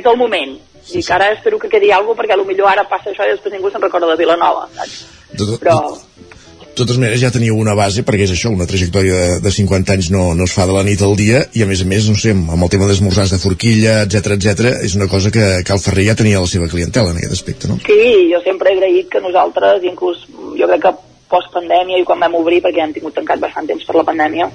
[0.00, 0.56] és el moment,
[0.92, 3.70] i que ara espero que quedi alguna perquè millor ara passa això i després ningú
[3.70, 5.04] se'n recorda de Vilanova, saps?
[5.36, 6.32] Tot, Però de
[6.76, 10.08] totes maneres ja teniu una base perquè és això, una trajectòria de, de 50 anys
[10.14, 12.16] no, no es fa de la nit al dia i a més a més, no
[12.18, 16.08] sé, amb el tema d'esmorzars de forquilla, etc etc, és una cosa que Cal Ferrer
[16.08, 17.78] ja tenia la seva clientela en aquest aspecte, no?
[17.84, 20.24] Sí, jo sempre he agraït que nosaltres, inclús
[20.58, 20.94] jo crec que
[21.32, 24.48] post-pandèmia i quan vam obrir, perquè ja hem tingut tancat bastant temps per la pandèmia,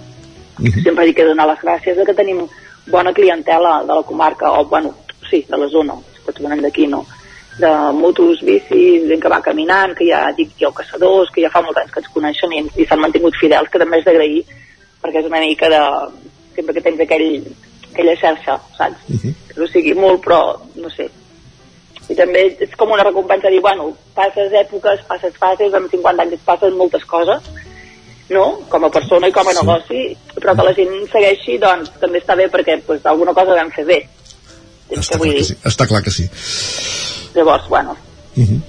[0.83, 2.47] sempre dic que donar les gràcies de que tenim
[2.89, 4.93] bona clientela de la comarca, o bueno,
[5.29, 7.05] sí, de la zona, tots venen d'aquí, no?
[7.57, 11.63] de motos, bicis, gent que va caminant, que ja dic jo caçadors, que ja fa
[11.65, 14.43] molts anys que ens coneixen i, i s'han mantingut fidels, que també és d'agrair,
[15.01, 15.79] perquè és una mica de...
[16.53, 17.47] sempre que tens aquell,
[17.91, 19.09] aquella xarxa, saps?
[19.49, 20.41] Que no sigui molt, però
[20.77, 21.09] no sé,
[22.07, 26.37] i també és com una recompensa dir, bueno, passes èpoques, passes fases, amb 50 anys
[26.37, 27.49] et passen moltes coses,
[28.31, 28.45] no?
[28.71, 29.59] Com a persona i com a sí.
[29.59, 30.03] negoci,
[30.37, 33.85] però que la gent segueixi, doncs, també està bé perquè pues, alguna cosa vam fer
[33.89, 33.99] bé.
[34.89, 35.45] Tens que vull dir.
[35.45, 36.29] Sí, està clar que sí.
[37.35, 37.97] Llavors, bueno,
[38.37, 38.61] Uh -huh.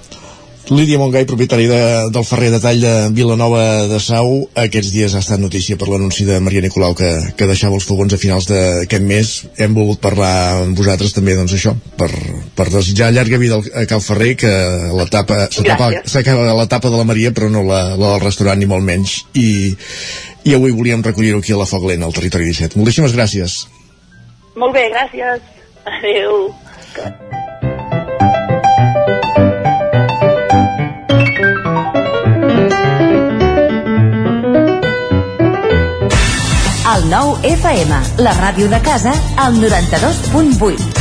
[0.70, 5.22] Lídia Montgai, propietari de, del Ferrer de Tall de Vilanova de Sau, aquests dies ha
[5.22, 9.02] estat notícia per l'anunci de Maria Nicolau que, que deixava els fogons a finals d'aquest
[9.02, 9.46] mes.
[9.56, 12.10] Hem volgut parlar amb vosaltres també, doncs això, per,
[12.54, 14.52] per desitjar llarga vida a Cal Ferrer, que
[14.92, 19.24] l'etapa s'acaba l'etapa de la Maria, però no la, la del restaurant ni molt menys.
[19.34, 19.74] I,
[20.44, 22.76] i avui volíem recollir-ho aquí a la Foc Lent, al territori 17.
[22.76, 23.66] Moltíssimes gràcies.
[24.54, 25.40] molt bé, gràcies.
[25.84, 26.54] Adéu.
[36.88, 40.98] El nou FM, la ràdio de casa, al 92.8.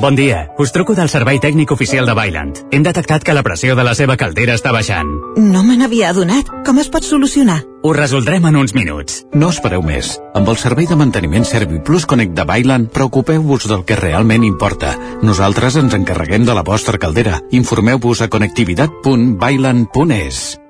[0.00, 2.62] Bon dia, us truco del servei tècnic oficial de Bailand.
[2.72, 5.10] Hem detectat que la pressió de la seva caldera està baixant.
[5.36, 6.48] No me n'havia adonat.
[6.64, 7.60] Com es pot solucionar?
[7.82, 9.24] Ho resoldrem en uns minuts.
[9.32, 10.20] No espereu més.
[10.36, 14.92] Amb el servei de manteniment ServiPlus Connect de Bailand, preocupeu-vos del que realment importa.
[15.24, 17.40] Nosaltres ens encarreguem de la vostra caldera.
[17.56, 20.69] Informeu-vos a connectivitat.bailand.es.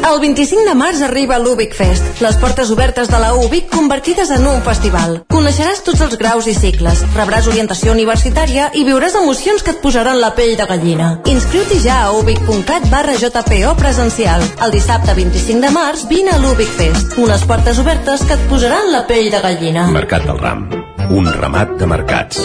[0.00, 4.46] El 25 de març arriba l'Ubic Fest, les portes obertes de la Ubic convertides en
[4.48, 5.18] un festival.
[5.30, 10.20] Coneixeràs tots els graus i cicles, rebràs orientació universitària i viuràs emocions que et posaran
[10.22, 11.10] la pell de gallina.
[11.30, 14.46] Inscriu-t'hi ja a ubic.cat barra JPO presencial.
[14.64, 18.90] El dissabte 25 de març vine a l'Ubic Fest, unes portes obertes que et posaran
[18.94, 19.86] la pell de gallina.
[19.92, 20.66] Mercat del Ram,
[21.10, 22.42] un ramat de mercats.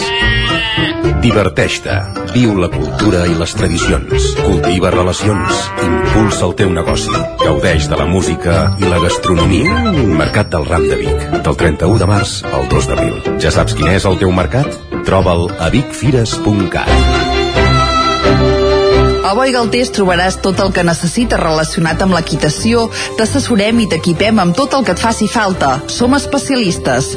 [1.26, 1.94] Diverteix-te,
[2.30, 8.04] viu la cultura i les tradicions, cultiva relacions, impulsa el teu negoci, gaudeix de la
[8.06, 9.90] música i la gastronomia.
[10.20, 13.16] Mercat del Ram de Vic, del 31 de març al 2 d'abril.
[13.42, 14.70] Ja saps quin és el teu mercat?
[15.08, 16.94] Troba'l a vicfires.cat.
[19.26, 22.86] A Boi Galtés trobaràs tot el que necessites relacionat amb l'equitació,
[23.18, 25.80] t'assessorem i t'equipem amb tot el que et faci falta.
[25.90, 27.16] Som especialistes.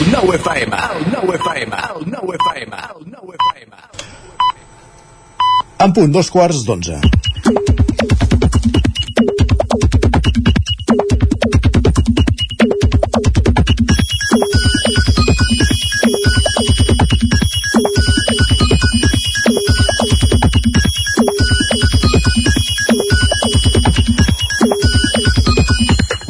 [0.00, 3.76] El 9 FM, el 9 FM, el 9 FM, el 9 FM.
[5.84, 6.96] En punt, dos quarts d'onze.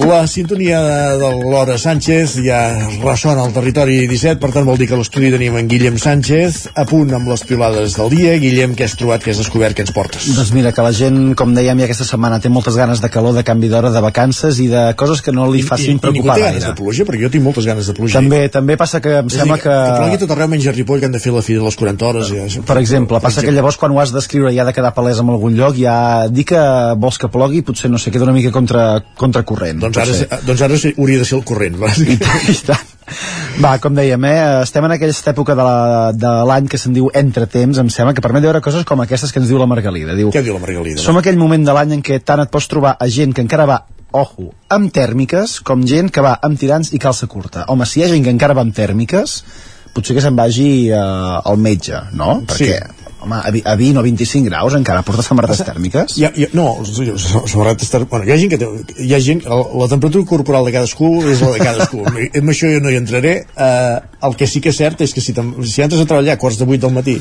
[0.00, 0.80] La sintonia
[1.20, 2.60] de, l'Hora Sánchez ja
[3.02, 6.70] ressona al territori 17, per tant vol dir que a l'estudi tenim en Guillem Sánchez,
[6.72, 8.32] a punt amb les piolades del dia.
[8.40, 10.30] Guillem, què has trobat, què has descobert, què ens portes?
[10.36, 13.34] Doncs mira, que la gent, com dèiem ja aquesta setmana, té moltes ganes de calor,
[13.36, 16.40] de canvi d'hora, de vacances i de coses que no li facin I, preocupar I
[16.40, 18.16] ningú té ganes de pluja, perquè jo tinc moltes ganes de pluja.
[18.22, 19.76] També, també passa que em És sembla dir, que...
[19.76, 21.80] que plogui tot arreu menys a Ripoll, que han de fer la fi de les
[21.82, 22.32] 40 hores.
[22.32, 22.64] Ja.
[22.72, 25.28] Per exemple, passa que llavors quan ho has d'escriure i ha de quedar palès en
[25.28, 26.64] algun lloc, ja dir que
[27.00, 28.88] vols que plogui potser, no sé, queda una mica contra,
[29.20, 29.82] contracorrent.
[29.82, 30.40] Doncs ara, potser.
[30.46, 31.76] doncs ara sí- hauria de ser el corrent.
[31.80, 31.88] Va.
[31.98, 32.18] I,
[32.52, 32.86] i tant.
[33.60, 37.10] Va, com dèiem, eh, estem en aquesta època de la- de l'any que se'n diu
[37.12, 40.14] entretemps, em sembla que permet veure coses com aquestes que ens diu la Margalida.
[40.14, 41.00] Diu, Què diu la Margalida?
[41.02, 43.66] som aquell moment de l'any en què tant et pots trobar a gent que encara
[43.66, 43.80] va
[44.12, 47.64] ojo, amb tèrmiques, com gent que va amb tirants i calça curta.
[47.68, 49.42] Home, si hi ha gent que encara va amb tèrmiques,
[49.94, 52.40] potser que se'n vagi eh, al metge, no?
[52.46, 52.80] Perquè,
[53.22, 56.16] home, a, vi- a 20 o 25 graus encara porta samarretes tèrmiques?
[56.18, 58.04] Hi ha, no, samarretes ter...
[58.10, 58.68] bueno, hi ha gent que té,
[59.04, 62.04] hi ha gent, la, la temperatura corporal de cadascú és la de cadascú
[62.40, 65.22] amb això jo no hi entraré uh, el que sí que és cert és que
[65.24, 67.18] si, si entres a treballar a quarts de 8 del matí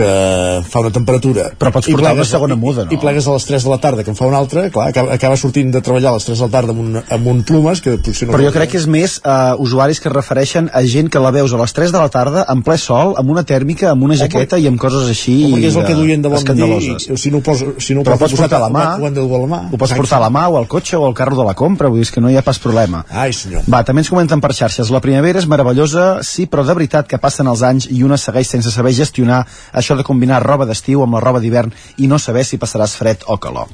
[0.00, 2.94] que fa una temperatura Però pots portar una segona muda, no?
[2.94, 5.14] i plegues a les 3 de la tarda que en fa una altra clar, acaba,
[5.16, 7.82] acaba sortint de treballar a les 3 de la tarda amb un, amb un plumes
[7.84, 10.82] que potser no Però jo crec que és més uh, usuaris que es refereixen a
[10.88, 13.44] gent que la veus a les 3 de la tarda en ple sol, amb una
[13.46, 16.42] tèrmica, amb una jaqueta i amb coses així Home, és el que duien de bon
[16.42, 18.86] matí i, si no ho poso, si no ho Però pots portar a la mà,
[18.98, 20.68] ho han de dur a la mà ho pots portar a la mà o al
[20.70, 23.02] cotxe o al carro de la compra, vull dir que no hi ha pas problema.
[23.10, 23.66] Ai, senyor.
[23.70, 24.90] Va, també ens comenten per xarxes.
[24.92, 28.50] La primavera és meravellosa, sí, però de veritat que passen els anys i una segueix
[28.50, 32.44] sense saber gestionar això de combinar roba d'estiu amb la roba d'hivern i no saber
[32.44, 33.68] si passaràs fred o calor.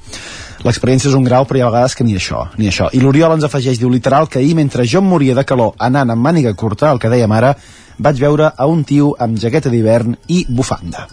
[0.64, 2.88] L'experiència és un grau, però hi ha vegades que ni això, ni això.
[2.92, 6.10] I l'Oriol ens afegeix, diu literal, que ahir, mentre jo em moria de calor anant
[6.10, 7.54] amb màniga curta, el que dèiem ara,
[7.98, 11.06] vaig veure a un tio amb jaqueta d'hivern i bufanda.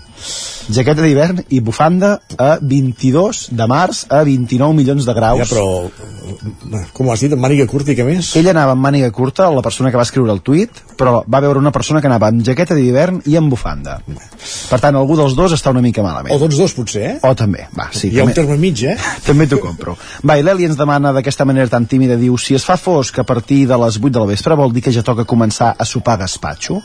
[0.74, 5.42] Jaqueta d'hivern i bufanda a 22 de març a 29 milions de graus.
[5.42, 8.32] Ja, però, com ho has dit, amb màniga curta i què més?
[8.40, 11.60] Ell anava amb màniga curta, la persona que va escriure el tuit, però va veure
[11.60, 14.00] una persona que anava amb jaqueta d'hivern i amb bufanda.
[14.08, 16.34] Per tant, algú dels dos està una mica malament.
[16.36, 17.16] O tots dos, potser, eh?
[17.28, 18.14] O també, va, sí.
[18.14, 18.96] Hi ha un també, terme mig, eh?
[19.28, 19.98] també t'ho compro.
[20.24, 23.28] Va, i l'Eli ens demana d'aquesta manera tan tímida, diu, si es fa fosc a
[23.28, 26.22] partir de les 8 de la vespre vol dir que ja toca començar a sopar
[26.24, 26.82] gaspatxo?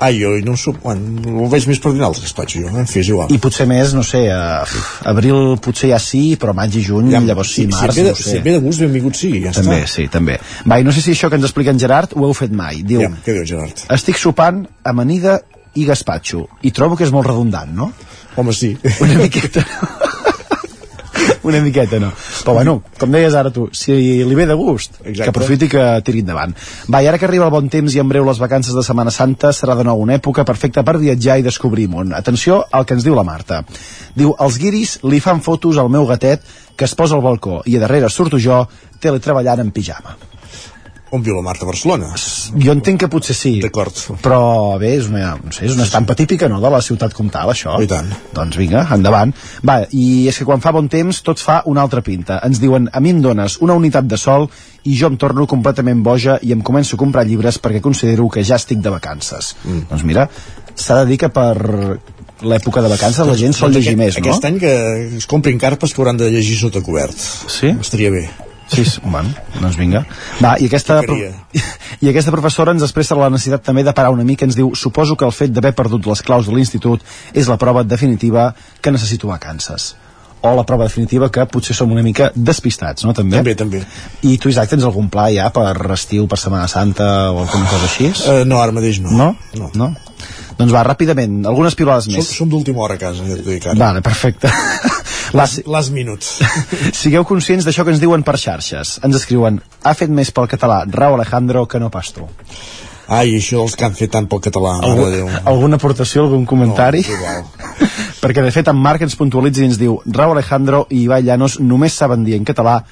[0.00, 0.76] Ah, jo no ho sup...
[0.84, 3.32] Bueno, ho veig més per dinar el gaspatxo, jo, en fi, és igual.
[3.34, 4.78] I potser més, no sé, uh,
[5.10, 8.04] abril potser ja sí, però maig i juny, ja, llavors sí, març, si, et ve
[8.06, 8.28] de, no sé.
[8.30, 9.90] si ve de gust, benvingut sigui, ja també, està.
[9.96, 10.38] sí, també.
[10.70, 12.84] Va, i no sé si això que ens explica en Gerard ho heu fet mai.
[12.86, 13.82] Diu, Ja, què diu Gerard?
[13.98, 15.40] estic sopant amanida
[15.74, 17.90] i gaspatxo, i trobo que és molt redundant, no?
[18.38, 18.76] Home, sí.
[19.02, 19.66] Una miqueta.
[21.48, 22.12] una miqueta no
[22.48, 23.94] però bueno, com deies ara tu si
[24.24, 25.22] li ve de gust, Exacte.
[25.22, 26.54] que aprofiti que tiri endavant.
[26.88, 29.12] Va, i ara que arriba el bon temps i en breu les vacances de Setmana
[29.14, 32.14] Santa serà de nou una època perfecta per viatjar i descobrir món.
[32.16, 33.62] Atenció al que ens diu la Marta.
[34.16, 36.42] Diu, els guiris li fan fotos al meu gatet
[36.78, 38.64] que es posa al balcó i a darrere surto jo
[39.02, 40.27] teletreballant en pijama
[41.14, 41.64] On viu la Marta?
[41.64, 42.10] A Barcelona?
[42.56, 43.94] jo entenc que potser sí D'acord.
[44.22, 47.52] però bé, és una, no sé, és una estampa típica no, de la ciutat comtal
[47.52, 48.10] això I tant.
[48.34, 49.32] doncs vinga, endavant
[49.66, 52.90] va, i és que quan fa bon temps tot fa una altra pinta ens diuen,
[52.92, 54.48] a mi em dones una unitat de sol
[54.84, 58.44] i jo em torno completament boja i em començo a comprar llibres perquè considero que
[58.44, 59.88] ja estic de vacances mm.
[59.90, 60.28] doncs mira,
[60.74, 61.56] s'ha de dir que per
[62.42, 64.26] l'època de vacances la gent sol llegir més, no?
[64.26, 64.74] Aquest any que
[65.18, 67.18] es comprin carpes que hauran de llegir sota cobert.
[67.18, 67.74] Sí?
[67.74, 68.28] Estaria bé.
[68.68, 70.04] Sí, sí, bueno, doncs vinga.
[70.44, 71.00] Va, i aquesta,
[72.04, 75.16] i aquesta professora ens expressa la necessitat també de parar una mica, ens diu suposo
[75.16, 79.30] que el fet d'haver perdut les claus de l'institut és la prova definitiva que necessito
[79.32, 79.94] vacances
[80.40, 83.14] o la prova definitiva que potser som una mica despistats, no?
[83.14, 83.80] També, També, també.
[84.22, 87.88] I tu, Isaac, tens algun pla ja per estiu, per Setmana Santa o alguna cosa
[87.88, 88.12] així?
[88.22, 89.10] Uh, no, ara mateix no.
[89.10, 89.32] No?
[89.58, 89.72] No.
[89.74, 89.90] no?
[90.58, 92.30] Doncs va, ràpidament, algunes pilades Som, més.
[92.40, 93.78] som d'última hora a casa, ja t'ho dic ara.
[93.78, 94.50] Vale, perfecte.
[95.34, 96.38] Last minuts.
[97.00, 98.98] Sigueu conscients d'això que ens diuen per xarxes.
[99.04, 102.26] Ens escriuen, ha fet més pel català Rau Alejandro que no pas tu.
[103.08, 105.06] Ai, això els que han fet tant pel català, Algú,
[105.48, 107.00] alguna aportació, algun comentari?
[107.08, 107.78] No.
[108.22, 111.56] Perquè de fet en Marc ens puntualitza i ens diu Rau Alejandro i Ibai Llanos
[111.64, 112.82] només saben dir en català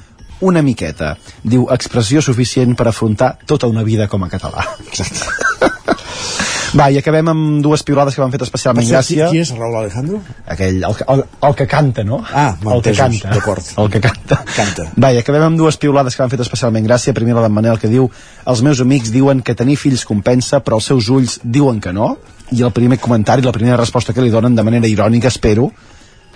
[0.41, 1.15] una miqueta.
[1.45, 4.65] Diu expressió suficient per afrontar tota una vida com a català.
[4.87, 5.25] Exacte.
[6.75, 9.29] Va, i acabem amb dues piulades que m'han fet especialment gràcia.
[9.31, 10.21] Qui és Raúl Alejandro?
[10.51, 12.23] Aquell, el, el, el que canta, no?
[12.33, 13.31] Ah, el que canta.
[13.33, 13.65] d'acord.
[13.79, 14.41] El que canta.
[14.57, 14.89] Canta.
[14.99, 17.15] Va, i acabem amb dues piulades que m'han fet especialment gràcia.
[17.17, 18.09] Primer la d'en Manel, que diu
[18.47, 22.17] els meus amics diuen que tenir fills compensa, però els seus ulls diuen que no.
[22.53, 25.71] I el primer comentari, la primera resposta que li donen de manera irònica, espero,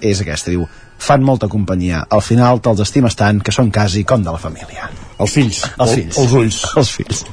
[0.00, 0.50] és aquesta.
[0.50, 0.64] Diu,
[1.00, 2.04] fan molta companyia.
[2.10, 4.90] Al final te'ls estimes tant que són quasi com de la família.
[5.18, 5.62] Els fills.
[5.78, 6.18] Els El- fills.
[6.24, 6.62] Els ulls.
[6.82, 7.24] Els fills.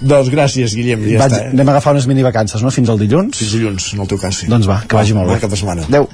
[0.00, 1.44] Doncs gràcies, Guillem, ja Vaig, està.
[1.44, 1.52] Eh?
[1.54, 2.72] Anem a agafar unes mini vacances, no?
[2.72, 3.36] Fins al dilluns?
[3.36, 4.48] Fins dilluns, en el teu cas, sí.
[4.50, 5.42] Doncs va, que vagi molt bon bé.
[5.44, 5.84] cap de setmana.
[5.90, 6.08] Adéu.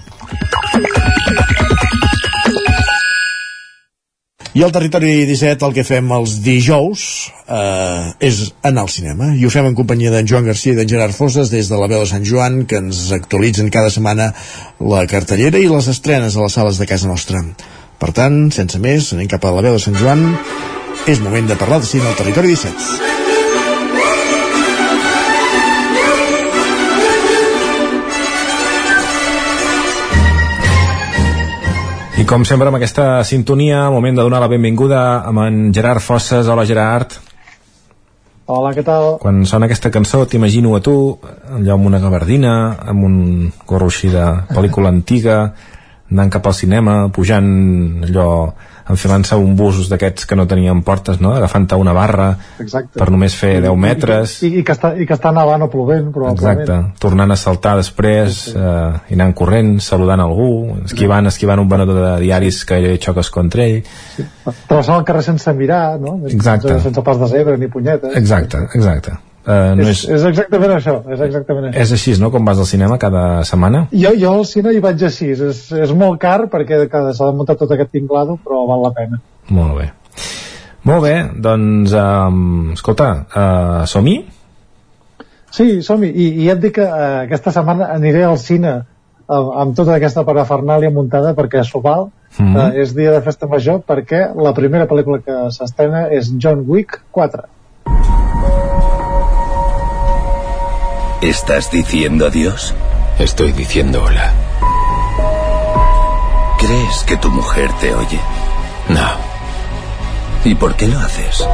[4.57, 7.01] I al Territori 17 el que fem els dijous
[7.45, 10.89] eh, és anar al cinema i ho fem en companyia d'en Joan Garcia i d'en
[10.89, 14.31] Gerard Fosses des de la veu de Sant Joan que ens actualitzen cada setmana
[14.81, 17.45] la cartellera i les estrenes a les sales de casa nostra.
[18.01, 20.25] Per tant, sense més, anem cap a la veu de Sant Joan.
[21.07, 23.26] És moment de parlar de cine al Territori 17.
[32.27, 35.01] I com sempre amb aquesta sintonia, moment de donar la benvinguda
[35.31, 36.49] amb en Gerard Fosses.
[36.51, 37.13] Hola Gerard.
[38.51, 39.21] Hola, què tal?
[39.23, 43.21] Quan sona aquesta cançó t'imagino a tu allò amb una gabardina, amb un
[43.63, 45.37] gorro així de pel·lícula antiga,
[46.11, 47.47] anant cap al cinema, pujant
[48.09, 48.27] allò,
[48.93, 51.33] enfilant-se un bus d'aquests que no tenien portes, no?
[51.35, 52.29] agafant-te una barra
[52.63, 52.99] Exacte.
[52.99, 54.37] per només fer 10 metres.
[54.47, 56.63] I, i, que està, I que està nevant o plovent, probablement.
[56.63, 60.51] Exacte, tornant a saltar després eh, i anant corrent, saludant algú
[60.85, 63.83] esquivant, esquivant un venedor de diaris que xoques contra ell
[64.69, 66.21] Travessant el carrer sense mirar, no?
[66.31, 66.71] Exacte.
[66.71, 68.15] Sense, sense pas de zebra ni punyetes.
[68.17, 71.81] exacte, exacte eh, no és, és, és exactament això, és exactament això.
[71.83, 75.03] és així, no?, com vas al cinema cada setmana Jo, jo al cine hi vaig
[75.03, 78.83] així, és, és molt car perquè cada- s'ha de muntar tot aquest tinglado, però val
[78.83, 79.21] la pena.
[79.51, 79.91] molt bé
[80.87, 84.21] molt bé, doncs um, escolta, uh, som-hi?
[85.51, 88.73] Sí, som-hi, i, i ja et dic que eh, aquesta setmana aniré al cine
[89.27, 92.57] amb, amb tota aquesta parafernàlia muntada perquè s'ho val, Mhm.
[92.57, 97.01] eh, és dia de festa major perquè la primera pel·lícula que s'estrena és John Wick
[97.11, 97.47] 4.
[101.21, 102.75] ¿Estás diciendo adiós?
[103.19, 104.33] Estoy diciendo hola.
[106.59, 108.21] ¿Crees que tu mujer te oye?
[108.89, 109.11] No,
[110.45, 111.45] ¿Y por qué lo haces?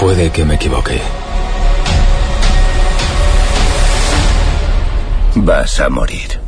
[0.00, 1.00] puede que me equivoque.
[5.36, 6.38] Vas a morir.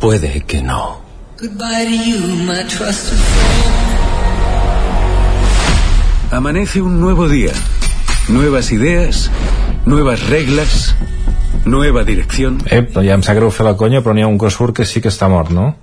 [0.00, 1.00] Puede que no.
[6.30, 7.52] Amanece un nuevo día.
[8.28, 9.30] Nuevas ideas,
[9.86, 10.94] nuevas reglas,
[11.64, 12.58] nueva dirección.
[12.70, 14.84] Ep, ja em sap greu fer la conya, però n'hi ha un que surt que
[14.88, 15.74] sí que està mort, no?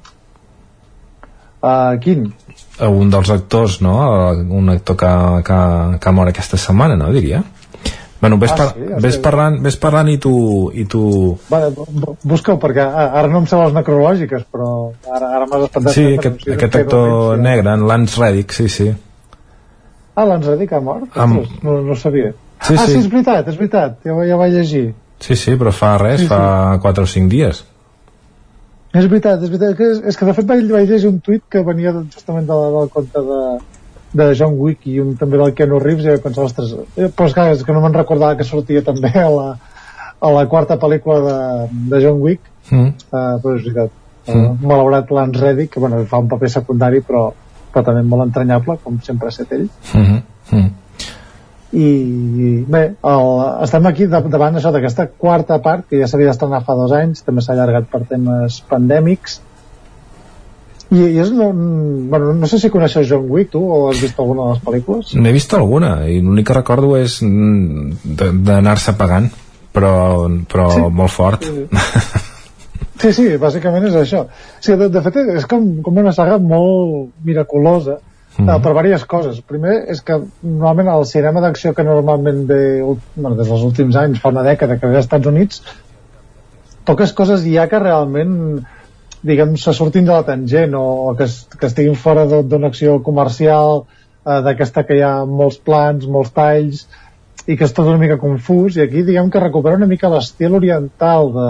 [1.62, 2.32] Uh, quin?
[2.82, 3.94] Un dels actors, no?
[4.34, 5.12] Un actor que,
[5.46, 5.58] que,
[6.02, 7.44] que mor aquesta setmana, no, diria?
[8.22, 8.88] Bueno, ves, Ah, par sí?
[9.02, 10.32] ves, parlant, ves parlant i tu...
[10.78, 11.38] I tu...
[11.50, 14.68] Vale, bu- bu- busca-ho, perquè ara no em sé les necrològiques, però
[15.10, 15.94] ara, ara m'has espantat.
[15.96, 18.92] Sí, aquest, aquest actor negre, en Lance Reddick, sí, sí.
[20.14, 21.08] Ah, l'han dit, ha mort?
[21.18, 22.34] Ostres, No, no ho sabia.
[22.62, 22.92] Sí, ah, sí.
[22.94, 24.94] sí, és veritat, és veritat, ja, ja vaig llegir.
[25.22, 26.30] Sí, sí, però fa res, Sí, sí.
[26.30, 27.64] fa 4 o 5 dies.
[28.94, 31.44] És veritat, és veritat, que és, és que de fet vaig, vaig llegir un tuit
[31.50, 33.42] que venia justament de, del compte de,
[34.20, 37.30] de John Wick i un també del Keanu Reeves i vaig pensar, ostres, eh, però
[37.30, 39.48] és, clar, és que no me'n recordava que sortia també a la,
[40.20, 41.38] a la quarta pel·lícula de,
[41.94, 42.92] de John Wick Mm.
[43.10, 43.90] uh, però és veritat
[44.30, 44.44] Mm.
[44.46, 47.32] uh, malaurat Lance Reddick que bueno, fa un paper secundari però,
[47.74, 49.64] però també molt entranyable com sempre ha estat ell
[49.96, 50.22] Mm -hmm.
[50.52, 50.70] mm.
[51.72, 53.30] I bé, el,
[53.64, 57.44] estem aquí davant això d'aquesta quarta part que ja s'havia d'estrenar fa dos anys també
[57.44, 59.38] s'ha allargat per temes pandèmics
[60.92, 61.48] i, i és no,
[62.12, 65.14] bueno, no sé si coneixes John Wick tu o has vist alguna de les pel·lícules
[65.16, 69.32] N'he vist alguna, i l'únic que recordo és mm, d'anar-se pagant,
[69.72, 69.94] però,
[70.52, 70.84] però Sí.
[70.92, 71.48] molt fort.
[73.02, 74.20] Sí, sí, bàsicament és això.
[74.62, 77.96] Sí, de, de fet, és com, com una saga molt miraculosa
[78.38, 78.62] mm -hmm.
[78.62, 79.42] per diverses coses.
[79.42, 82.82] Primer, és que normalment el cinema d'acció que normalment ve,
[83.16, 85.64] bueno, des dels últims anys, fa una dècada que ve als Estats Units,
[86.86, 88.66] poques coses hi ha que realment
[89.22, 91.28] diguem, se surtin de la tangent o, o que,
[91.60, 93.84] que estiguin fora d'una acció comercial
[94.26, 96.88] eh, d'aquesta que hi ha molts plans, molts talls
[97.48, 100.58] i que és tot una mica confús i aquí diguem que recupera una mica l'estil
[100.58, 101.48] oriental de,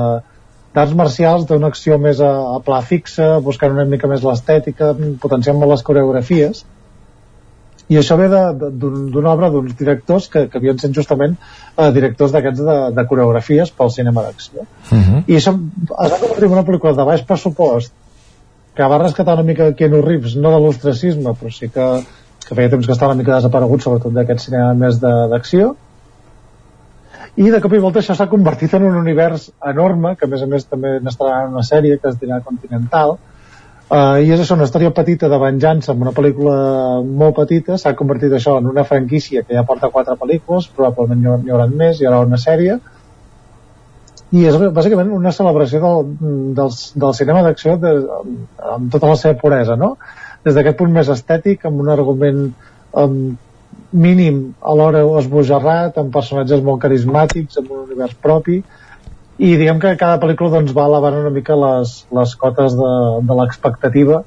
[0.76, 4.94] d'arts marcials d'una acció més a, a pla fixa buscant una mica més l'estètica
[5.24, 6.64] potenciant molt les coreografies
[7.92, 12.62] i això ve d'una obra d'uns directors que, que havien sent justament eh, directors d'aquests
[12.68, 15.24] de, de coreografies pel cinema d'acció Mm -hmm.
[15.28, 17.94] i això es va convertir en una pel·lícula de baix pressupost
[18.76, 21.88] que va rescatar una mica Keanu Reeves, no de l'ostracisme, però sí que,
[22.48, 25.76] que feia temps que estava una mica desaparegut, sobretot d'aquest cinema més d'acció.
[27.40, 30.42] I de cop i volta això s'ha convertit en un univers enorme, que a més
[30.44, 34.58] a més també n'estarà en una sèrie que es dirà Continental, uh, i és això,
[34.58, 36.56] una història petita de venjança amb una pel·lícula
[37.08, 41.38] molt petita, s'ha convertit això en una franquícia que ja porta quatre pel·lícules, probablement n'hi
[41.46, 42.82] n'hi haurà més, hi haurà una sèrie,
[44.32, 46.12] i és bàsicament una celebració del,
[46.58, 47.92] del, del cinema d'acció de,
[48.76, 49.96] amb tota la seva puresa no?
[50.46, 52.46] des d'aquest punt més estètic amb un argument
[52.96, 53.18] um,
[53.92, 58.62] mínim alhora esbojarrat amb personatges molt carismàtics amb un univers propi
[59.42, 62.92] i diguem que cada pel·lícula doncs, va elevant una mica les, les cotes de,
[63.28, 64.22] de l'expectativa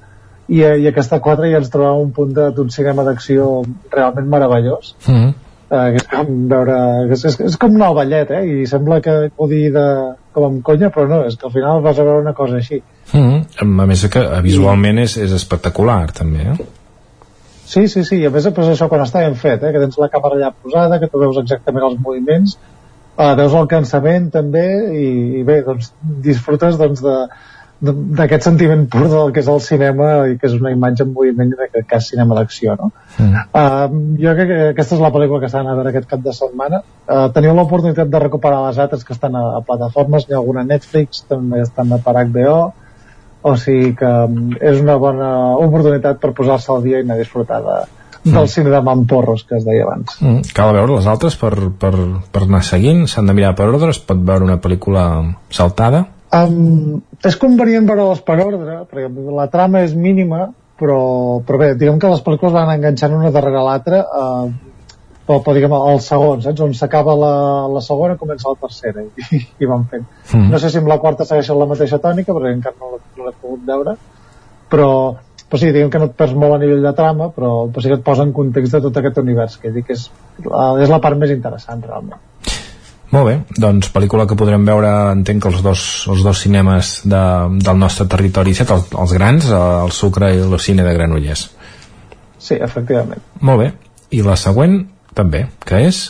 [0.49, 3.63] i, i aquesta 4 ja ens trobava un punt de- d'un cinema d'acció
[3.93, 5.33] realment meravellós Mm -hmm.
[5.71, 6.77] eh, que és com veure
[7.13, 8.45] és, és, és com al ballet eh?
[8.47, 11.81] i sembla que ho digui de, com amb conya però no, és que al final
[11.83, 12.83] vas a veure una cosa així
[13.13, 13.83] Mm -hmm.
[13.83, 16.57] A més que eh, visualment és, és espectacular, també, eh?
[17.65, 19.73] Sí, sí, sí, i a més pues, això quan està ben fet, eh?
[19.73, 23.67] que tens la càmera allà posada que tu veus exactament els moviments eh, veus el
[23.71, 25.09] cansament també i,
[25.41, 25.93] i bé, doncs
[26.25, 27.19] disfrutes doncs, de
[27.85, 31.11] de- d'aquest sentiment pur del que és el cinema i que és una imatge en
[31.13, 32.91] moviment i que, que és cinema d'acció no?
[33.19, 33.43] Mm.
[33.51, 36.33] Uh, jo crec que aquesta és la pel·lícula que estan a veure aquest cap de
[36.37, 36.81] setmana.
[37.05, 40.65] Uh, teniu l'oportunitat de recuperar les altres que estan a, a plataformes, n'hi ha alguna
[40.65, 42.59] a Netflix, també estan a per HBO,
[43.45, 45.29] o sigui que um, és una bona
[45.61, 47.77] oportunitat per posar-se al dia i anar a disfrutar de,
[48.25, 50.17] del cine de Mamporros que es deia abans.
[50.23, 50.55] Mm.
[50.57, 51.93] Cal veure les altres per, per,
[52.33, 55.05] per anar seguint, s'han de mirar per ordre, es pot veure una pel·lícula
[55.53, 56.07] saltada.
[56.35, 60.49] Um, és convenient veure-les per ordre, perquè la trama és mínima,
[60.81, 61.01] però,
[61.47, 64.49] però bé, diguem que les pel·lícules van enganxant una darrere l'altra uh,
[65.27, 66.63] però, però diguem el segon, saps?
[66.65, 67.35] On s'acaba la,
[67.73, 70.05] la segona comença la tercera i, i van fent.
[70.33, 70.51] Mm.
[70.53, 73.33] No sé si amb la quarta segueixen la mateixa tònica, perquè encara no l'he no
[73.41, 73.97] pogut veure,
[74.73, 74.91] però,
[75.49, 77.93] però sí, diguem que no et perds molt a nivell de trama, però, però sí
[77.93, 80.07] que et posa en context de tot aquest univers, que dic que és,
[80.45, 82.21] és la part més interessant, realment.
[83.15, 87.21] Molt bé, doncs pel·lícula que podrem veure, entenc que els dos, els dos cinemes de,
[87.63, 91.45] del nostre territori set, els, els grans, eh, el Sucre i el cine de Granollers.
[92.43, 93.23] Sí, efectivament.
[93.41, 93.69] Molt bé,
[94.19, 94.81] i la següent
[95.15, 96.05] també, que és?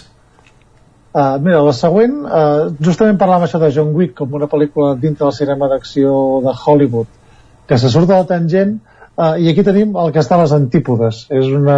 [1.15, 5.29] Uh, mira, la següent, uh, justament parlàvem això de John Wick com una pel·lícula dintre
[5.29, 7.21] del cinema d'acció de Hollywood
[7.69, 10.55] que se surt de la tangent uh, i aquí tenim el que està a les
[10.57, 11.77] antípodes és una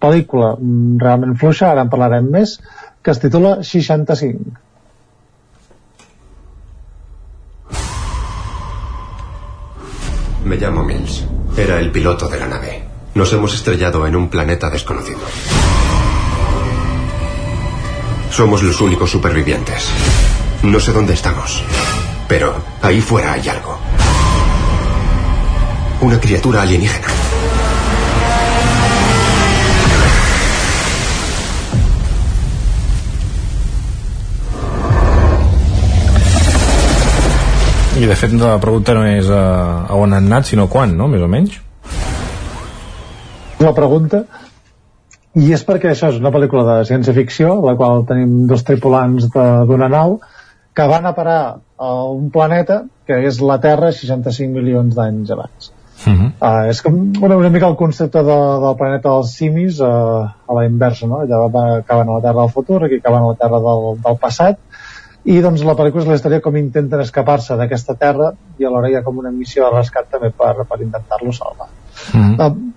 [0.00, 2.56] pel·lícula mm, realment fluixa, ara en parlarem més
[3.04, 4.56] que es titula 65
[10.48, 11.26] Me llamo Mills.
[11.58, 12.82] Era el piloto de la nave.
[13.14, 15.18] Nos hemos estrellado en un planeta desconocido.
[18.30, 19.88] Somos los únicos supervivientes.
[20.62, 21.62] No sé dónde estamos,
[22.28, 23.78] pero ahí fuera hay algo.
[26.00, 27.08] Una criatura alienígena.
[37.98, 41.08] I de fet la pregunta no és eh, a, on han anat, sinó quan, no?
[41.10, 41.56] Més o menys.
[43.58, 44.20] La pregunta?
[45.38, 49.64] I és perquè això és una pel·lícula de ciència-ficció, la qual tenim dos tripulants de-
[49.68, 50.18] d'una nau
[50.74, 51.40] que van a parar
[51.78, 55.72] a un planeta que és la Terra 65 milions d'anys abans.
[56.06, 56.30] Uh -huh.
[56.40, 60.54] Uh, és com una, una mica el concepte de, del planeta dels simis uh, a
[60.54, 61.20] la inversa, no?
[61.22, 64.16] Allà va, acaben a la Terra del futur, aquí acaben a la Terra del, del
[64.18, 64.58] passat,
[65.24, 68.94] i doncs la pel·lícula és la història com intenten escapar-se d'aquesta Terra i alhora hi
[68.94, 71.68] ha com una missió de rescat també per, per intentar-lo salvar.
[72.14, 72.46] Uh -huh.
[72.46, 72.72] Uh,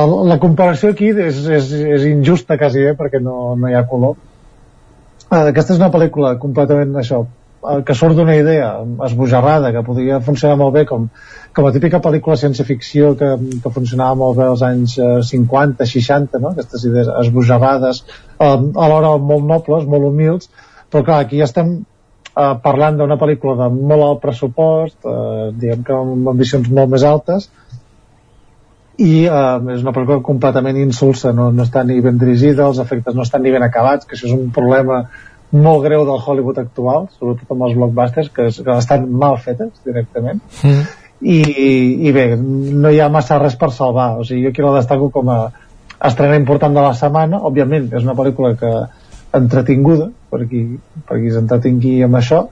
[0.00, 3.84] el, la comparació aquí és, és, és injusta quasi bé perquè no, no hi ha
[3.90, 8.72] color uh, aquesta és una pel·lícula completament això eh, que surt d'una idea
[9.08, 11.08] esbojarrada que podria funcionar molt bé com,
[11.52, 13.30] com la típica pel·lícula ciència-ficció que,
[13.62, 16.52] que funcionava molt bé als anys eh, 50, 60 no?
[16.52, 20.52] aquestes idees esbojarrades eh, alhora molt nobles, molt humils
[20.92, 25.84] però clar, aquí ja estem eh, parlant d'una pel·lícula de molt alt pressupost eh, diguem
[25.88, 27.50] que amb ambicions molt més altes
[29.00, 33.16] i eh, és una pel·lícula completament insulsa no, no està ni ben dirigida, els efectes
[33.16, 35.04] no estan ni ben acabats, que això és un problema
[35.52, 40.40] molt greu del Hollywood actual sobretot amb els blockbusters, que, que estan mal fetes directament.
[40.62, 40.84] Mm.
[41.22, 41.38] i,
[42.08, 45.10] i bé, no hi ha massa res per salvar, o sigui, jo aquí la destaco
[45.14, 45.38] com a
[46.02, 47.38] estrena important de la setmana.
[47.46, 48.72] Òbviament, és una pel·lícula que
[49.38, 50.64] entretinguda, per qui,
[51.08, 52.42] per qui s'entretingui amb això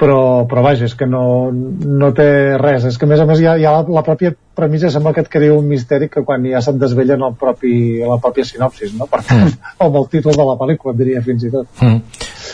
[0.00, 3.40] però, però vaja, és que no, no té res, és que a més a més
[3.42, 6.62] ja, ja la, la pròpia premissa sembla que et crea un misteri que quan ja
[6.64, 9.08] se't desvella en el propi, la pròpia sinopsis, no?
[9.10, 11.68] Per tant, o amb el títol de la pel·lícula, et diria fins i tot.
[11.84, 12.00] Mm.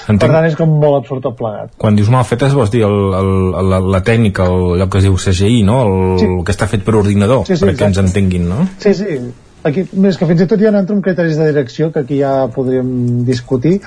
[0.07, 1.73] Per tant, és com molt absurd tot plegat.
[1.83, 3.33] Quan dius mal fetes vols dir el, el,
[3.71, 5.81] la, la tècnica, el, allò que es diu CGI, no?
[5.87, 6.29] El, Sí.
[6.31, 8.11] el que està fet per ordinador, Sí, sí, perquè ens exacte.
[8.11, 8.67] entenguin, no?
[8.83, 9.19] Sí, sí.
[9.67, 12.47] Aquí, més que fins i tot ja entro en criteris de direcció que aquí ja
[12.55, 13.81] podríem discutir.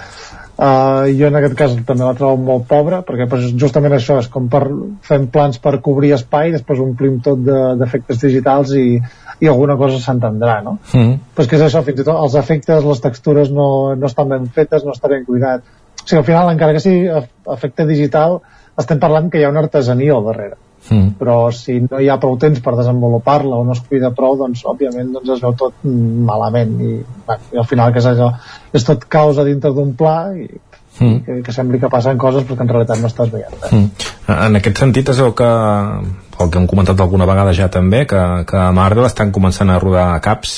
[0.60, 4.26] Uh, jo en aquest cas també la trobo molt pobra perquè pues, justament això és
[4.27, 4.60] com per
[5.07, 8.98] fem plans per cobrir espai després omplim tot de- d'efectes digitals i,
[9.40, 10.73] i alguna cosa s'entendrà no?
[10.91, 11.14] Mm.
[11.38, 14.49] pues que és això, fins i tot els efectes, les textures no, no estan ben
[14.52, 18.41] fetes, no està ben cuidat o sigui, al final, encara que sigui ef- efecte digital
[18.76, 21.10] estem parlant que hi ha una artesania al darrere Mm.
[21.19, 24.64] però si no hi ha prou temps per desenvolupar-la o no es cuida prou, doncs
[24.65, 26.93] òbviament doncs es veu tot malament i,
[27.27, 28.31] bueno, i al final que és allò,
[28.73, 30.47] és tot causa dintre d'un pla i,
[30.99, 31.19] Mm.
[31.23, 33.72] que, que sembli que passen coses però que en realitat no estàs veient res.
[33.72, 34.07] Mm.
[34.35, 38.19] En aquest sentit es veu que el que hem comentat alguna vegada ja també que,
[38.49, 40.57] que a Marvel estan començant a rodar caps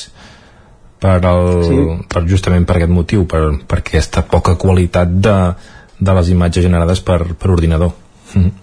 [1.02, 1.78] per, el, Sí.
[2.10, 5.38] per justament per aquest motiu per, per aquesta poca qualitat de,
[6.00, 7.94] de les imatges generades per, per ordinador
[8.34, 8.61] mm.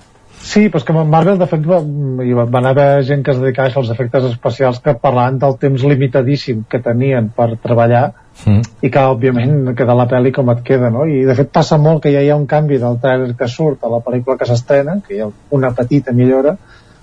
[0.48, 1.80] Sí, però és que Marvel, de fet, va,
[2.24, 5.82] hi va, van haver gent que es dedicava als efectes especials que parlaven del temps
[5.84, 8.06] limitadíssim que tenien per treballar
[8.46, 8.60] Mm.
[8.86, 11.02] i que, òbviament, queda la pel·li com et queda, no?
[11.10, 13.82] I, de fet, passa molt que ja hi ha un canvi del trailer que surt
[13.82, 15.26] a la pel·lícula que s'estrena, que hi ha
[15.58, 16.52] una petita millora,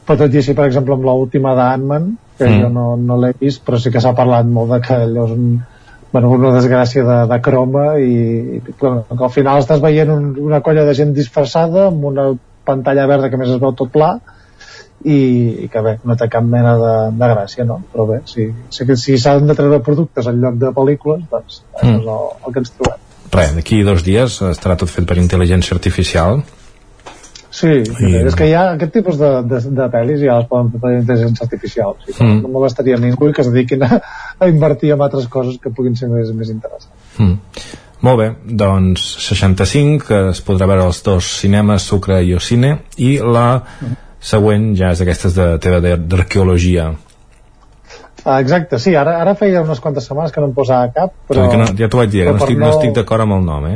[0.08, 2.06] però tot i així, per exemple, amb l'última d'Ant-Man,
[2.38, 2.62] que Mm.
[2.64, 5.32] jo no, no l'he vist, però sí que s'ha parlat molt de que allò és
[5.36, 5.60] un,
[6.14, 8.16] bueno, una desgràcia de, de croma i,
[8.56, 12.30] i bueno, que al final estàs veient un, una colla de gent disfressada amb una
[12.66, 14.16] pantalla verda que més es veu tot pla
[15.06, 15.16] i,
[15.66, 17.80] i que bé, no té cap mena de, de gràcia, no?
[17.94, 21.96] Però bé, si, si, si s'han de treure productes en lloc de pel·lícules, doncs mm.
[22.00, 23.02] és el, el que ens trobem.
[23.36, 26.44] Res, d'aquí dos dies estarà tot fet per intel·ligència artificial
[27.56, 30.74] Sí, I- és que hi ha aquest tipus de, de, de pel·lis ja les poden
[30.74, 31.94] fer per intel·ligència artificial.
[31.96, 32.34] O sigui, Mm.
[32.34, 32.42] mm.
[32.44, 34.02] No molestaria ningú que es dediquin a,
[34.44, 36.92] a invertir en altres coses que puguin ser més, més interessants.
[37.18, 37.38] mm.
[38.06, 38.27] Molt bé,
[38.61, 43.48] doncs 65 que es podrà veure als dos cinemes Sucre i Ocine i la
[44.22, 46.91] següent ja és d'aquestes de teva d'arqueologia
[48.26, 51.44] Ah, exacte, sí, ara, ara feia unes quantes setmanes que no em posava cap, però...
[51.52, 53.76] que no, ja t'ho vaig dir, no estic, no estic d'acord amb el nom eh?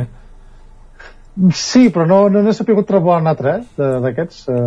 [1.54, 4.40] Sí, però no, no n'he sabut trobar un altre, eh, d'aquests.
[4.50, 4.64] Eh,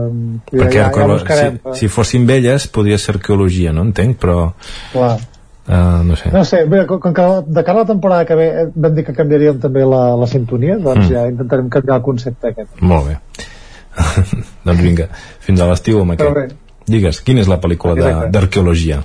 [0.53, 1.59] perquè ja, ja buscarem.
[1.65, 4.37] si, si fossin velles podria ser arqueologia, no entenc però
[4.93, 5.17] Clar.
[5.67, 8.47] Uh, no sé No sé, bé, com, que de cara a la temporada que ve
[8.63, 11.13] eh, vam dir que canviaríem també la, la sintonia, doncs Mm.
[11.13, 12.81] ja intentarem canviar el concepte aquest.
[12.81, 13.17] molt bé
[14.65, 15.07] doncs vinga,
[15.39, 16.57] fins a l'estiu amb Però aquest bé.
[16.87, 19.01] digues, quina és la pel·lícula de- d'arqueologia?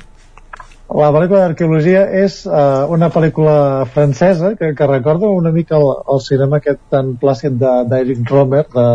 [0.88, 6.20] La pel·lícula d'arqueologia és uh, una pel·lícula francesa que, que recorda una mica el, el
[6.24, 8.86] cinema aquest tan plàcid de- d'Eric Romer de,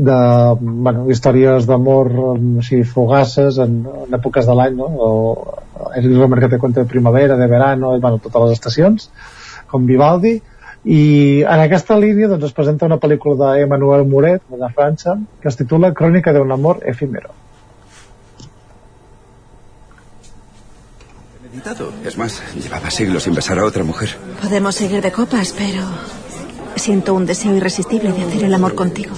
[0.00, 0.18] de
[0.60, 4.86] bueno, històries d'amor um, així fugaces en, en èpoques de l'any no?
[4.88, 9.10] o Eric Romer que té cuenta de primavera, de verano i bueno, totes les estacions
[9.68, 10.38] com Vivaldi
[10.84, 11.02] i
[11.44, 15.92] en aquesta línia doncs, es presenta una pel·lícula d'Emmanuel Muret de França que es titula
[15.92, 17.36] Crònica d'un amor efímero.
[22.06, 24.16] Es más, llevaba siglos sin besar a otra mujer.
[24.40, 25.82] Podemos seguir de copas, pero
[26.76, 29.14] siento un deseo irresistible de hacer el amor contigo.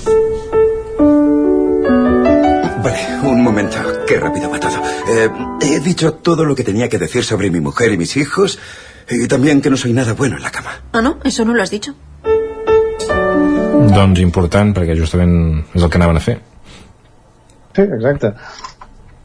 [2.82, 3.76] Vale, un momento.
[4.06, 4.76] Qué rápido va todo.
[5.09, 5.30] Eh,
[5.60, 8.59] he dicho todo lo que tenía que decir sobre mi mujer y mis hijos.
[9.09, 10.70] Y también que no soy nada bueno en la cama.
[10.92, 11.18] Ah, no?
[11.22, 11.94] Eso no lo has dicho.
[13.92, 15.34] Doncs important, perquè justament
[15.74, 16.36] és el que anaven a fer.
[17.76, 18.32] Sí, exacte.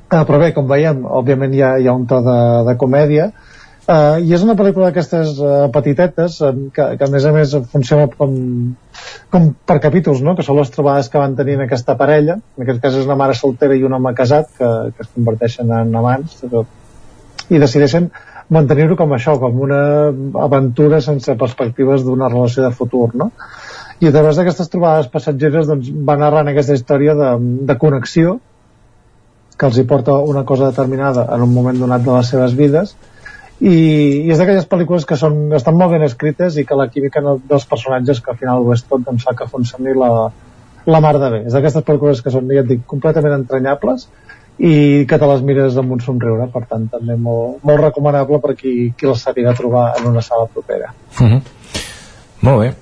[0.08, 3.30] Uh, però bé, com veiem, òbviament hi ha, hi ha un to de, de comèdia,
[3.88, 7.56] uh, i és una pel·lícula d'aquestes uh, petitetes, uh, que, que a més a més
[7.72, 8.34] funciona com,
[9.34, 10.36] com per capítols, no?
[10.38, 13.38] que són les trobades que van tenint aquesta parella, en aquest cas és una mare
[13.38, 16.42] soltera i un home casat, que, que es converteixen en amants,
[17.48, 18.12] i decideixen
[18.54, 19.82] mantenir-ho com això, com una
[20.44, 23.32] aventura sense perspectives d'una relació de futur, no?
[24.00, 27.32] I a través d'aquestes trobades passatgeres doncs, va narrant aquesta història de,
[27.68, 28.38] de connexió
[29.58, 32.94] que els hi porta una cosa determinada en un moment donat de les seves vides
[33.60, 33.74] i,
[34.28, 37.66] i és d'aquelles pel·lícules que són, estan molt ben escrites i que la química dels
[37.70, 40.12] personatges que al final ho és tot doncs fa que funcioni la,
[40.86, 44.08] la mar de bé és d'aquestes pel·lícules que són, ja et dic, completament entranyables
[44.58, 48.56] i que te les mires amb un somriure per tant també molt, molt recomanable per
[48.58, 51.42] qui, qui les sàpiga trobar en una sala propera Uh -huh.
[52.42, 52.74] Molt bé.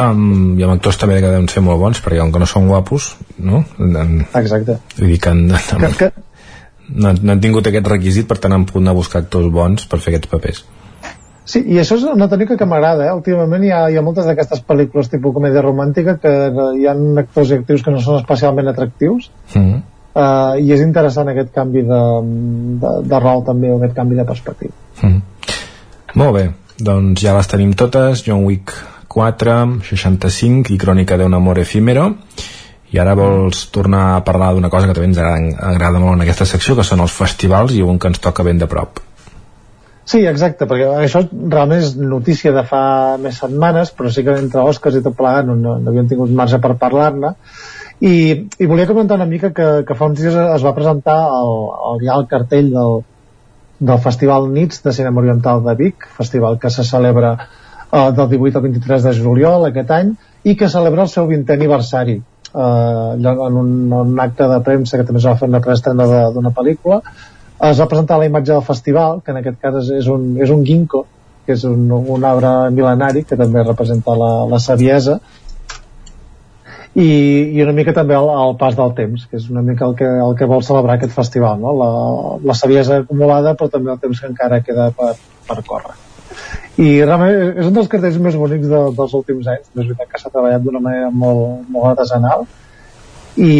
[0.00, 2.68] Um, I amb actors també que deuen ser molt bons, perquè com que no són
[2.68, 3.64] guapos, no?
[3.78, 4.78] En, Exacte.
[4.98, 6.10] Vull dir que, han, han, que, que...
[6.94, 9.86] No, no han tingut aquest requisit, per tant han pogut anar a buscar actors bons
[9.90, 10.62] per fer aquests papers.
[11.50, 13.14] Sí, i això és una tècnica que m'agrada, eh?
[13.16, 16.34] Últimament hi ha, hi ha moltes d'aquestes pel·lícules tipus comèdia romàntica que
[16.78, 16.94] hi ha
[17.24, 19.80] actors i actrius que no són especialment atractius, Mm -hmm.
[20.14, 22.02] uh, i és interessant aquest canvi de,
[22.84, 24.72] de, de rol també, aquest canvi de perspectiva.
[25.02, 25.22] Mm.
[26.14, 28.72] Molt bé, doncs ja les tenim totes, John Wick
[29.08, 32.14] 4, 65 i Crònica d'un amor efímero
[32.90, 36.24] i ara vols tornar a parlar d'una cosa que també ens agrada, agrada molt en
[36.24, 38.98] aquesta secció que són els festivals i un que ens toca ben de prop.
[40.10, 42.82] Sí, exacte, perquè això realment és notícia de fa
[43.22, 46.32] més setmanes, però sí que entre Oscars i tot plegat no, no, no havíem tingut
[46.34, 47.36] marge per parlar-ne.
[48.00, 48.14] I,
[48.58, 51.54] i volia comentar una mica que, que fa uns dies es va presentar el,
[51.92, 52.96] el, ja el cartell del,
[53.78, 58.58] del Festival Nits de Cinema Oriental de Vic, festival que se celebra eh, del 18
[58.58, 62.18] al 23 de juliol aquest any i que celebra el seu 20è aniversari
[62.54, 66.54] eh, en un, un acte de premsa que també es va fer una preestrena d'una
[66.56, 67.00] pel·lícula
[67.68, 70.50] es va presentar la imatge del festival que en aquest cas és, és, un, és
[70.50, 71.04] un ginkgo
[71.46, 75.18] que és un, un arbre mil·lenari que també representa la, la saviesa
[76.94, 77.06] i,
[77.54, 80.08] i una mica també el, el pas del temps, que és una mica el que,
[80.08, 81.74] el que vol celebrar aquest festival, no?
[81.78, 81.90] la,
[82.50, 85.12] la saviesa acumulada però també el temps que encara queda per,
[85.46, 85.94] per córrer.
[86.78, 90.20] I realment és un dels cartells més bonics de, dels últims anys, és veritat que
[90.20, 92.46] s'ha treballat d'una manera molt, molt artesanal.
[93.40, 93.52] I,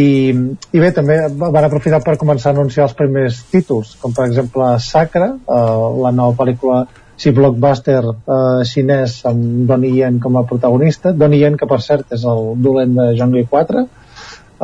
[0.74, 4.72] i bé, també van aprofitar per començar a anunciar els primers títols, com per exemple
[4.82, 6.84] Sacra, eh, la nova pel·lícula
[7.20, 11.12] sí, blockbuster eh, xinès amb Donnie Yen com a protagonista.
[11.12, 13.86] Donnie Yen que per cert és el dolent de Jungle 4 eh,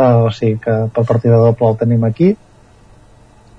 [0.01, 2.35] o sigui que per partida doble el tenim aquí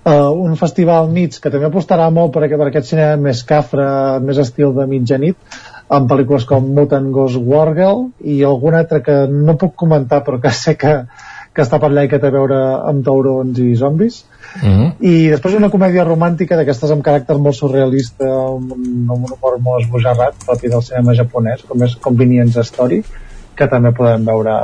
[0.08, 3.88] uh, un festival nits que també apostarà molt per, aquest, per aquest cinema més cafre,
[4.24, 5.60] més estil de mitjanit
[5.94, 10.54] amb pel·lícules com Mutant Ghost Wargirl i algun altre que no puc comentar però que
[10.64, 10.96] sé que,
[11.54, 12.58] que està per allà i que té a veure
[12.90, 14.24] amb taurons i zombis
[14.62, 14.90] mm -hmm.
[15.12, 19.60] i després una comèdia romàntica d'aquestes amb caràcter molt surrealista amb un, amb un humor
[19.60, 23.04] molt esbojarrat propi del cinema japonès com és Convenience Story
[23.58, 24.60] que també podem veure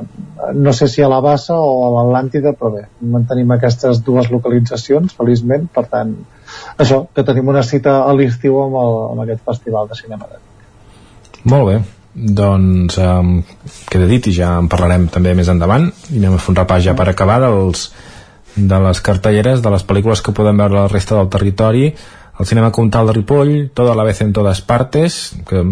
[0.54, 5.16] no sé si a la Bassa o a l'Atlàntida però bé, mantenim aquestes dues localitzacions
[5.18, 6.14] feliçment, per tant
[6.78, 10.30] això, que tenim una cita a l'estiu amb, el, amb aquest festival de cinema
[11.50, 11.78] Molt bé,
[12.14, 13.36] doncs um,
[13.90, 15.90] queda dit i ja en parlarem també més endavant.
[16.14, 17.88] I anem a fer un repàs ja per acabar dels,
[18.56, 21.90] de les cartelleres de les pel·lícules que podem veure la resta del territori.
[22.40, 25.64] El cinema Comtal de Ripoll tota la vez en totes partes que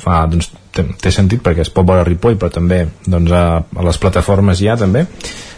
[0.00, 3.44] fa, doncs, té, té sentit perquè es pot veure a Ripoll però també doncs, a,
[3.64, 5.06] a les plataformes ja també.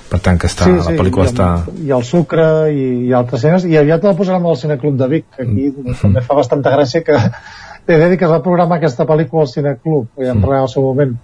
[0.07, 1.47] Per tant que està, sí, la sí, pel·lícula i, està
[1.83, 3.65] i el Sucre i, i altres escenes.
[3.67, 5.97] I aviat el posarem al Cineclub de Vic que aquí mm.
[6.03, 7.17] també fa bastanta gràcia que
[7.89, 10.71] he de dir que es va programar aquesta pel·lícula al Cineclub i en parlarem al
[10.71, 11.17] seu moment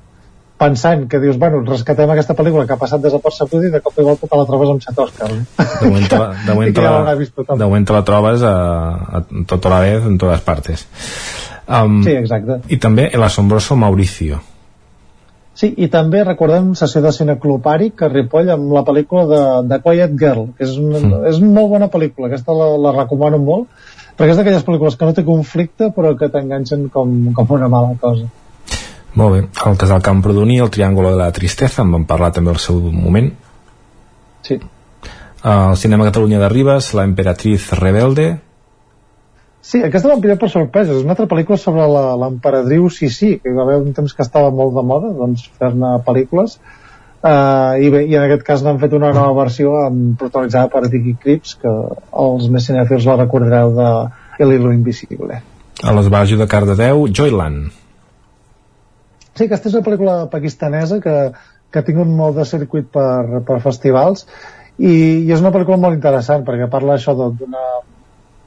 [0.63, 4.05] pensant que dius, bueno, rescatem aquesta pel·lícula que ha passat desapercebuda i de cop i
[4.07, 5.41] volta te la trobes amb set Òscars.
[5.59, 7.17] de moment te la, de moment te la,
[7.49, 8.55] de moment te la trobes a,
[9.19, 9.25] a
[9.55, 10.87] tota la vez en totes partes
[11.73, 12.61] um, Sí, exacte.
[12.69, 14.41] i també El asombroso Mauricio
[15.55, 19.79] Sí, i també recordem sessió de Cineclub Àric a Ripoll amb la pel·lícula de, de
[19.85, 21.27] Quiet Girl, que és una, Mm.
[21.29, 23.67] és una molt bona pel·lícula, aquesta la, la recomano molt,
[24.17, 27.93] perquè és d'aquelles pel·lícules que no té conflicte però que t'enganxen com, com una mala
[28.01, 28.25] cosa.
[29.15, 32.57] molt bé, el casal Camprodoní el Triángulo de la Tristeza, en vam parlar també al
[32.59, 33.29] seu moment
[34.43, 34.57] Sí.
[35.45, 38.41] el Cinema Catalunya de Ribes La Emperatriz Rebelde
[39.63, 40.93] Sí, aquesta l'han pillat per sorpresa.
[40.97, 44.25] És una altra pel·lícula sobre la- l'emperadriu Sissi, que hi va haver un temps que
[44.27, 46.57] estava molt de moda, doncs, fer-ne pel·lícules.
[47.23, 50.89] Uh, i, bé, I en aquest cas n'han fet una nova versió amb, protagonitzada per
[50.91, 51.71] Vicky Cripps, que
[52.25, 53.91] els més cinèfils la recordareu de
[54.43, 55.39] El hilo invisible.
[55.87, 57.71] A les bases de Cardedeu, Joyland.
[59.37, 61.15] Sí, aquesta és una pel·lícula pakistanesa que,
[61.71, 64.27] que ha tingut molt de circuit per, per festivals
[64.77, 67.63] i, i és una pel·lícula molt interessant perquè parla això d'una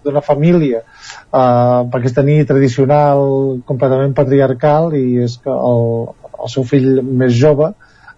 [0.05, 3.25] d'una família uh, pakistaní tradicional
[3.65, 5.83] completament patriarcal i és que el,
[6.35, 7.73] el seu fill més jove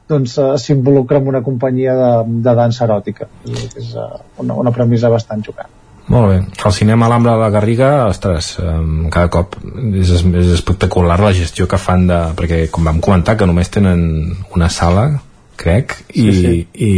[0.07, 2.13] doncs uh, s'involucra en una companyia de,
[2.45, 5.73] de dansa eròtica I és uh, una, una premissa bastant jugant
[6.07, 6.35] molt bé.
[6.63, 9.57] El cinema a l'Ambra de la Garriga, ostres, um, cada cop
[9.91, 12.19] és, és espectacular la gestió que fan de...
[12.37, 14.05] Perquè, com vam comentar, que només tenen
[14.55, 15.09] una sala,
[15.59, 16.29] crec, i...
[16.31, 16.61] Sí, sí.
[16.87, 16.91] i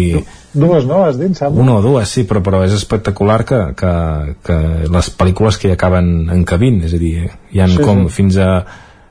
[0.54, 1.04] dues, no?
[1.06, 1.62] Has dit, sembla?
[1.62, 3.94] una o dues, sí, però, però és espectacular que, que,
[4.46, 4.58] que
[4.90, 8.16] les pel·lícules que hi acaben encabint, és a dir, hi han Sí, com sí.
[8.22, 8.50] fins a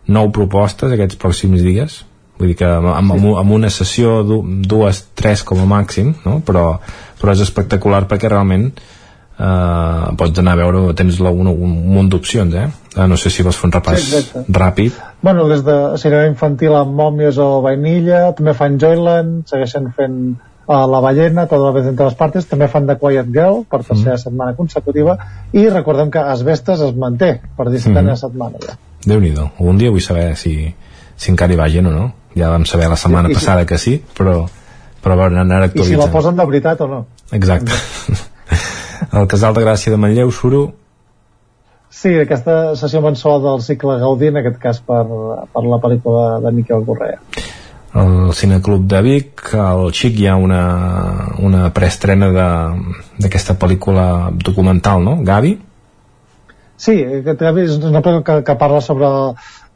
[0.08, 2.02] nou propostes aquests pròxims dies,
[2.38, 6.38] vull dir que amb, amb, amb, una sessió du, dues, tres com a màxim, no?
[6.46, 6.78] però,
[7.20, 8.70] però és espectacular perquè realment
[9.38, 12.68] eh, pots anar a veure, tens la, un, un munt d'opcions, eh?
[12.96, 14.44] Eh, no sé si vols fer un repàs Sí, exacte.
[14.58, 14.98] ràpid.
[15.22, 20.20] Bueno, des de cinema infantil amb Mòmies o Vainilla, també fan Joyland, segueixen fent
[20.68, 23.82] uh, La ballena, Toda la vez entre les partes, també fan The Quiet Girl per
[23.84, 24.22] tercera Mm.
[24.22, 25.16] setmana consecutiva
[25.52, 28.10] i recordem que Asbestes es manté per 17 Mhm.
[28.12, 28.16] mm.
[28.16, 28.76] setmana ja.
[29.06, 30.74] déu nhi Un dia vull saber si,
[31.16, 32.12] si encara hi va gent o no.
[32.36, 34.46] Ja vam saber la setmana I- i si- passada que sí, però,
[35.02, 36.12] però van anar I si la actualitzant.
[36.12, 37.06] posen de veritat o no.
[37.32, 37.72] Exacte.
[39.12, 40.72] El Casal de Gràcia de Manlleu, Suro,
[41.90, 45.04] Sí, aquesta sessió mensual del cicle Gaudí, en aquest cas per,
[45.52, 47.18] per la pel·lícula de Miquel Correa.
[47.94, 50.62] El Cineclub de Vic, al Xic hi ha una,
[51.40, 55.16] una preestrena de- d'aquesta pel·lícula documental, no?
[55.24, 55.54] Gavi?
[56.78, 59.32] Sí, aquest Gavi és una pel·lícula que, que parla sobre el,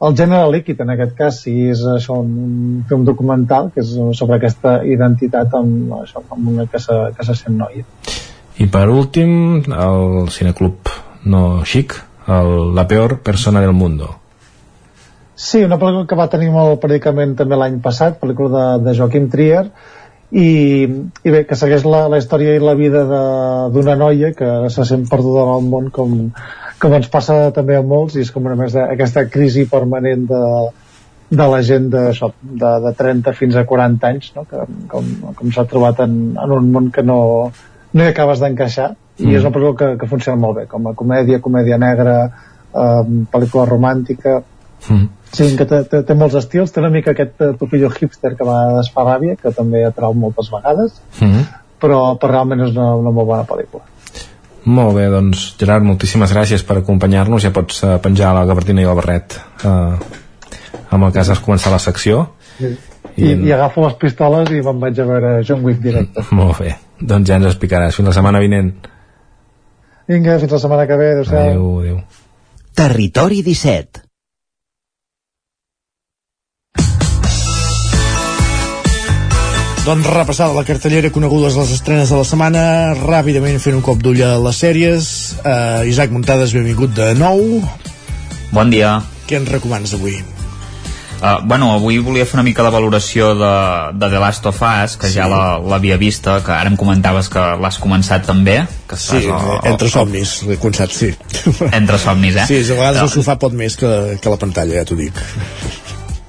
[0.07, 4.37] el gènere líquid, en aquest cas, si és això un film documental, que és sobre
[4.37, 7.83] aquesta identitat amb, això, amb una que se, que se sent noia.
[8.61, 10.93] I per últim, el Cineclub
[11.25, 14.13] no xic, el, La peor persona del mundo.
[15.35, 19.29] Sí, una pel·lícula que va tenir molt predicament també l'any passat, pel·lícula de, de Joaquim
[19.33, 19.63] Trier,
[20.33, 20.49] i,
[20.85, 23.03] i bé, que segueix la, la història i la vida
[23.73, 26.15] d'una noia que se sent perduda en el món com,
[26.81, 30.41] com ens passa també a molts i és com una més aquesta crisi permanent de,
[31.29, 34.45] de la gent de, això, de, de 30 fins a 40 anys no?
[34.49, 37.19] que, com, com s'ha trobat en, en un món que no,
[37.93, 39.35] no hi acabes d'encaixar i Mm.
[39.37, 43.67] és una pel·lícula que, que funciona molt bé com a comèdia, comèdia negra eh, pel·lícula
[43.69, 44.39] romàntica
[44.89, 45.07] Mm.
[45.33, 48.45] Sí, que té, té, té molts estils, té una mica aquest eh, topillo hipster que
[48.45, 51.41] va desfar ràbia, que també atrau moltes vegades, Mm.
[51.81, 53.81] però, però realment és una, una molt bona pel·lícula.
[54.65, 58.85] Molt bé, doncs Gerard, moltíssimes gràcies per acompanyar-nos ja pots eh, penjar la gabardina i
[58.87, 59.35] el barret
[59.65, 59.97] eh,
[60.93, 62.21] amb el cas has començat la secció
[62.61, 62.69] I,
[63.17, 66.23] I, i agafo les pistoles i me'n vaig a veure John Wick directe.
[66.39, 68.71] molt bé, doncs ja ens explicaràs fins la setmana vinent
[70.07, 71.11] Vinga, fins la setmana que ve.
[71.17, 71.43] Adéu-siau.
[71.43, 71.99] adéu, adéu.
[72.75, 74.01] Territori 17
[79.83, 82.61] Doncs repassada la cartellera, conegudes les estrenes de la setmana,
[83.01, 85.07] ràpidament fent un cop d'ull a les sèries.
[85.43, 87.59] Uh, Isaac Muntades, benvingut de nou.
[88.55, 89.01] Bon dia.
[89.27, 90.21] Què ens recomanes avui?
[91.23, 93.51] Uh, bueno, avui volia fer una mica de valoració de,
[93.99, 95.17] de The Last of Us, que Sí.
[95.19, 98.61] ja la- l'havia vista, que ara em comentaves que l'has començat també.
[98.87, 101.11] Que Sí, al- entre somnis, l'he començat, sí.
[101.71, 102.47] Entre somnis, eh?
[102.47, 105.13] Sí, a vegades el Doncs- sofà pot més que, que la pantalla, ja t'ho dic.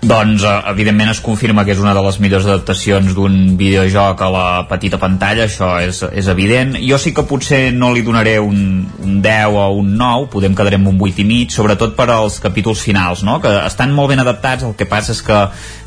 [0.04, 4.28] Doncs, eh, evidentment, es confirma que és una de les millors adaptacions d'un videojoc a
[4.28, 6.74] la petita pantalla, això és, és evident.
[6.84, 10.76] Jo sí que potser no li donaré un, un 10 o un 9, podem quedar
[10.76, 13.38] amb un 8 i mig, sobretot per als capítols finals, no?
[13.40, 15.40] que estan molt ben adaptats, el que passa és que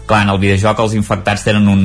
[0.08, 1.84] clar, en el videojoc els infectats tenen un,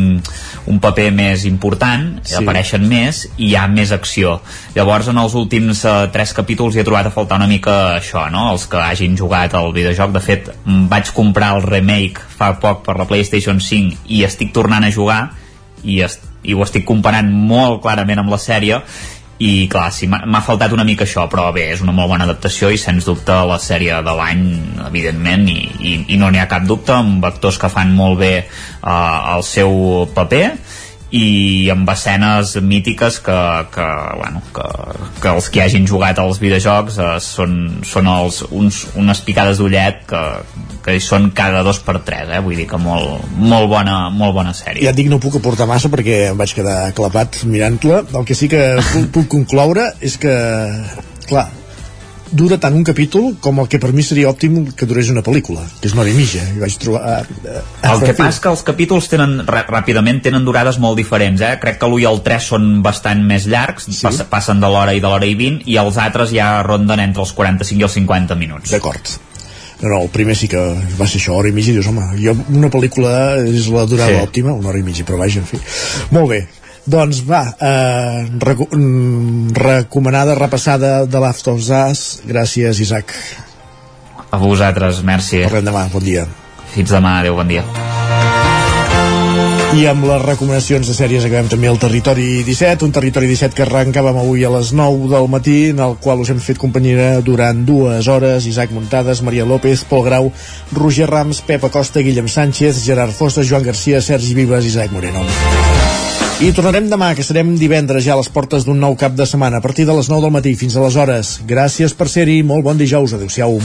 [0.70, 2.36] un paper més important, Sí.
[2.38, 4.38] apareixen més i hi ha més acció.
[4.76, 8.24] Llavors, en els últims eh, tres capítols hi he trobat a faltar una mica això,
[8.32, 8.48] no?
[8.54, 10.12] Els que hagin jugat al videojoc.
[10.14, 14.84] De fet, vaig comprar el remake fa poc per la PlayStation 5 i estic tornant
[14.86, 15.22] a jugar
[15.84, 18.80] i, est i ho estic comparant molt clarament amb la sèrie
[19.42, 22.70] i clar, sí, m'ha faltat una mica això però bé, és una molt bona adaptació
[22.70, 24.44] i sens dubte la sèrie de l'any
[24.86, 28.32] evidentment i, i, i no n'hi ha cap dubte amb actors que fan molt bé
[28.44, 29.74] uh, el seu
[30.14, 30.44] paper
[31.12, 33.38] i amb escenes mítiques que,
[33.74, 34.66] que, bueno, que,
[35.20, 40.02] que els que hagin jugat als videojocs eh, són, són els, uns, unes picades d'ullet
[40.08, 40.22] que,
[40.84, 42.40] que hi són cada dos per tres eh?
[42.44, 45.68] vull dir que molt, molt, bona, molt bona sèrie Ja et dic, no puc aportar
[45.68, 48.02] massa perquè em vaig quedar clapat mirant-la.
[48.16, 48.62] El que sí que
[48.92, 50.32] puc, puc concloure és que,
[51.28, 51.48] clar,
[52.32, 55.64] dura tant un capítol com el que per mi seria òptim que durés una pel·lícula,
[55.80, 56.44] que és una hora i mitja.
[56.56, 57.02] I vaig trobar...
[57.28, 61.56] Uh, el que passa és que els capítols tenen, ràpidament, tenen durades molt diferents, eh?
[61.62, 64.00] Crec que l'1 i el 3 són bastant més llargs, sí.
[64.06, 67.26] pass passen de l'hora i de l'hora i 20, i els altres ja ronden entre
[67.26, 68.72] els 45 i els 50 minuts.
[68.72, 69.14] D'acord.
[69.82, 70.60] No, no, el primer sí que
[70.98, 74.14] va ser això, hora i mitja, i dius, home, jo, una pel·lícula és la durada
[74.14, 74.24] sí.
[74.28, 75.58] òptima, una hora i mitja, però vaja, en fi.
[76.14, 76.44] Molt bé,
[76.84, 82.22] doncs va, eh, recu mm, recomanada, repassada de Last of Us.
[82.26, 83.14] Gràcies, Isaac.
[84.30, 85.42] A vosaltres, merci.
[85.44, 86.26] Parlem demà, bon dia.
[86.72, 87.64] Fins demà, adeu, bon dia.
[89.72, 93.64] I amb les recomanacions de sèries acabem també el Territori 17, un Territori 17 que
[93.64, 97.64] arrencàvem avui a les 9 del matí, en el qual us hem fet companyia durant
[97.64, 100.28] dues hores, Isaac Muntades, Maria López, Pol Grau,
[100.76, 105.24] Roger Rams, Pep Acosta, Guillem Sánchez, Gerard Fosta, Joan Garcia, Sergi Vives, Isaac Moreno.
[106.42, 109.60] I tornarem demà, que serem divendres ja a les portes d'un nou cap de setmana,
[109.60, 111.36] a partir de les 9 del matí fins a les hores.
[111.46, 113.60] Gràcies per ser-hi, molt bon dijous, adeu-siau.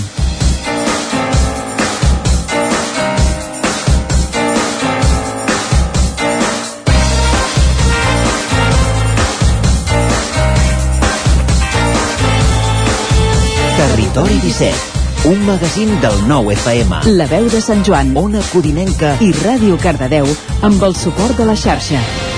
[13.82, 14.98] Territori 17
[15.28, 17.02] un magazín del nou FM.
[17.18, 20.30] La veu de Sant Joan, Ona Codinenca i Ràdio Cardedeu
[20.62, 22.37] amb el suport de la xarxa.